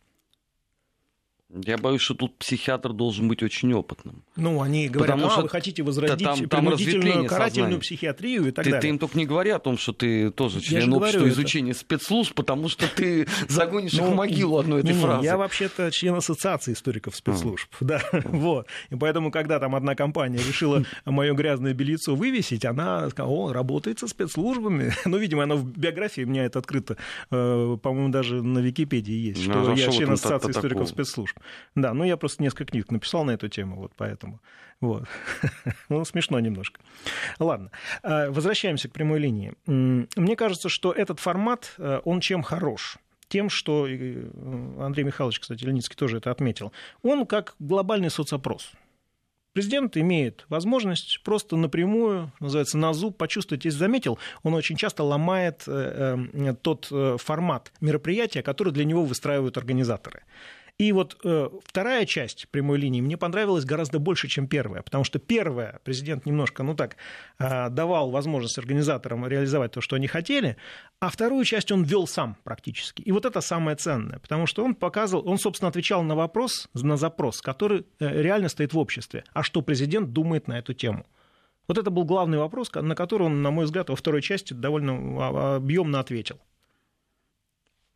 Я 1.51 1.79
боюсь, 1.79 2.01
что 2.01 2.15
тут 2.15 2.37
психиатр 2.39 2.93
должен 2.93 3.29
быть 3.29 3.43
очень 3.43 3.73
опытным. 3.75 4.25
Ну, 4.35 4.61
они 4.61 4.89
говорят, 4.89 5.15
Потому 5.15 5.29
а, 5.29 5.33
что 5.33 5.43
вы 5.43 5.49
хотите 5.49 5.83
возродить 5.83 6.27
там, 6.27 6.49
там 6.49 6.65
принудительную 6.65 7.27
карательную 7.27 7.53
сознания. 7.55 7.79
психиатрию 7.79 8.49
и 8.49 8.51
так 8.51 8.65
ты, 8.65 8.71
далее. 8.71 8.81
Ты 8.81 8.89
им 8.89 8.99
только 8.99 9.17
не 9.19 9.27
говори 9.27 9.51
о 9.51 9.59
том, 9.59 9.79
что 9.79 9.93
ты 9.93 10.31
тоже 10.31 10.61
член 10.61 10.93
общества 10.93 11.29
изучения 11.29 11.71
это. 11.71 11.81
спецслужб, 11.81 12.35
потому 12.35 12.69
что 12.69 12.89
ты 12.89 13.29
загонишь 13.49 13.93
их 13.93 14.01
в 14.01 14.11
ну, 14.11 14.15
могилу 14.15 14.59
одной 14.59 14.81
этой 14.81 14.95
фразы. 14.95 15.25
Я 15.25 15.37
вообще-то 15.37 15.91
член 15.93 16.15
ассоциации 16.15 16.73
историков 16.73 17.15
спецслужб. 17.15 17.69
Да, 17.81 18.03
вот. 18.25 18.67
И 18.91 18.97
поэтому, 18.97 19.31
когда 19.31 19.61
там 19.61 19.77
одна 19.77 19.95
компания 19.95 20.39
решила 20.39 20.83
мое 21.05 21.35
грязное 21.35 21.75
бельецо 21.75 22.17
вывесить, 22.17 22.65
она 22.65 23.11
сказала, 23.11 23.33
о, 23.33 23.53
работает 23.53 24.01
со 24.01 24.09
спецслужбами. 24.09 24.93
Ну, 25.05 25.19
видимо, 25.19 25.45
она 25.45 25.55
в 25.55 25.65
биографии 25.65 26.23
у 26.23 26.27
меня 26.27 26.47
это 26.47 26.59
открыто, 26.59 26.97
э, 27.31 27.77
по-моему, 27.81 28.09
даже 28.09 28.43
на 28.43 28.59
Википедии 28.59 29.29
есть, 29.29 29.47
ну, 29.47 29.63
что 29.63 29.73
я 29.75 29.93
член 29.93 30.11
ассоциации 30.11 30.51
историков 30.51 30.89
спецслужб. 30.89 31.34
Да, 31.75 31.95
ну 31.95 32.05
я 32.05 32.17
просто 32.17 32.43
несколько 32.43 32.67
книг 32.67 32.91
написал 32.91 33.25
на 33.25 33.33
эту 33.33 33.49
тему, 33.49 33.77
вот 33.77 33.93
поэтому. 33.97 34.41
Вот. 34.81 35.05
ну, 35.89 36.05
смешно 36.05 36.39
немножко. 36.41 36.81
Ладно, 37.39 37.71
а, 38.03 38.31
возвращаемся 38.31 38.89
к 38.89 38.93
прямой 38.93 39.19
линии. 39.19 39.55
Мне 39.67 40.37
кажется, 40.37 40.69
что 40.69 40.93
этот 40.93 41.21
формат, 41.21 41.75
э, 41.79 42.01
он 42.05 42.21
чем 42.21 42.43
хорош? 42.43 42.99
Тем, 43.29 43.49
что 43.49 43.87
э, 43.89 44.31
Андрей 44.81 45.05
Михайлович, 45.05 45.41
кстати, 45.41 45.65
Леницкий 45.65 45.97
тоже 45.97 46.19
это 46.19 46.31
отметил. 46.31 46.73
Он 47.03 47.27
как 47.27 47.55
глобальный 47.59 48.11
соцопрос. 48.11 48.73
Президент 49.55 49.97
имеет 49.97 50.45
возможность 50.49 51.21
просто 51.23 51.57
напрямую, 51.57 52.33
называется, 52.41 52.77
на 52.77 52.93
зуб 52.93 53.17
почувствовать. 53.17 53.65
Если 53.65 53.79
заметил, 53.79 54.19
он 54.43 54.53
очень 54.55 54.77
часто 54.77 55.05
ломает 55.05 55.63
э, 55.67 56.55
тот 56.61 56.93
формат 57.23 57.73
мероприятия, 57.81 58.43
который 58.43 58.73
для 58.73 58.85
него 58.85 59.05
выстраивают 59.05 59.57
организаторы. 59.57 60.25
И 60.77 60.91
вот 60.91 61.17
э, 61.23 61.49
вторая 61.65 62.05
часть 62.05 62.49
прямой 62.49 62.79
линии 62.79 63.01
мне 63.01 63.17
понравилась 63.17 63.65
гораздо 63.65 64.01
больше, 64.01 64.27
чем 64.27 64.49
первая, 64.49 64.83
потому 64.83 65.05
что 65.05 65.21
первая 65.21 65.79
президент 65.85 66.27
немножко, 66.27 66.65
ну 66.65 66.75
так, 66.75 66.97
э, 67.39 67.69
давал 67.71 68.11
возможность 68.11 68.59
организаторам 68.59 69.25
реализовать 69.25 69.71
то, 69.71 69.81
что 69.81 69.95
они 69.95 70.09
хотели, 70.09 70.57
а 70.99 71.11
вторую 71.11 71.45
часть 71.45 71.71
он 71.71 71.85
вел 71.85 72.09
сам 72.09 72.37
практически. 72.43 73.03
И 73.03 73.13
вот 73.13 73.25
это 73.25 73.41
самое 73.41 73.77
ценное, 73.77 74.19
потому 74.19 74.47
что 74.47 74.65
он 74.65 74.75
показывал, 74.75 75.29
он, 75.29 75.39
собственно, 75.39 75.69
отвечал 75.69 76.03
на 76.03 76.17
вопрос, 76.17 76.69
на 76.75 76.97
запрос, 76.97 77.41
который 77.41 77.87
э, 78.01 78.23
реально 78.23 78.49
стоит 78.49 78.73
в 78.73 78.79
обществе. 78.79 79.23
А 79.33 79.45
что 79.45 79.63
президент 79.63 80.13
думает 80.13 80.49
на 80.49 80.59
эту 80.59 80.75
тему? 80.75 81.07
Вот 81.69 81.79
это 81.79 81.91
был 81.91 82.05
главный 82.05 82.39
вопрос, 82.39 82.73
на 82.75 82.97
который 82.97 83.29
он, 83.29 83.43
на 83.43 83.53
мой 83.53 83.67
взгляд, 83.67 83.91
во 83.91 83.97
второй 83.97 84.23
части 84.23 84.53
довольно 84.53 84.93
а, 84.95 85.57
объемно 85.57 86.01
ответил. 86.01 86.41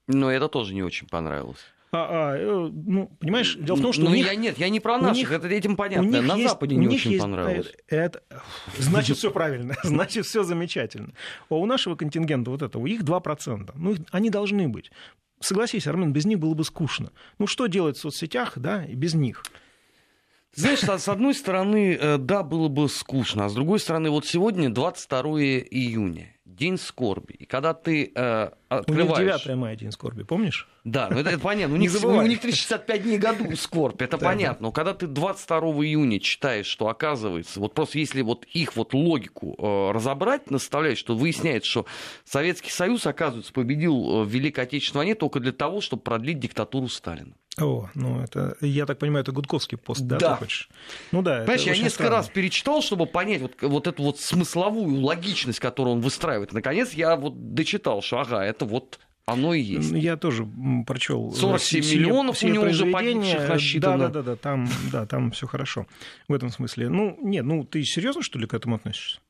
Но 0.06 0.30
это 0.30 0.48
тоже 0.48 0.74
не 0.74 0.82
очень 0.84 1.08
понравилось. 1.08 1.66
А, 1.90 2.33
а, 2.33 2.37
э, 2.37 2.70
ну, 2.70 3.11
понимаешь, 3.18 3.57
дело 3.57 3.77
в 3.77 3.81
том, 3.81 3.92
что 3.94 4.03
ну, 4.03 4.11
у 4.11 4.14
них... 4.14 4.27
я, 4.27 4.35
нет, 4.35 4.59
я 4.59 4.68
не 4.68 4.79
про 4.79 4.98
наших, 4.98 5.16
них, 5.16 5.33
это 5.33 5.48
этим 5.48 5.74
понятно. 5.74 6.20
На 6.20 6.35
есть, 6.35 6.51
Западе 6.51 6.77
не 6.77 6.87
очень 6.87 7.12
есть, 7.12 7.22
понравилось. 7.22 7.72
Это, 7.88 8.22
значит, 8.77 9.16
все 9.16 9.31
правильно, 9.31 9.74
значит, 9.83 10.27
все 10.27 10.42
замечательно. 10.42 11.14
А 11.48 11.55
у 11.55 11.64
нашего 11.64 11.96
контингента 11.96 12.51
вот 12.51 12.61
этого, 12.61 12.87
их 12.87 13.03
2%. 13.03 13.72
Ну, 13.74 13.96
они 14.11 14.29
должны 14.29 14.68
быть. 14.68 14.90
Согласись, 15.40 15.87
Армен, 15.87 16.12
без 16.12 16.27
них 16.27 16.38
было 16.38 16.53
бы 16.53 16.64
скучно. 16.64 17.11
Ну, 17.38 17.46
что 17.46 17.66
делать 17.68 17.96
в 17.96 18.01
соцсетях, 18.01 18.53
да, 18.57 18.85
и 18.85 18.94
без 18.94 19.14
них? 19.14 19.42
Знаешь, 20.55 20.81
с 20.81 21.09
одной 21.09 21.35
стороны, 21.35 21.94
э, 21.94 22.18
да, 22.18 22.42
было 22.42 22.68
бы 22.68 22.88
скучно, 22.88 23.44
а 23.44 23.48
с 23.48 23.55
другой 23.55 23.79
стороны, 23.79 24.11
вот 24.11 24.27
сегодня 24.27 24.68
22 24.68 25.20
июня. 25.70 26.35
День 26.48 26.78
скорби. 26.78 27.34
И 27.34 27.44
когда 27.44 27.74
ты 27.74 28.11
э, 28.14 28.50
открываешь... 28.68 29.18
У 29.18 29.22
них 29.22 29.44
9 29.44 29.56
мая 29.56 29.76
День 29.76 29.92
скорби, 29.92 30.22
помнишь? 30.22 30.66
Да, 30.82 31.08
ну 31.11 31.18
это, 31.18 31.30
это 31.30 31.38
понятно. 31.38 31.74
У 31.74 31.78
них, 31.78 31.92
у 32.02 32.22
них 32.22 32.40
365 32.40 33.02
дней 33.02 33.18
году 33.18 33.54
скорбь, 33.54 34.00
это 34.00 34.16
понятно. 34.16 34.68
Но 34.68 34.72
когда 34.72 34.94
ты 34.94 35.06
22 35.06 35.58
июня 35.84 36.18
читаешь, 36.20 36.66
что 36.66 36.88
оказывается, 36.88 37.61
вот 37.61 37.74
просто 37.74 37.98
если 37.98 38.22
вот 38.22 38.46
их 38.46 38.76
вот 38.76 38.94
логику 38.94 39.56
э, 39.58 39.92
разобрать, 39.92 40.50
наставлять, 40.50 40.96
что 40.96 41.14
выясняется, 41.14 41.68
что 41.68 41.87
Советский 42.24 42.70
Союз, 42.70 43.06
оказывается, 43.06 43.52
победил 43.52 44.22
э, 44.22 44.24
в 44.24 44.28
Великой 44.28 44.64
Отечественной 44.64 45.00
войне 45.00 45.14
только 45.14 45.40
для 45.40 45.52
того, 45.52 45.82
чтобы 45.82 46.02
продлить 46.02 46.40
диктатуру 46.40 46.88
Сталина. 46.88 47.34
О, 47.60 47.88
ну 47.94 48.20
это, 48.20 48.56
я 48.60 48.86
так 48.86 48.98
понимаю, 48.98 49.22
это 49.22 49.32
гудковский 49.32 49.78
пост, 49.78 50.02
да, 50.02 50.18
да. 50.18 50.32
ты 50.32 50.38
хочешь? 50.40 50.68
Ну 51.12 51.22
да. 51.22 51.40
Понимаешь, 51.40 51.62
я 51.62 51.72
несколько 51.72 51.90
странно. 51.90 52.16
раз 52.16 52.28
перечитал, 52.28 52.82
чтобы 52.82 53.06
понять 53.06 53.42
вот, 53.42 53.54
вот 53.62 53.86
эту 53.86 54.02
вот 54.02 54.20
смысловую 54.20 55.00
логичность, 55.00 55.61
которую 55.61 55.96
он 55.96 56.00
выстраивает. 56.00 56.52
Наконец 56.52 56.92
я 56.92 57.16
вот 57.16 57.54
дочитал, 57.54 58.02
что 58.02 58.20
ага, 58.20 58.44
это 58.44 58.64
вот 58.64 58.98
оно 59.28 59.52
и 59.52 59.61
есть. 59.61 59.92
Я 59.92 60.16
тоже 60.16 60.48
прочел. 60.86 61.32
47 61.32 61.82
все, 61.82 61.96
миллионов 61.96 62.36
все 62.36 62.46
у 62.46 62.50
него 62.50 62.64
уже 62.64 62.86
погибших 62.86 63.48
насчитано. 63.48 63.98
Да, 63.98 64.09
да, 64.09 64.14
да, 64.14 64.22
да, 64.22 64.36
там, 64.36 64.68
да, 64.90 65.06
там 65.06 65.30
все 65.32 65.46
хорошо 65.46 65.86
в 66.28 66.32
этом 66.32 66.48
смысле. 66.48 66.88
Ну, 66.88 67.18
нет, 67.22 67.44
ну 67.44 67.64
ты 67.64 67.82
серьезно, 67.84 68.22
что 68.22 68.38
ли, 68.38 68.46
к 68.46 68.54
этому 68.54 68.76
относишься? 68.76 69.20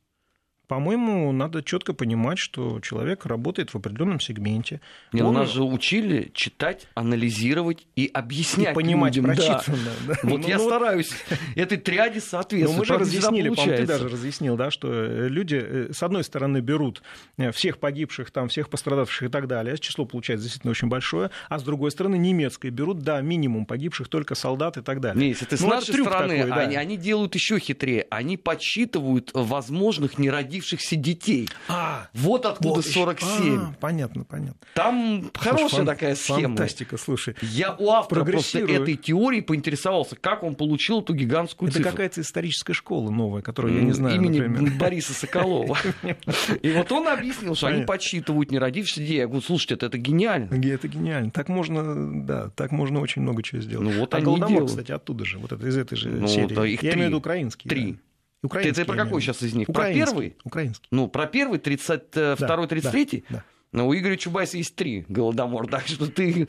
По-моему, 0.69 1.33
надо 1.33 1.63
четко 1.63 1.95
понимать, 1.95 2.39
что 2.39 2.79
человек 2.81 3.25
работает 3.25 3.71
в 3.71 3.77
определенном 3.77 4.21
сегменте. 4.21 4.81
Не, 5.13 5.23
ну, 5.23 5.29
Он... 5.29 5.35
Нас 5.35 5.51
же 5.51 5.65
учили 5.65 6.31
читать, 6.35 6.87
анализировать 6.95 7.87
и 7.97 8.11
объяснять. 8.13 8.73
И 8.73 8.75
понимать 8.75 9.17
людям. 9.17 9.35
прочитанное. 9.35 9.95
Да. 10.07 10.15
Да. 10.15 10.15
Вот 10.29 10.43
ну, 10.43 10.49
я 10.49 10.59
ну, 10.59 10.67
стараюсь 10.67 11.11
этой 11.57 11.79
триаде 11.79 12.21
соответствовать. 12.21 12.75
Ну, 12.75 12.79
мы 12.79 12.85
же 12.85 12.99
разъяснили, 12.99 13.49
по 13.49 13.63
ты 13.63 13.87
даже 13.87 14.09
разъяснил, 14.09 14.57
да, 14.57 14.71
что 14.71 14.93
э, 14.93 15.29
люди, 15.29 15.57
э, 15.57 15.93
с 15.93 16.03
одной 16.03 16.23
стороны, 16.23 16.59
берут 16.59 17.03
э, 17.39 17.51
всех 17.51 17.79
погибших, 17.79 18.31
там, 18.31 18.49
всех 18.49 18.69
пострадавших 18.69 19.29
и 19.29 19.31
так 19.31 19.47
далее, 19.47 19.79
число 19.79 20.05
получается 20.05 20.45
действительно 20.45 20.73
очень 20.73 20.89
большое, 20.89 21.31
а 21.49 21.59
с 21.59 21.63
другой 21.63 21.91
стороны, 21.93 22.19
немецкой 22.19 22.71
берут, 22.71 22.99
да, 22.99 23.23
минимум 23.23 23.65
погибших, 23.65 24.09
только 24.09 24.35
солдат 24.35 24.77
и 24.77 24.83
так 24.83 25.01
далее. 25.01 25.23
Не, 25.23 25.29
если 25.31 25.47
ты 25.47 25.57
ну, 25.59 25.69
с 25.69 25.71
нашей 25.71 25.95
стороны, 25.95 26.37
такой, 26.37 26.51
да. 26.51 26.57
они, 26.57 26.77
они 26.77 26.97
делают 26.99 27.35
еще 27.35 27.59
хитрее. 27.59 28.07
Они 28.11 28.37
подсчитывают 28.37 29.31
возможных 29.33 30.19
нерадивых 30.19 30.58
родившихся 30.59 30.97
детей. 30.97 31.49
А, 31.69 32.09
вот 32.15 32.45
откуда 32.47 32.75
вот 32.75 32.87
47. 32.87 33.59
А, 33.59 33.75
понятно, 33.81 34.25
понятно. 34.25 34.61
Там 34.75 35.31
хорошая 35.35 35.81
фан- 35.81 35.87
такая 35.87 36.15
схема. 36.17 36.41
Фантастика, 36.41 36.97
слушай. 36.97 37.35
Я 37.43 37.75
у 37.75 37.91
автора 37.91 38.25
просто 38.25 38.59
этой 38.59 38.97
теории 38.97 39.41
поинтересовался, 39.41 40.17
как 40.17 40.43
он 40.43 40.55
получил 40.55 41.01
эту 41.01 41.15
гигантскую 41.15 41.69
Это 41.69 41.79
цифру. 41.79 41.91
какая-то 41.93 42.21
историческая 42.21 42.73
школа 42.73 43.11
новая, 43.11 43.43
которую 43.43 43.77
я 43.77 43.83
не 43.83 43.93
знаю, 43.93 44.17
Имени 44.17 44.41
например. 44.41 44.73
Бориса 44.79 45.13
Соколова. 45.13 45.79
И 46.63 46.73
вот 46.73 46.91
он 46.93 47.09
объяснил, 47.09 47.55
что 47.55 47.69
они 47.69 47.85
подсчитывают 47.85 48.51
нерадившихся 48.51 49.01
детей. 49.01 49.19
Я 49.19 49.27
говорю, 49.27 49.43
слушайте, 49.43 49.75
это, 49.75 49.87
это 49.87 49.99
гениально. 49.99 50.55
Это 50.55 50.89
гениально. 50.89 51.31
Так 51.31 51.49
можно, 51.49 52.25
да, 52.25 52.51
так 52.51 52.73
можно 52.73 53.01
очень 53.01 53.23
много 53.23 53.43
чего 53.43 53.61
сделать. 53.61 53.87
Ну 53.87 54.01
вот 54.01 54.15
а 54.15 54.19
они 54.19 54.27
Голодомор, 54.27 54.67
кстати, 54.67 54.93
оттуда 54.93 55.25
же, 55.25 55.39
вот 55.39 55.53
это 55.53 55.67
из 55.67 55.77
этой 55.77 55.97
же 55.97 56.11
ну, 56.11 56.27
серии. 56.27 56.85
Я 56.85 56.93
имею 56.93 57.07
в 57.07 57.09
виду 57.09 57.19
украинский. 57.19 57.69
Три. 57.69 57.99
Украинский. 58.43 58.75
Ты, 58.75 58.81
ты 58.83 58.87
про 58.87 58.97
какой 58.97 59.21
сейчас 59.21 59.43
из 59.43 59.55
них? 59.55 59.67
Про 59.67 59.93
первый? 59.93 60.37
Украинский. 60.45 60.87
Ну, 60.91 61.09
про 61.09 61.27
первый, 61.27 61.59
32-й, 61.59 62.37
33-й? 62.37 63.25
Да, 63.29 63.37
да. 63.39 63.45
Но 63.71 63.87
у 63.87 63.95
Игоря 63.95 64.17
Чубайса 64.17 64.57
есть 64.57 64.75
три 64.77 65.05
голодомор, 65.09 65.69
так 65.69 65.87
что 65.87 66.07
ты 66.07 66.49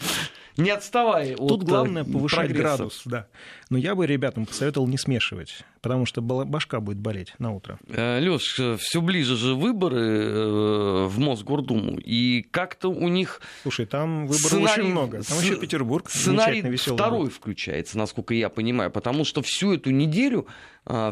не 0.55 0.69
отставай 0.69 1.35
Тут 1.35 1.51
от 1.51 1.63
главное 1.63 2.03
э, 2.03 2.05
повышать 2.05 2.47
прогресса. 2.47 2.61
градус, 2.77 3.01
да. 3.05 3.27
Но 3.69 3.77
я 3.77 3.95
бы 3.95 4.05
ребятам 4.05 4.45
посоветовал 4.45 4.87
не 4.87 4.97
смешивать, 4.97 5.63
потому 5.81 6.05
что 6.05 6.21
башка 6.21 6.79
будет 6.79 6.97
болеть 6.97 7.33
на 7.37 7.53
утро. 7.53 7.77
Э, 7.89 8.19
Леш, 8.19 8.59
все 8.79 9.01
ближе 9.01 9.35
же 9.35 9.55
выборы 9.55 9.99
э, 9.99 11.05
в 11.07 11.19
Мосгордуму, 11.19 11.97
и 11.97 12.41
как-то 12.51 12.89
у 12.89 13.07
них... 13.09 13.41
Слушай, 13.63 13.85
там 13.85 14.21
выборов 14.27 14.39
сценарий... 14.39 14.81
очень 14.81 14.91
много. 14.91 15.23
Там 15.23 15.39
еще 15.39 15.57
Петербург. 15.57 16.09
Сценарий 16.09 16.75
второй 16.77 17.25
будет. 17.25 17.33
включается, 17.33 17.97
насколько 17.97 18.33
я 18.33 18.49
понимаю, 18.49 18.91
потому 18.91 19.25
что 19.25 19.41
всю 19.41 19.73
эту 19.73 19.91
неделю 19.91 20.47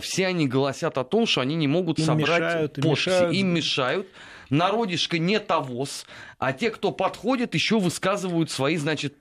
все 0.01 0.27
они 0.27 0.47
голосят 0.47 0.97
о 0.97 1.03
том, 1.03 1.27
что 1.27 1.41
они 1.41 1.55
не 1.55 1.67
могут 1.67 1.99
им 1.99 2.05
собрать 2.05 2.39
мешают, 2.39 2.73
подписи. 2.73 2.89
Мешают. 2.89 3.35
Им 3.35 3.47
мешают 3.53 4.07
народишко 4.49 5.17
не 5.17 5.39
тогос, 5.39 6.05
а 6.39 6.53
те, 6.53 6.69
кто 6.69 6.91
подходит, 6.91 7.53
еще 7.53 7.79
высказывают 7.79 8.51
свои, 8.51 8.77
значит, 8.77 9.15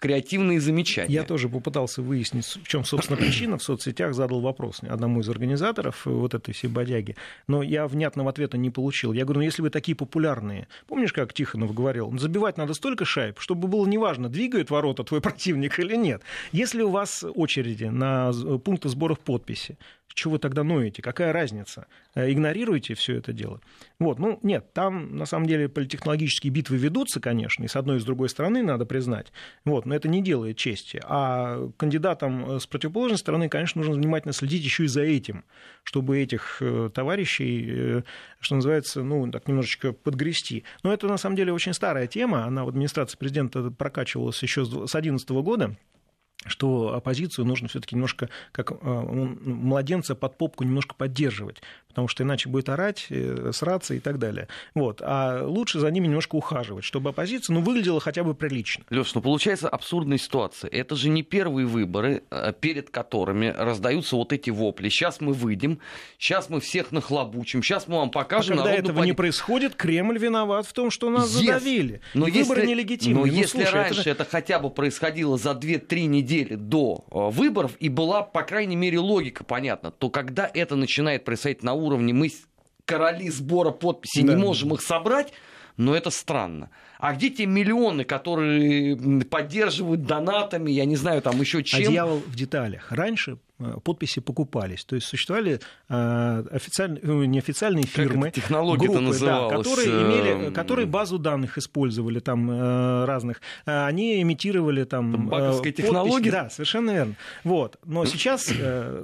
креативные 0.00 0.60
замечания. 0.60 1.12
Я 1.12 1.24
тоже 1.24 1.48
попытался 1.48 2.02
выяснить, 2.02 2.44
в 2.46 2.66
чем, 2.66 2.84
собственно, 2.84 3.16
причина. 3.20 3.58
В 3.58 3.62
соцсетях 3.62 4.14
задал 4.14 4.40
вопрос 4.40 4.80
одному 4.82 5.20
из 5.20 5.28
организаторов 5.28 6.06
вот 6.06 6.34
этой 6.34 6.54
всей 6.54 6.68
бодяги, 6.68 7.16
но 7.46 7.62
я 7.62 7.86
внятного 7.86 8.30
ответа 8.30 8.56
не 8.56 8.70
получил. 8.70 9.12
Я 9.12 9.24
говорю, 9.24 9.40
ну 9.40 9.44
если 9.44 9.62
вы 9.62 9.70
такие 9.70 9.94
популярные, 9.94 10.68
помнишь, 10.88 11.12
как 11.12 11.32
Тихонов 11.34 11.74
говорил, 11.74 12.16
забивать 12.18 12.56
надо 12.56 12.74
столько 12.74 13.04
шайб, 13.04 13.38
чтобы 13.38 13.68
было 13.68 13.86
неважно, 13.86 14.28
двигает 14.28 14.70
ворота 14.70 15.04
твой 15.04 15.20
противник 15.20 15.78
или 15.78 15.94
нет. 15.94 16.22
Если 16.52 16.82
у 16.82 16.90
вас 16.90 17.24
очереди 17.34 17.84
на 17.84 18.32
пункты 18.64 18.88
сбора 18.88 19.14
подписи, 19.14 19.78
чего 20.14 20.32
вы 20.32 20.38
тогда 20.38 20.64
ноете? 20.64 21.02
Какая 21.02 21.32
разница? 21.32 21.86
Э, 22.14 22.30
игнорируете 22.30 22.94
все 22.94 23.16
это 23.16 23.32
дело? 23.32 23.60
Вот, 23.98 24.18
ну, 24.18 24.38
нет, 24.42 24.72
там, 24.72 25.16
на 25.16 25.26
самом 25.26 25.46
деле, 25.46 25.68
политтехнологические 25.68 26.52
битвы 26.52 26.76
ведутся, 26.76 27.20
конечно, 27.20 27.64
и 27.64 27.68
с 27.68 27.76
одной 27.76 27.98
и 27.98 28.00
с 28.00 28.04
другой 28.04 28.28
стороны, 28.28 28.62
надо 28.62 28.86
признать, 28.86 29.32
вот, 29.64 29.86
но 29.86 29.94
это 29.94 30.08
не 30.08 30.22
делает 30.22 30.56
чести. 30.56 31.00
А 31.04 31.70
кандидатам 31.76 32.56
э, 32.56 32.60
с 32.60 32.66
противоположной 32.66 33.18
стороны, 33.18 33.48
конечно, 33.48 33.80
нужно 33.80 33.94
внимательно 33.94 34.32
следить 34.32 34.64
еще 34.64 34.84
и 34.84 34.88
за 34.88 35.02
этим, 35.02 35.44
чтобы 35.84 36.18
этих 36.18 36.58
э, 36.60 36.90
товарищей, 36.92 38.02
что 38.40 38.56
называется, 38.56 39.02
ну, 39.02 39.30
так 39.30 39.48
немножечко 39.48 39.92
подгрести. 39.92 40.64
Но 40.82 40.92
это, 40.92 41.06
на 41.06 41.16
самом 41.16 41.36
деле, 41.36 41.52
очень 41.52 41.74
старая 41.74 42.06
тема, 42.06 42.44
она 42.44 42.64
в 42.64 42.68
администрации 42.68 43.16
президента 43.16 43.70
прокачивалась 43.70 44.42
еще 44.42 44.64
с 44.64 44.68
2011 44.68 45.30
года, 45.30 45.76
что 46.46 46.94
оппозицию 46.94 47.44
нужно 47.44 47.68
все-таки 47.68 47.94
немножко, 47.94 48.30
как 48.52 48.72
э, 48.72 48.76
младенца 48.80 50.14
под 50.14 50.38
попку 50.38 50.64
немножко 50.64 50.94
поддерживать, 50.94 51.60
потому 51.88 52.08
что 52.08 52.22
иначе 52.22 52.48
будет 52.48 52.70
орать, 52.70 53.06
э, 53.10 53.50
сраться 53.52 53.94
и 53.94 54.00
так 54.00 54.18
далее. 54.18 54.48
Вот. 54.74 55.02
А 55.04 55.44
лучше 55.44 55.80
за 55.80 55.90
ними 55.90 56.06
немножко 56.06 56.36
ухаживать, 56.36 56.84
чтобы 56.84 57.10
оппозиция 57.10 57.54
ну, 57.54 57.60
выглядела 57.60 58.00
хотя 58.00 58.24
бы 58.24 58.34
прилично. 58.34 58.84
Леш, 58.88 59.14
ну 59.14 59.20
получается 59.20 59.68
абсурдная 59.68 60.16
ситуация. 60.16 60.70
Это 60.70 60.96
же 60.96 61.10
не 61.10 61.22
первые 61.22 61.66
выборы, 61.66 62.22
э, 62.30 62.54
перед 62.58 62.88
которыми 62.88 63.54
раздаются 63.56 64.16
вот 64.16 64.32
эти 64.32 64.48
вопли. 64.48 64.88
Сейчас 64.88 65.20
мы 65.20 65.34
выйдем, 65.34 65.78
сейчас 66.18 66.48
мы 66.48 66.60
всех 66.60 66.90
нахлобучим, 66.90 67.62
сейчас 67.62 67.86
мы 67.86 67.98
вам 67.98 68.10
покажем. 68.10 68.54
А 68.54 68.62
когда 68.62 68.72
этого 68.72 68.96
пон... 68.96 69.04
не 69.04 69.12
происходит, 69.12 69.74
Кремль 69.74 70.18
виноват 70.18 70.66
в 70.66 70.72
том, 70.72 70.90
что 70.90 71.10
нас 71.10 71.28
yes. 71.28 71.44
задавили. 71.44 72.00
Но 72.14 72.26
и 72.26 72.30
если... 72.30 72.48
выборы 72.48 72.66
нелегитимны. 72.66 73.14
Но 73.14 73.26
ну, 73.26 73.30
если 73.30 73.58
слушай, 73.58 73.74
раньше 73.74 73.92
это, 73.92 74.02
же... 74.04 74.10
это 74.10 74.24
хотя 74.24 74.58
бы 74.58 74.70
происходило 74.70 75.36
за 75.36 75.50
2-3 75.50 76.06
недели 76.06 76.29
недели 76.30 76.54
до 76.54 77.04
э, 77.10 77.30
выборов, 77.30 77.72
и 77.80 77.88
была, 77.88 78.22
по 78.22 78.42
крайней 78.42 78.76
мере, 78.76 78.98
логика 78.98 79.44
понятна, 79.44 79.90
то 79.90 80.10
когда 80.10 80.50
это 80.52 80.76
начинает 80.76 81.24
происходить 81.24 81.62
на 81.62 81.74
уровне 81.74 82.12
мы 82.12 82.30
короли 82.84 83.28
сбора 83.30 83.70
подписей, 83.70 84.22
да. 84.22 84.34
не 84.34 84.40
можем 84.40 84.74
их 84.74 84.82
собрать, 84.82 85.32
но 85.76 85.94
это 85.94 86.10
странно. 86.10 86.70
А 86.98 87.14
где 87.14 87.30
те 87.30 87.46
миллионы, 87.46 88.04
которые 88.04 88.96
поддерживают 89.24 90.04
донатами, 90.04 90.70
я 90.70 90.84
не 90.84 90.96
знаю, 90.96 91.22
там 91.22 91.40
еще 91.40 91.62
чем? 91.62 91.80
А 91.80 91.90
дьявол 91.90 92.18
в 92.26 92.34
деталях. 92.34 92.90
Раньше 92.90 93.38
подписи 93.84 94.20
покупались. 94.20 94.84
То 94.84 94.94
есть 94.96 95.06
существовали 95.06 95.60
э, 95.88 96.44
официальные, 96.50 97.02
э, 97.02 97.24
неофициальные 97.26 97.84
фирмы, 97.84 98.32
группы, 98.76 99.18
да, 99.20 99.48
которые, 99.48 99.88
имели, 99.88 100.52
которые 100.52 100.86
базу 100.86 101.18
данных 101.18 101.58
использовали 101.58 102.20
там 102.20 103.04
разных. 103.04 103.40
Они 103.64 104.22
имитировали 104.22 104.84
там... 104.84 105.28
Банковская 105.28 105.72
технология? 105.72 106.30
Да, 106.30 106.50
совершенно 106.50 106.90
верно. 106.90 107.14
Вот. 107.44 107.78
Но 107.84 108.04
сейчас, 108.04 108.52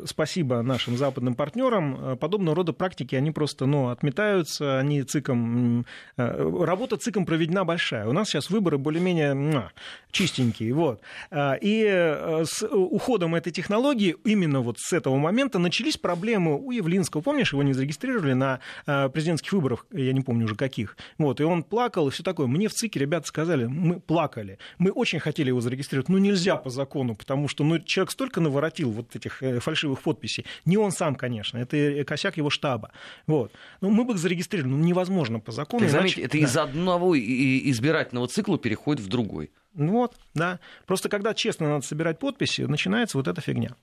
спасибо 0.07 0.63
нашим 0.63 0.97
западным 0.97 1.35
партнерам, 1.35 2.17
подобного 2.19 2.57
рода 2.57 2.73
практики, 2.73 3.15
они 3.15 3.31
просто 3.31 3.67
ну, 3.67 3.89
отметаются, 3.89 4.79
они 4.79 5.03
циком... 5.03 5.85
Работа 6.17 6.97
циком 6.97 7.27
проведена 7.27 7.65
большая. 7.65 8.07
У 8.07 8.13
нас 8.13 8.29
сейчас 8.29 8.51
выборы 8.51 8.79
более-менее 8.79 9.71
чистенькие. 10.11 10.73
Вот. 10.73 11.01
И 11.35 11.85
с 12.45 12.67
уходом 12.67 13.35
этой 13.35 13.53
технологии 13.53 14.17
именно 14.25 14.46
именно 14.47 14.61
вот 14.61 14.79
с 14.79 14.93
этого 14.93 15.17
момента 15.17 15.59
начались 15.59 15.97
проблемы 15.97 16.57
у 16.57 16.71
Явлинского. 16.71 17.21
Помнишь, 17.21 17.53
его 17.53 17.63
не 17.63 17.73
зарегистрировали 17.73 18.33
на 18.33 18.61
э, 18.87 19.09
президентских 19.09 19.53
выборах, 19.53 19.87
я 19.93 20.13
не 20.13 20.23
помню 20.23 20.47
уже 20.47 20.55
каких. 20.55 20.97
Вот, 21.19 21.41
и 21.41 21.45
он 21.45 21.63
плакал 21.63 22.09
и 22.09 22.11
все 22.11 22.23
такое. 22.23 22.47
Мне 22.47 22.69
в 22.69 22.73
ЦИКе 22.73 23.01
ребята 23.01 23.27
сказали, 23.27 23.67
мы 23.67 24.01
плакали. 24.01 24.59
Мы 24.79 24.91
очень 24.91 25.19
хотели 25.19 25.49
его 25.49 25.61
зарегистрировать, 25.61 26.09
но 26.09 26.19
нельзя 26.19 26.57
по 26.57 26.71
закону, 26.71 27.15
потому 27.15 27.49
что 27.49 27.65
ну, 27.65 27.79
человек 27.81 28.11
столько 28.11 28.41
наворотил 28.41 28.91
вот 28.91 29.15
этих 29.15 29.43
э, 29.43 29.61
фальшивых 29.61 30.01
подписей. 30.01 30.47
Не 30.65 30.77
он 30.79 30.93
сам, 30.93 31.15
конечно, 31.15 31.59
это 31.59 32.05
косяк 32.05 32.37
его 32.37 32.51
штаба. 32.51 32.93
Вот. 33.27 33.53
Ну, 33.81 33.91
мы 33.91 34.05
бы 34.05 34.15
их 34.15 34.19
зарегистрировали, 34.19 34.73
но 34.73 34.79
невозможно 34.79 35.41
по 35.41 35.53
закону. 35.53 35.83
Так, 35.83 35.91
заметьте, 35.91 36.23
это 36.23 36.39
да. 36.39 36.45
из 36.45 36.57
одного 36.57 37.19
избирательного 37.19 38.29
цикла 38.29 38.59
переходит 38.59 39.03
в 39.03 39.09
другой. 39.09 39.51
Ну 39.75 39.93
вот, 39.93 40.15
да. 40.35 40.59
Просто 40.87 41.09
когда 41.09 41.35
честно 41.35 41.69
надо 41.69 41.85
собирать 41.85 42.19
подписи, 42.19 42.63
начинается 42.63 43.19
вот 43.19 43.29
эта 43.29 43.41
фигня. 43.41 43.77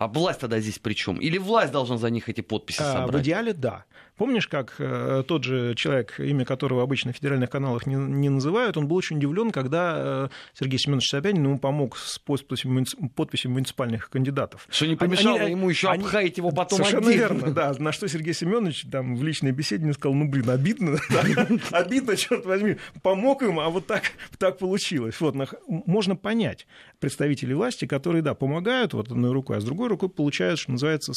А 0.00 0.08
власть 0.08 0.40
тогда 0.40 0.58
здесь 0.60 0.78
при 0.78 0.94
чем? 0.94 1.18
Или 1.18 1.36
власть 1.36 1.72
должна 1.72 1.98
за 1.98 2.08
них 2.08 2.30
эти 2.30 2.40
подписи 2.40 2.80
а, 2.80 3.00
собрать? 3.02 3.20
В 3.20 3.22
идеале 3.22 3.52
да. 3.52 3.84
Помнишь, 4.16 4.48
как 4.48 4.74
э, 4.78 5.24
тот 5.26 5.44
же 5.44 5.74
человек, 5.74 6.18
имя 6.18 6.46
которого 6.46 6.82
обычно 6.82 7.12
в 7.12 7.16
федеральных 7.16 7.50
каналах 7.50 7.86
не, 7.86 7.96
не 7.96 8.30
называют, 8.30 8.78
он 8.78 8.86
был 8.88 8.96
очень 8.96 9.16
удивлен, 9.16 9.50
когда 9.50 9.94
э, 9.96 10.28
Сергей 10.58 10.78
Семенович 10.78 11.08
Собянин 11.10 11.44
ему 11.44 11.58
помог 11.58 11.98
с 11.98 12.18
подписью, 12.18 12.84
подписью 13.14 13.50
муниципальных 13.50 14.08
кандидатов. 14.08 14.66
Что 14.70 14.86
не 14.86 14.96
помешало 14.96 15.40
они, 15.40 15.52
ему 15.52 15.68
еще 15.68 15.88
они, 15.88 16.02
обхаять 16.02 16.38
его 16.38 16.50
потом 16.50 16.78
Совершенно 16.78 17.08
отдельно. 17.08 17.34
верно, 17.34 17.52
да. 17.52 17.74
На 17.78 17.92
что 17.92 18.08
Сергей 18.08 18.34
Семенович 18.34 18.86
там 18.90 19.16
в 19.16 19.22
личной 19.22 19.52
беседе 19.52 19.84
мне 19.84 19.92
сказал, 19.92 20.14
ну, 20.14 20.28
блин, 20.28 20.48
обидно, 20.48 20.98
обидно, 21.70 22.16
черт 22.16 22.46
возьми, 22.46 22.76
помог 23.02 23.42
им, 23.42 23.58
а 23.58 23.68
вот 23.68 23.86
так, 23.86 24.04
так 24.38 24.58
получилось. 24.58 25.20
Вот, 25.20 25.34
можно 25.66 26.16
понять 26.16 26.66
представителей 27.00 27.54
власти, 27.54 27.86
которые, 27.86 28.22
да, 28.22 28.34
помогают 28.34 28.94
вот 28.94 29.10
одной 29.10 29.32
рукой, 29.32 29.58
а 29.58 29.60
с 29.60 29.64
другой 29.64 29.89
рукой 29.90 30.08
получают, 30.08 30.58
что 30.58 30.72
называется, 30.72 31.12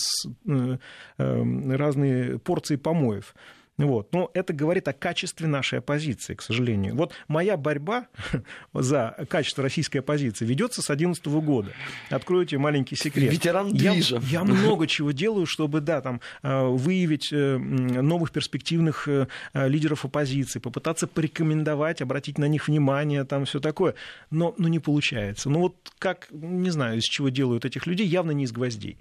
э, 0.46 0.78
разные 1.18 2.40
порции 2.40 2.76
помоев. 2.76 3.36
Вот. 3.78 4.14
Но 4.14 4.30
это 4.34 4.54
говорит 4.54 4.88
о 4.88 4.94
качестве 4.94 5.48
нашей 5.48 5.80
оппозиции, 5.80 6.36
к 6.36 6.42
сожалению. 6.42 6.96
Вот 6.96 7.14
моя 7.28 7.58
борьба 7.58 8.08
за 8.74 9.16
качество 9.30 9.64
российской 9.64 9.98
оппозиции 9.98 10.46
ведется 10.46 10.82
с 10.82 10.88
2011 10.88 11.26
года. 11.44 11.72
Открою 12.10 12.46
тебе 12.46 12.60
маленький 12.60 12.96
секрет. 12.96 13.32
Ветеран 13.32 13.70
я, 13.74 13.94
я 13.94 14.44
много 14.44 14.86
чего 14.86 15.12
делаю, 15.12 15.46
чтобы 15.46 15.82
да, 15.82 16.02
там, 16.02 16.22
э, 16.44 16.66
выявить 16.66 17.34
э, 17.34 17.58
новых 17.58 18.32
перспективных 18.32 19.08
э, 19.08 19.28
лидеров 19.54 20.06
оппозиции, 20.06 20.60
попытаться 20.60 21.08
порекомендовать, 21.08 22.02
обратить 22.02 22.38
на 22.38 22.46
них 22.46 22.68
внимание, 22.68 23.24
там 23.24 23.46
все 23.46 23.60
такое. 23.60 23.96
Но, 24.30 24.54
но 24.58 24.68
не 24.68 24.80
получается. 24.80 25.50
Ну 25.50 25.62
вот 25.62 25.76
как, 25.98 26.28
не 26.32 26.70
знаю, 26.70 27.00
из 27.00 27.04
чего 27.04 27.30
делают 27.30 27.66
этих 27.66 27.88
людей, 27.88 28.06
явно 28.06 28.32
не 28.32 28.44
из 28.44 28.52
гвоздей. 28.52 28.98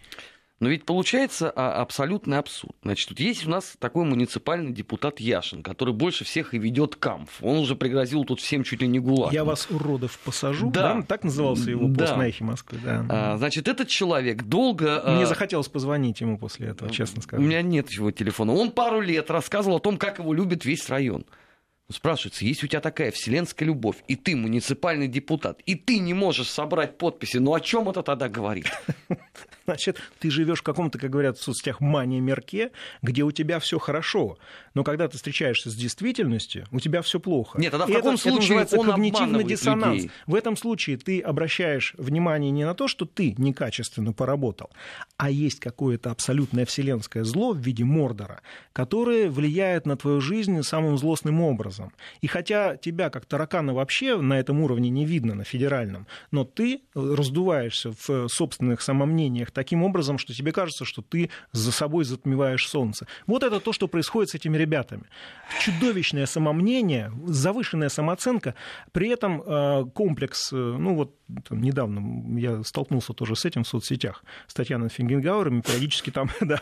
Но 0.63 0.69
ведь 0.69 0.85
получается 0.85 1.51
а, 1.51 1.83
абсолютный 1.83 2.39
абсурд. 2.39 2.77
Значит, 2.85 3.09
тут 3.09 3.19
есть 3.19 3.45
у 3.45 3.51
нас 3.51 3.75
такой 3.81 4.05
муниципальный 4.05 4.71
депутат 4.71 5.19
Яшин, 5.19 5.61
который 5.65 5.93
больше 5.93 6.23
всех 6.23 6.55
и 6.55 6.59
ведет 6.59 6.95
камф. 6.95 7.31
Он 7.41 7.59
уже 7.59 7.75
пригрозил 7.75 8.25
тут 8.25 8.41
всем 8.41 8.63
чуть 8.63 8.81
ли 8.81 8.87
не 8.87 9.01
гулаг. 9.01 9.33
Я 9.33 9.43
вас, 9.43 9.67
уродов, 9.71 10.17
посажу. 10.21 10.71
Да. 10.71 10.95
да? 10.95 11.03
Так 11.03 11.25
назывался 11.25 11.69
его 11.69 11.89
да. 11.89 12.05
пост 12.05 12.17
на 12.17 12.29
эхе 12.29 12.45
Москвы. 12.45 12.79
Да. 12.81 13.05
А, 13.09 13.39
значит, 13.39 13.67
этот 13.67 13.89
человек 13.89 14.45
долго... 14.45 15.03
А, 15.05 15.17
Мне 15.17 15.27
захотелось 15.27 15.67
позвонить 15.67 16.21
ему 16.21 16.39
после 16.39 16.69
этого, 16.69 16.93
честно 16.93 17.23
скажу. 17.23 17.43
У 17.43 17.45
меня 17.45 17.61
нет 17.61 17.91
его 17.91 18.13
телефона. 18.13 18.53
Он 18.53 18.71
пару 18.71 19.01
лет 19.01 19.33
рассказывал 19.33 19.79
о 19.79 19.81
том, 19.81 19.97
как 19.97 20.21
его 20.21 20.33
любит 20.33 20.65
весь 20.65 20.89
район. 20.89 21.25
Спрашивается, 21.91 22.45
если 22.45 22.67
у 22.67 22.69
тебя 22.69 22.81
такая 22.81 23.11
вселенская 23.11 23.67
любовь, 23.67 23.97
и 24.07 24.15
ты 24.15 24.37
муниципальный 24.37 25.09
депутат, 25.09 25.61
и 25.67 25.75
ты 25.75 25.99
не 25.99 26.15
можешь 26.15 26.49
собрать 26.49 26.99
подписи, 26.99 27.39
ну 27.39 27.53
о 27.53 27.61
чем 27.61 27.89
это 27.89 28.05
тогда 28.05 28.29
говорит? 28.29 28.67
Значит, 29.65 30.01
ты 30.19 30.31
живешь 30.31 30.61
в 30.61 30.63
каком-то, 30.63 30.99
как 30.99 31.11
говорят 31.11 31.39
в 31.39 31.43
соцсетях, 31.43 31.81
мания-мерке, 31.81 32.73
где 33.03 33.23
у 33.23 33.31
тебя 33.31 33.59
все 33.59 33.79
хорошо. 33.79 34.39
Но 34.75 34.85
когда 34.85 35.09
ты 35.09 35.17
встречаешься 35.17 35.71
с 35.71 35.75
действительностью, 35.75 36.67
у 36.71 36.81
тебя 36.81 37.03
все 37.03 37.21
плохо. 37.21 37.59
Нет, 37.61 37.73
тогда 37.73 37.87
в 37.87 37.93
каком 37.93 38.17
случае 38.17 38.63
это 38.63 38.79
он 38.79 38.87
когнитивный 38.87 39.45
диссонанс. 39.45 39.97
Людей. 39.97 40.11
В 40.27 40.35
этом 40.35 40.57
случае 40.57 40.97
ты 40.97 41.21
обращаешь 41.21 41.95
внимание 41.99 42.51
не 42.51 42.65
на 42.65 42.75
то, 42.75 42.89
что 42.89 43.05
ты 43.05 43.35
некачественно 43.39 44.13
поработал, 44.13 44.71
а 45.17 45.31
есть 45.31 45.61
какое-то 45.61 46.11
абсолютное 46.11 46.67
вселенское 46.67 47.25
зло 47.25 47.53
в 47.53 47.59
виде 47.59 47.85
Мордора, 47.85 48.43
которое 48.73 49.31
влияет 49.31 49.87
на 49.87 49.97
твою 49.97 50.21
жизнь 50.21 50.63
самым 50.63 50.99
злостным 50.99 51.41
образом. 51.41 51.93
И 52.21 52.27
хотя 52.27 52.77
тебя 52.77 53.11
как 53.11 53.27
таракана 53.27 53.75
вообще 53.75 54.17
на 54.17 54.39
этом 54.39 54.61
уровне 54.61 54.91
не 54.91 55.05
видно, 55.05 55.35
на 55.35 55.45
федеральном, 55.45 56.07
но 56.31 56.45
ты 56.45 56.83
раздуваешься 56.95 57.93
в 58.07 58.29
собственных 58.29 58.81
самомнениях 58.81 59.51
таким 59.53 59.83
образом, 59.83 60.19
что 60.19 60.35
тебе 60.35 60.53
кажется, 60.53 60.85
что 60.85 61.03
ты 61.03 61.31
за 61.53 61.73
собой 61.73 62.05
затмеваешь 62.05 62.69
солнце. 62.69 63.07
Вот 63.27 63.43
это 63.43 63.61
то, 63.61 63.73
что 63.73 63.89
происходит 63.89 64.31
с 64.31 64.35
этими 64.35 64.57
ребятами. 64.57 65.05
Чудовищное 65.61 66.27
самомнение, 66.27 67.13
завышенная 67.27 67.89
самооценка, 67.89 68.55
при 68.93 69.09
этом 69.09 69.43
э, 69.43 69.85
комплекс, 69.95 70.53
э, 70.53 70.57
ну 70.57 70.95
вот 70.95 71.17
недавно 71.51 72.39
я 72.39 72.63
столкнулся 72.65 73.13
тоже 73.13 73.37
с 73.37 73.45
этим 73.45 73.65
в 73.65 73.69
соцсетях, 73.69 74.25
с 74.47 74.55
Татьяной 74.55 74.89
Фингенгауэром, 74.89 75.63
периодически 75.63 76.11
там, 76.11 76.31
да, 76.41 76.61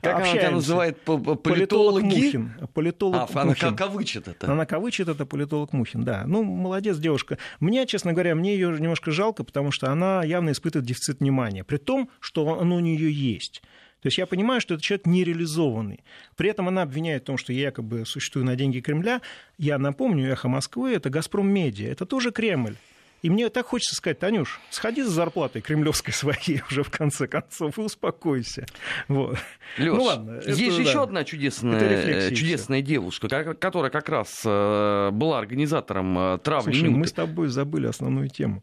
Как 0.00 0.16
она 0.16 0.32
тебя 0.32 0.50
называет? 0.50 1.00
Политолог 1.02 2.02
Мухин. 2.02 2.52
Политолог 2.74 3.30
а, 3.34 3.40
она 3.40 3.54
кавычит 3.54 4.28
это. 4.28 4.50
Она 4.50 4.66
кавычит 4.66 5.08
это, 5.08 5.26
политолог 5.26 5.72
Мухин, 5.72 6.04
да. 6.04 6.24
Ну, 6.26 6.42
молодец 6.42 6.98
девушка. 6.98 7.38
Мне, 7.60 7.86
честно 7.86 8.12
говоря, 8.12 8.34
мне 8.34 8.54
ее 8.54 8.70
немножко 8.78 9.10
жалко, 9.10 9.44
потому 9.44 9.70
что 9.70 9.90
она 9.90 10.22
явно 10.24 10.50
испытывает 10.50 10.86
дефицит 10.86 11.20
внимания 11.20 11.64
при 11.74 11.78
том, 11.78 12.08
что 12.20 12.60
оно 12.60 12.76
у 12.76 12.80
нее 12.80 13.10
есть. 13.10 13.60
То 14.00 14.08
есть 14.08 14.18
я 14.18 14.26
понимаю, 14.26 14.60
что 14.60 14.74
это 14.74 14.82
человек 14.82 15.06
нереализованный. 15.06 16.04
При 16.36 16.48
этом 16.48 16.68
она 16.68 16.82
обвиняет 16.82 17.22
в 17.22 17.26
том, 17.26 17.36
что 17.36 17.52
я 17.52 17.62
якобы 17.62 18.04
существую 18.06 18.44
на 18.44 18.54
деньги 18.54 18.80
Кремля. 18.80 19.22
Я 19.58 19.78
напомню, 19.78 20.30
«Эхо 20.30 20.46
Москвы»— 20.48 20.92
это 20.94 21.10
«Газпром 21.10 21.48
Медиа», 21.48 21.90
это 21.90 22.06
тоже 22.06 22.30
Кремль. 22.30 22.76
И 23.22 23.30
мне 23.30 23.48
так 23.48 23.66
хочется 23.66 23.96
сказать, 23.96 24.18
Танюш, 24.20 24.60
сходи 24.70 25.02
за 25.02 25.10
зарплатой 25.10 25.62
кремлевской 25.62 26.12
своей 26.12 26.62
уже 26.70 26.84
в 26.84 26.90
конце 26.90 27.26
концов 27.26 27.76
и 27.78 27.80
успокойся. 27.80 28.66
Вот. 29.08 29.38
Леш, 29.78 29.94
ну, 29.94 30.02
ладно, 30.02 30.42
есть 30.46 30.60
это, 30.60 30.70
же 30.70 30.84
да, 30.84 30.90
еще 30.90 31.02
одна 31.02 31.24
чудесная, 31.24 32.30
чудесная 32.30 32.82
девушка, 32.82 33.54
которая 33.54 33.90
как 33.90 34.10
раз 34.10 34.42
э, 34.44 35.10
была 35.10 35.38
организатором 35.38 36.18
э, 36.18 36.38
травли 36.38 36.72
Слушай, 36.72 36.90
мы 36.90 37.06
с 37.06 37.12
тобой 37.12 37.48
забыли 37.48 37.86
основную 37.86 38.28
тему. 38.28 38.62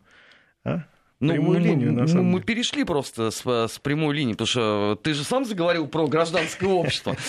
А? 0.64 0.84
Ну, 1.22 1.34
прямую 1.34 1.60
мы, 1.60 1.66
линию, 1.66 1.94
на 1.94 2.08
самом 2.08 2.26
мы, 2.26 2.32
мы 2.34 2.42
перешли 2.42 2.84
просто 2.84 3.30
с, 3.30 3.46
с 3.46 3.80
прямой 3.80 4.16
линии, 4.16 4.34
потому 4.34 4.48
что 4.48 5.00
ты 5.02 5.14
же 5.14 5.24
сам 5.24 5.46
заговорил 5.46 5.88
про 5.88 6.08
гражданское 6.08 6.68
общество. 6.68 7.16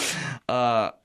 А, 0.48 0.96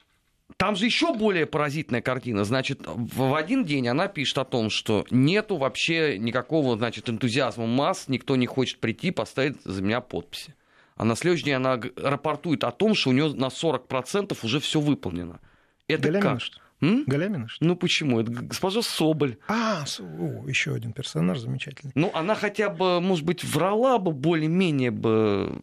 там 0.58 0.76
же 0.76 0.86
еще 0.86 1.14
более 1.14 1.46
поразительная 1.46 2.02
картина. 2.02 2.44
Значит, 2.44 2.82
в 2.86 3.36
один 3.36 3.64
день 3.66 3.88
она 3.88 4.08
пишет 4.08 4.40
о 4.40 4.46
том, 4.46 4.70
что 4.70 5.06
нету 5.12 5.58
вообще 5.58 6.18
никакого, 6.18 6.78
значит, 6.78 7.10
энтузиазма 7.10 7.68
масс, 7.68 8.06
никто 8.08 8.36
не 8.36 8.48
хочет 8.48 8.80
прийти 8.80 9.12
поставить 9.12 9.62
за 9.64 9.82
меня 9.82 10.02
подписи. 10.02 10.56
А 10.96 11.06
на 11.06 11.16
следующий 11.16 11.46
день 11.46 11.56
она 11.56 11.80
рапортует 11.96 12.64
о 12.64 12.72
том, 12.72 12.96
что 12.96 13.12
у 13.12 13.14
нее 13.14 13.34
на 13.34 13.48
40% 13.48 14.38
уже 14.42 14.60
все 14.60 14.80
выполнено. 14.80 15.40
Это 15.88 16.04
Галямина, 16.04 16.32
как? 16.32 16.42
Что? 16.42 16.60
М? 16.82 17.06
Галямина, 17.08 17.48
что 17.48 17.66
Ну 17.66 17.76
почему? 17.76 18.20
Это 18.20 18.32
госпожа 18.32 18.82
Соболь. 18.82 19.38
А, 19.48 19.84
о, 20.00 20.48
еще 20.48 20.76
один 20.76 20.94
персонаж 20.94 21.40
замечательный. 21.40 21.92
Ну, 21.96 22.12
она 22.14 22.36
хотя 22.36 22.70
бы, 22.70 23.02
может 23.02 23.26
быть, 23.26 23.44
врала 23.44 23.98
бы 23.98 24.12
более-менее 24.12 24.92
бы 24.92 25.62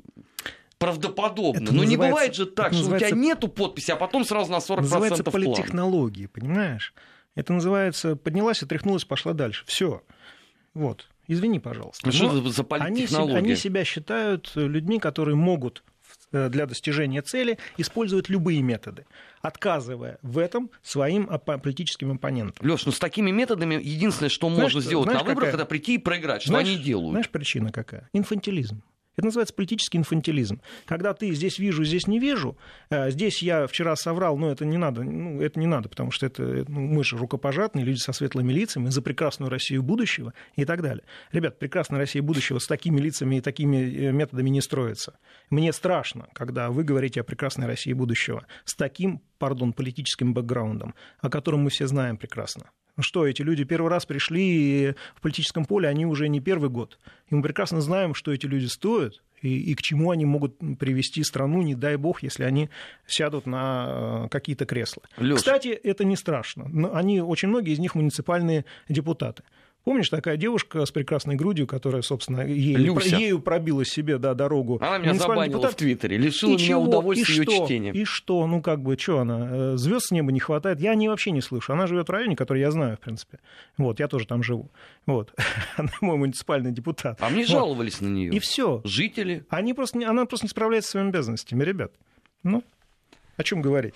правдоподобно. 0.79 1.63
Это 1.63 1.73
Но 1.73 1.85
не 1.85 1.97
бывает 1.97 2.35
же 2.35 2.47
так, 2.47 2.73
что 2.73 2.79
называется... 2.83 3.07
у 3.07 3.11
тебя 3.11 3.21
нету 3.21 3.49
подписи, 3.49 3.93
а 3.93 3.97
потом 3.97 4.25
сразу 4.25 4.51
на 4.51 4.57
40% 4.57 4.81
называется 4.81 5.25
план. 5.25 5.33
политтехнологии, 5.33 6.27
понимаешь? 6.27 6.93
Это 7.37 7.53
называется 7.53 8.17
поднялась, 8.17 8.63
отряхнулась, 8.63 9.05
пошла 9.05 9.33
дальше. 9.33 9.65
Все. 9.67 10.03
Вот. 10.75 11.09
Извини, 11.27 11.59
пожалуйста. 11.59 12.07
Ну, 12.07 12.13
что 12.13 12.49
за 12.51 12.65
политтехнология? 12.65 13.39
Они, 13.39 13.49
они 13.49 13.57
себя 13.57 13.85
считают 13.85 14.53
людьми, 14.57 14.99
которые 14.99 15.37
могут 15.37 15.85
для 16.33 16.67
достижения 16.67 17.23
цели 17.23 17.59
используют 17.77 18.29
любые 18.29 18.63
методы, 18.63 19.07
отказывая 19.41 20.19
в 20.23 20.39
этом 20.39 20.71
своим 20.83 21.27
политическим 21.27 22.13
оппонентам. 22.13 22.67
Леш, 22.67 22.87
ну 22.87 22.93
с 22.93 22.99
такими 22.99 23.31
методами 23.31 23.75
единственное, 23.75 24.31
что 24.31 24.49
знаешь, 24.49 24.63
можно 24.63 24.81
сделать 24.81 25.05
знаешь, 25.05 25.21
на 25.21 25.27
выборах, 25.27 25.51
какая? 25.51 25.63
это 25.63 25.69
прийти 25.69 25.95
и 25.95 25.99
проиграть. 25.99 26.43
Что 26.43 26.51
знаешь, 26.51 26.69
они 26.69 26.79
делают? 26.79 27.11
Знаешь, 27.11 27.31
причина 27.31 27.73
какая? 27.73 28.09
Инфантилизм. 28.13 28.83
Это 29.17 29.27
называется 29.27 29.55
политический 29.55 29.99
инфантилизм. 29.99 30.61
Когда 30.87 31.15
ты 31.15 31.33
здесь 31.33 31.59
вижу, 31.59 31.85
здесь 31.85 32.07
не 32.07 32.19
вижу, 32.19 32.57
э, 32.91 33.11
здесь 33.11 33.43
я 33.43 33.67
вчера 33.67 33.97
соврал, 33.97 34.37
но 34.37 34.51
это 34.51 34.65
не 34.65 34.77
надо, 34.77 35.03
ну, 35.03 35.41
это 35.41 35.61
не 35.61 35.67
надо, 35.67 35.89
потому 35.89 36.11
что 36.11 36.27
это, 36.27 36.65
ну, 36.69 36.81
мы 36.81 37.05
же 37.05 37.17
рукопожатные, 37.17 37.85
люди 37.85 37.99
со 37.99 38.13
светлыми 38.13 38.53
лицами, 38.53 38.89
за 38.89 39.03
прекрасную 39.03 39.51
Россию 39.51 39.83
будущего 39.83 40.35
и 40.57 40.65
так 40.65 40.83
далее. 40.83 41.05
Ребят, 41.33 41.59
прекрасная 41.59 41.99
Россия 41.99 42.23
будущего 42.23 42.59
с 42.59 42.67
такими 42.67 43.01
лицами 43.01 43.37
и 43.37 43.41
такими 43.41 43.77
э, 43.77 44.13
методами 44.13 44.51
не 44.51 44.61
строится. 44.61 45.19
Мне 45.51 45.73
страшно, 45.73 46.29
когда 46.33 46.71
вы 46.71 46.85
говорите 46.85 47.21
о 47.21 47.25
прекрасной 47.25 47.67
России 47.67 47.93
будущего 47.93 48.47
с 48.65 48.75
таким, 48.75 49.23
пардон, 49.39 49.73
политическим 49.73 50.35
бэкграундом, 50.35 50.95
о 51.21 51.29
котором 51.29 51.61
мы 51.61 51.71
все 51.71 51.87
знаем 51.87 52.17
прекрасно. 52.17 52.71
Что 52.99 53.27
эти 53.27 53.43
люди 53.43 53.65
первый 53.65 53.89
раз 53.89 54.07
пришли 54.07 54.95
в 55.17 55.21
политическом 55.21 55.65
поле, 55.65 55.89
они 55.89 56.07
уже 56.07 56.29
не 56.29 56.41
первый 56.41 56.71
год. 56.71 56.99
И 57.29 57.35
мы 57.35 57.43
прекрасно 57.43 57.81
знаем, 57.81 58.15
что 58.15 58.33
эти 58.33 58.47
люди 58.47 58.67
стоят 58.67 59.21
и, 59.45 59.73
и 59.73 59.75
к 59.75 59.83
чему 59.83 60.11
они 60.11 60.25
могут 60.25 60.59
привести 60.79 61.23
страну, 61.23 61.63
не 61.63 61.75
дай 61.75 61.97
бог, 61.97 62.23
если 62.23 62.45
они 62.45 62.71
сядут 63.07 63.47
на 63.47 64.25
э, 64.25 64.29
какие-то 64.31 64.65
кресла. 64.65 65.03
Леш. 65.19 65.37
Кстати, 65.37 65.69
это 65.69 66.05
не 66.05 66.17
страшно. 66.17 66.91
Они, 66.95 67.21
очень 67.21 67.49
многие 67.49 67.75
из 67.75 67.79
них 67.79 67.95
муниципальные 67.95 68.65
депутаты. 68.89 69.43
Помнишь, 69.85 70.09
такая 70.09 70.39
девушка 70.39 70.87
с 70.87 70.91
прекрасной 70.91 71.35
грудью, 71.35 71.67
которая, 71.67 72.01
собственно, 72.01 72.41
ею, 72.41 72.99
ею 73.01 73.39
пробила 73.39 73.85
себе 73.85 74.17
да, 74.17 74.33
дорогу. 74.33 74.79
Она 74.81 74.97
меня 74.97 75.13
забанила 75.13 75.59
депутат. 75.59 75.73
в 75.73 75.77
Твиттере, 75.77 76.17
лишила 76.17 76.53
и 76.53 76.55
меня 76.55 76.67
чего? 76.67 76.83
удовольствия 76.83 77.35
ее 77.35 77.47
чтения. 77.47 77.93
И 77.93 78.05
что? 78.05 78.47
Ну, 78.47 78.63
как 78.63 78.81
бы, 78.81 78.97
что 78.99 79.19
она? 79.19 79.49
Э, 79.51 79.77
Звезд 79.77 80.07
с 80.07 80.11
неба 80.11 80.33
не 80.33 80.41
хватает. 80.41 80.81
Я 80.81 80.95
не 80.95 81.09
вообще 81.09 81.33
не 81.33 81.43
слышу. 81.43 81.75
Она 81.75 81.87
живет 81.87 82.09
в 82.09 82.13
районе, 82.13 82.35
который 82.35 82.61
я 82.61 82.71
знаю, 82.71 82.97
в 82.97 83.01
принципе. 83.01 83.41
Вот, 83.77 84.01
я 84.01 84.09
тоже 84.09 84.27
там 84.27 84.43
живу. 84.43 84.71
Вот. 85.05 85.35
Она 85.77 85.91
мой 86.01 86.17
муниципальный 86.17 86.73
депутат. 86.73 87.19
А 87.21 87.29
мне 87.29 87.43
вот. 87.43 87.51
жаловались 87.51 88.01
на 88.01 88.09
нее. 88.09 88.33
И 88.33 88.39
все. 88.39 88.81
Жители. 88.85 89.45
Они 89.51 89.75
просто, 89.75 89.99
она 90.09 90.25
просто 90.25 90.47
не 90.47 90.51
справляется 90.51 90.89
с 90.89 90.93
своими 90.93 91.11
обязанностями, 91.11 91.63
ребят. 91.63 91.93
Ну, 92.43 92.65
о 93.37 93.43
чем 93.43 93.61
говорить? 93.61 93.95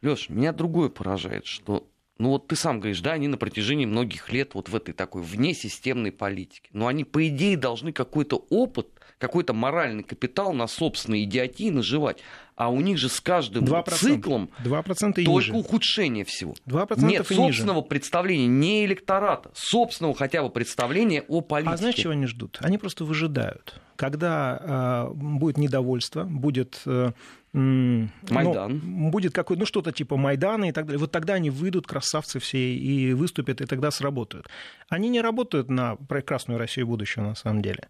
Леш, 0.00 0.30
меня 0.30 0.54
другое 0.54 0.88
поражает, 0.88 1.44
что 1.44 1.86
ну 2.18 2.30
вот 2.30 2.48
ты 2.48 2.56
сам 2.56 2.80
говоришь, 2.80 3.00
да, 3.00 3.12
они 3.12 3.28
на 3.28 3.36
протяжении 3.36 3.84
многих 3.84 4.32
лет 4.32 4.54
вот 4.54 4.68
в 4.68 4.76
этой 4.76 4.92
такой 4.92 5.22
внесистемной 5.22 6.12
политике. 6.12 6.70
Но 6.72 6.86
они, 6.86 7.04
по 7.04 7.26
идее, 7.28 7.56
должны 7.56 7.92
какой-то 7.92 8.46
опыт, 8.48 8.88
какой-то 9.18 9.52
моральный 9.52 10.02
капитал 10.02 10.52
на 10.52 10.66
собственные 10.66 11.24
идиотии 11.24 11.70
наживать. 11.70 12.18
А 12.56 12.70
у 12.70 12.80
них 12.80 12.96
же 12.96 13.10
с 13.10 13.20
каждым 13.20 13.64
2%. 13.64 13.90
циклом 13.90 14.50
2% 14.64 15.20
и 15.20 15.24
только 15.24 15.30
ниже. 15.30 15.52
ухудшение 15.52 16.24
всего. 16.24 16.54
2% 16.66 17.04
Нет 17.04 17.30
и 17.30 17.34
собственного 17.34 17.78
ниже. 17.78 17.88
представления, 17.88 18.46
не 18.46 18.86
электората, 18.86 19.50
собственного 19.52 20.14
хотя 20.14 20.42
бы 20.42 20.48
представления 20.48 21.22
о 21.28 21.42
политике. 21.42 21.74
А 21.74 21.76
знаешь, 21.76 21.94
чего 21.96 22.12
они 22.12 22.26
ждут? 22.26 22.58
Они 22.62 22.78
просто 22.78 23.04
выжидают. 23.04 23.80
Когда 23.96 25.08
э, 25.10 25.14
будет 25.14 25.58
недовольство, 25.58 26.24
будет... 26.24 26.80
Э, 26.86 27.12
Майдан. 27.52 28.82
Ну, 28.84 29.10
будет 29.10 29.32
какой, 29.32 29.56
ну 29.56 29.64
что-то 29.64 29.90
типа 29.90 30.18
Майдана 30.18 30.66
и 30.68 30.72
так 30.72 30.84
далее. 30.84 30.98
Вот 30.98 31.10
тогда 31.10 31.34
они 31.34 31.48
выйдут, 31.48 31.86
красавцы 31.86 32.38
все, 32.38 32.58
и 32.58 33.14
выступят, 33.14 33.62
и 33.62 33.66
тогда 33.66 33.90
сработают. 33.90 34.48
Они 34.90 35.08
не 35.08 35.22
работают 35.22 35.70
на 35.70 35.96
прекрасную 35.96 36.58
Россию 36.58 36.86
будущего, 36.86 37.22
на 37.22 37.34
самом 37.34 37.62
деле 37.62 37.88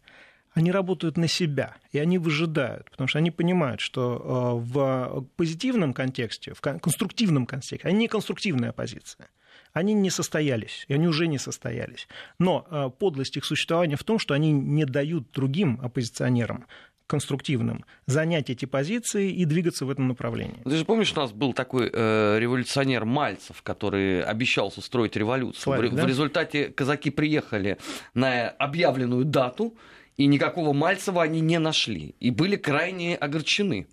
они 0.57 0.73
работают 0.73 1.19
на 1.19 1.29
себя, 1.29 1.77
и 1.93 1.99
они 1.99 2.17
выжидают, 2.17 2.91
потому 2.91 3.09
что 3.09 3.19
они 3.19 3.31
понимают, 3.31 3.83
что 3.83 4.17
э, 4.17 4.73
в 4.73 5.27
позитивном 5.37 5.93
контексте, 5.93 6.55
в 6.55 6.63
конструктивном 6.63 7.45
контексте, 7.45 7.87
они 7.87 7.99
не 7.99 8.09
конструктивная 8.09 8.71
оппозиция. 8.71 9.29
Они 9.75 9.93
не 9.93 10.09
состоялись, 10.09 10.87
и 10.89 10.95
они 10.95 11.09
уже 11.09 11.27
не 11.27 11.37
состоялись. 11.37 12.09
Но 12.39 12.67
э, 12.71 12.89
подлость 12.99 13.37
их 13.37 13.45
существования 13.45 13.97
в 13.97 14.05
том, 14.05 14.19
что 14.19 14.33
они 14.33 14.51
не 14.51 14.87
дают 14.87 15.31
другим 15.31 15.79
оппозиционерам 15.83 16.65
конструктивным 17.07 17.85
занять 18.07 18.49
эти 18.49 18.65
позиции 18.65 19.31
и 19.31 19.45
двигаться 19.45 19.85
в 19.85 19.91
этом 19.91 20.09
направлении. 20.09 20.63
Ты 20.65 20.77
же 20.77 20.87
помнишь, 20.87 21.13
у 21.13 21.21
нас 21.21 21.33
был 21.33 21.53
такой 21.53 21.91
э, 21.93 22.39
революционер 22.41 23.05
Мальцев, 23.05 23.61
который 23.63 24.23
обещал 24.23 24.73
устроить 24.75 25.17
революцию. 25.17 25.61
Славик, 25.61 25.93
в, 25.93 25.97
да? 25.97 26.05
в 26.05 26.09
результате 26.09 26.69
казаки 26.69 27.11
приехали 27.11 27.77
на 28.15 28.49
объявленную 28.49 29.27
дату, 29.27 29.75
и 30.17 30.27
никакого 30.27 30.73
Мальцева 30.73 31.23
они 31.23 31.41
не 31.41 31.59
нашли. 31.59 32.15
И 32.21 32.31
были 32.31 32.57
крайне 32.57 33.17
огорчены. 33.17 33.87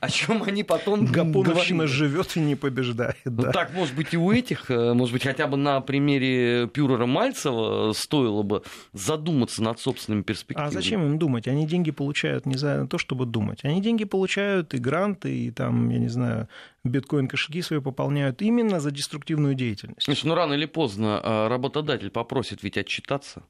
О 0.00 0.08
чем 0.08 0.44
они 0.44 0.62
потом 0.62 1.06
Гапоновщина 1.06 1.88
живет 1.88 2.36
и 2.36 2.40
не 2.40 2.54
побеждает. 2.54 3.16
Ну, 3.24 3.42
да. 3.42 3.50
так, 3.50 3.74
может 3.74 3.96
быть, 3.96 4.14
и 4.14 4.16
у 4.16 4.30
этих, 4.30 4.70
э, 4.70 4.92
может 4.92 5.12
быть, 5.12 5.24
хотя 5.24 5.48
бы 5.48 5.56
на 5.56 5.80
примере 5.80 6.68
Пюрера 6.68 7.06
Мальцева 7.06 7.92
стоило 7.94 8.42
бы 8.42 8.62
задуматься 8.92 9.60
над 9.60 9.80
собственными 9.80 10.22
перспективами. 10.22 10.68
А 10.68 10.70
зачем 10.70 11.04
им 11.04 11.18
думать? 11.18 11.48
Они 11.48 11.66
деньги 11.66 11.90
получают 11.90 12.46
не 12.46 12.56
за 12.56 12.86
то, 12.86 12.96
чтобы 12.96 13.26
думать. 13.26 13.64
Они 13.64 13.82
деньги 13.82 14.04
получают 14.04 14.72
и 14.72 14.78
гранты, 14.78 15.36
и 15.36 15.50
там, 15.50 15.90
я 15.90 15.98
не 15.98 16.08
знаю, 16.08 16.48
биткоин-кошельки 16.84 17.60
свои 17.62 17.80
пополняют 17.80 18.40
именно 18.40 18.78
за 18.78 18.92
деструктивную 18.92 19.54
деятельность. 19.54 20.04
Слушай, 20.04 20.26
ну 20.26 20.36
рано 20.36 20.54
или 20.54 20.66
поздно 20.66 21.20
а, 21.22 21.48
работодатель 21.48 22.10
попросит 22.10 22.62
ведь 22.62 22.78
отчитаться. 22.78 23.42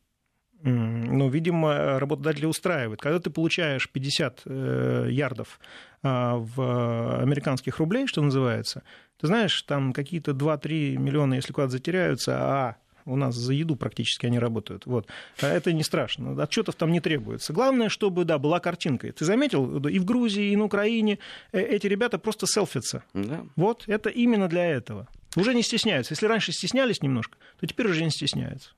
Ну, 0.63 1.29
видимо, 1.29 1.99
работодатели 2.01 2.47
устраивают. 2.47 3.01
Когда 3.01 3.21
ты 3.21 3.31
получаешь 3.31 3.89
50 3.89 4.43
э, 4.45 5.09
ярдов 5.11 5.61
а, 6.03 6.37
в 6.37 7.23
американских 7.23 7.79
рублей, 7.79 8.09
что 8.09 8.23
называется, 8.23 8.83
ты 9.21 9.29
знаешь, 9.29 9.63
там 9.63 9.93
какие-то 9.93 10.33
2-3 10.33 10.97
миллиона, 10.97 11.35
если 11.35 11.53
куда-то 11.53 11.73
затеряются, 11.73 12.37
а 12.39 12.77
у 13.09 13.17
нас 13.17 13.35
за 13.35 13.53
еду 13.53 13.77
практически 13.77 14.27
они 14.27 14.39
работают. 14.39 14.87
Вот. 14.87 15.09
А 15.41 15.47
это 15.47 15.73
не 15.73 15.83
страшно. 15.83 16.41
Отчетов 16.43 16.75
там 16.75 16.93
не 16.93 17.01
требуется. 17.01 17.53
Главное, 17.53 17.89
чтобы, 17.89 18.25
да, 18.25 18.39
была 18.39 18.61
картинка. 18.61 19.11
Ты 19.13 19.25
заметил, 19.25 19.87
и 19.87 19.99
в 19.99 20.05
Грузии, 20.05 20.51
и 20.53 20.57
на 20.57 20.65
Украине 20.65 21.19
э, 21.53 21.61
эти 21.61 21.87
ребята 21.87 22.19
просто 22.19 22.47
селфятся. 22.47 23.03
Да. 23.15 23.45
Вот, 23.57 23.85
это 23.87 24.11
именно 24.11 24.49
для 24.49 24.67
этого. 24.67 25.09
Уже 25.37 25.55
не 25.55 25.63
стесняются. 25.63 26.13
Если 26.13 26.27
раньше 26.27 26.53
стеснялись 26.53 27.03
немножко, 27.03 27.39
то 27.61 27.67
теперь 27.67 27.89
уже 27.89 28.05
не 28.05 28.11
стесняются. 28.11 28.73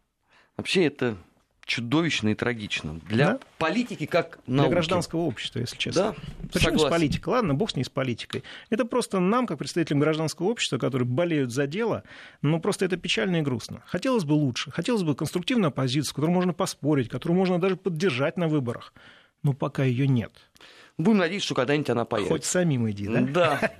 Вообще 0.56 0.84
это 0.86 1.16
чудовищно 1.70 2.30
и 2.30 2.34
трагично. 2.34 3.00
Для 3.08 3.26
да? 3.26 3.40
политики 3.56 4.04
как 4.04 4.40
науки. 4.48 4.68
Для 4.68 4.74
гражданского 4.74 5.20
общества, 5.20 5.60
если 5.60 5.76
честно. 5.76 6.02
Да, 6.02 6.14
Почему 6.52 6.78
согласен. 6.78 6.88
с 6.88 6.90
политикой? 6.90 7.28
Ладно, 7.28 7.54
бог 7.54 7.70
с 7.70 7.76
ней 7.76 7.84
с 7.84 7.88
политикой. 7.88 8.42
Это 8.70 8.84
просто 8.84 9.20
нам, 9.20 9.46
как 9.46 9.58
представителям 9.58 10.00
гражданского 10.00 10.48
общества, 10.48 10.78
которые 10.78 11.06
болеют 11.06 11.52
за 11.52 11.68
дело, 11.68 12.02
ну 12.42 12.60
просто 12.60 12.86
это 12.86 12.96
печально 12.96 13.36
и 13.36 13.42
грустно. 13.42 13.84
Хотелось 13.86 14.24
бы 14.24 14.32
лучше, 14.32 14.72
хотелось 14.72 15.04
бы 15.04 15.14
конструктивную 15.14 15.68
оппозицию, 15.68 16.12
которую 16.12 16.34
можно 16.34 16.52
поспорить, 16.52 17.08
которую 17.08 17.38
можно 17.38 17.60
даже 17.60 17.76
поддержать 17.76 18.36
на 18.36 18.48
выборах. 18.48 18.92
Но 19.44 19.52
пока 19.52 19.84
ее 19.84 20.08
нет. 20.08 20.32
Будем 21.00 21.18
надеяться, 21.18 21.46
что 21.46 21.54
когда-нибудь 21.54 21.90
она 21.90 22.04
появится. 22.04 22.34
Хоть 22.34 22.44
самим 22.44 22.90
иди, 22.90 23.06
да? 23.06 23.20
Да. 23.20 23.72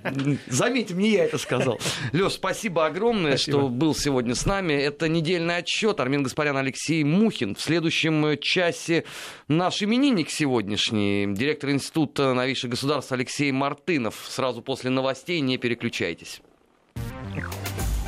Заметьте, 0.47 0.93
мне 0.93 1.11
я 1.11 1.25
это 1.25 1.37
сказал. 1.37 1.79
Леш, 2.13 2.33
спасибо 2.33 2.85
огромное, 2.85 3.37
спасибо. 3.37 3.59
что 3.59 3.69
был 3.69 3.95
сегодня 3.95 4.35
с 4.35 4.45
нами. 4.45 4.73
Это 4.73 5.07
недельный 5.07 5.57
отчет. 5.57 5.99
Армин 5.99 6.23
Гаспарян, 6.23 6.57
Алексей 6.57 7.03
Мухин. 7.03 7.55
В 7.55 7.61
следующем 7.61 8.37
часе 8.39 9.05
наш 9.47 9.81
именинник 9.83 10.29
сегодняшний, 10.29 11.27
директор 11.33 11.69
Института 11.69 12.33
новейших 12.33 12.71
государств 12.71 13.11
Алексей 13.11 13.51
Мартынов. 13.51 14.15
Сразу 14.27 14.61
после 14.61 14.89
новостей 14.89 15.39
не 15.41 15.57
переключайтесь. 15.57 16.41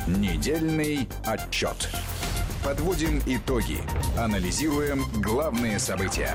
Недельный 0.06 1.08
отчет. 1.24 1.88
Подводим 2.64 3.22
итоги. 3.26 3.78
Анализируем 4.18 5.04
главные 5.22 5.78
события. 5.78 6.34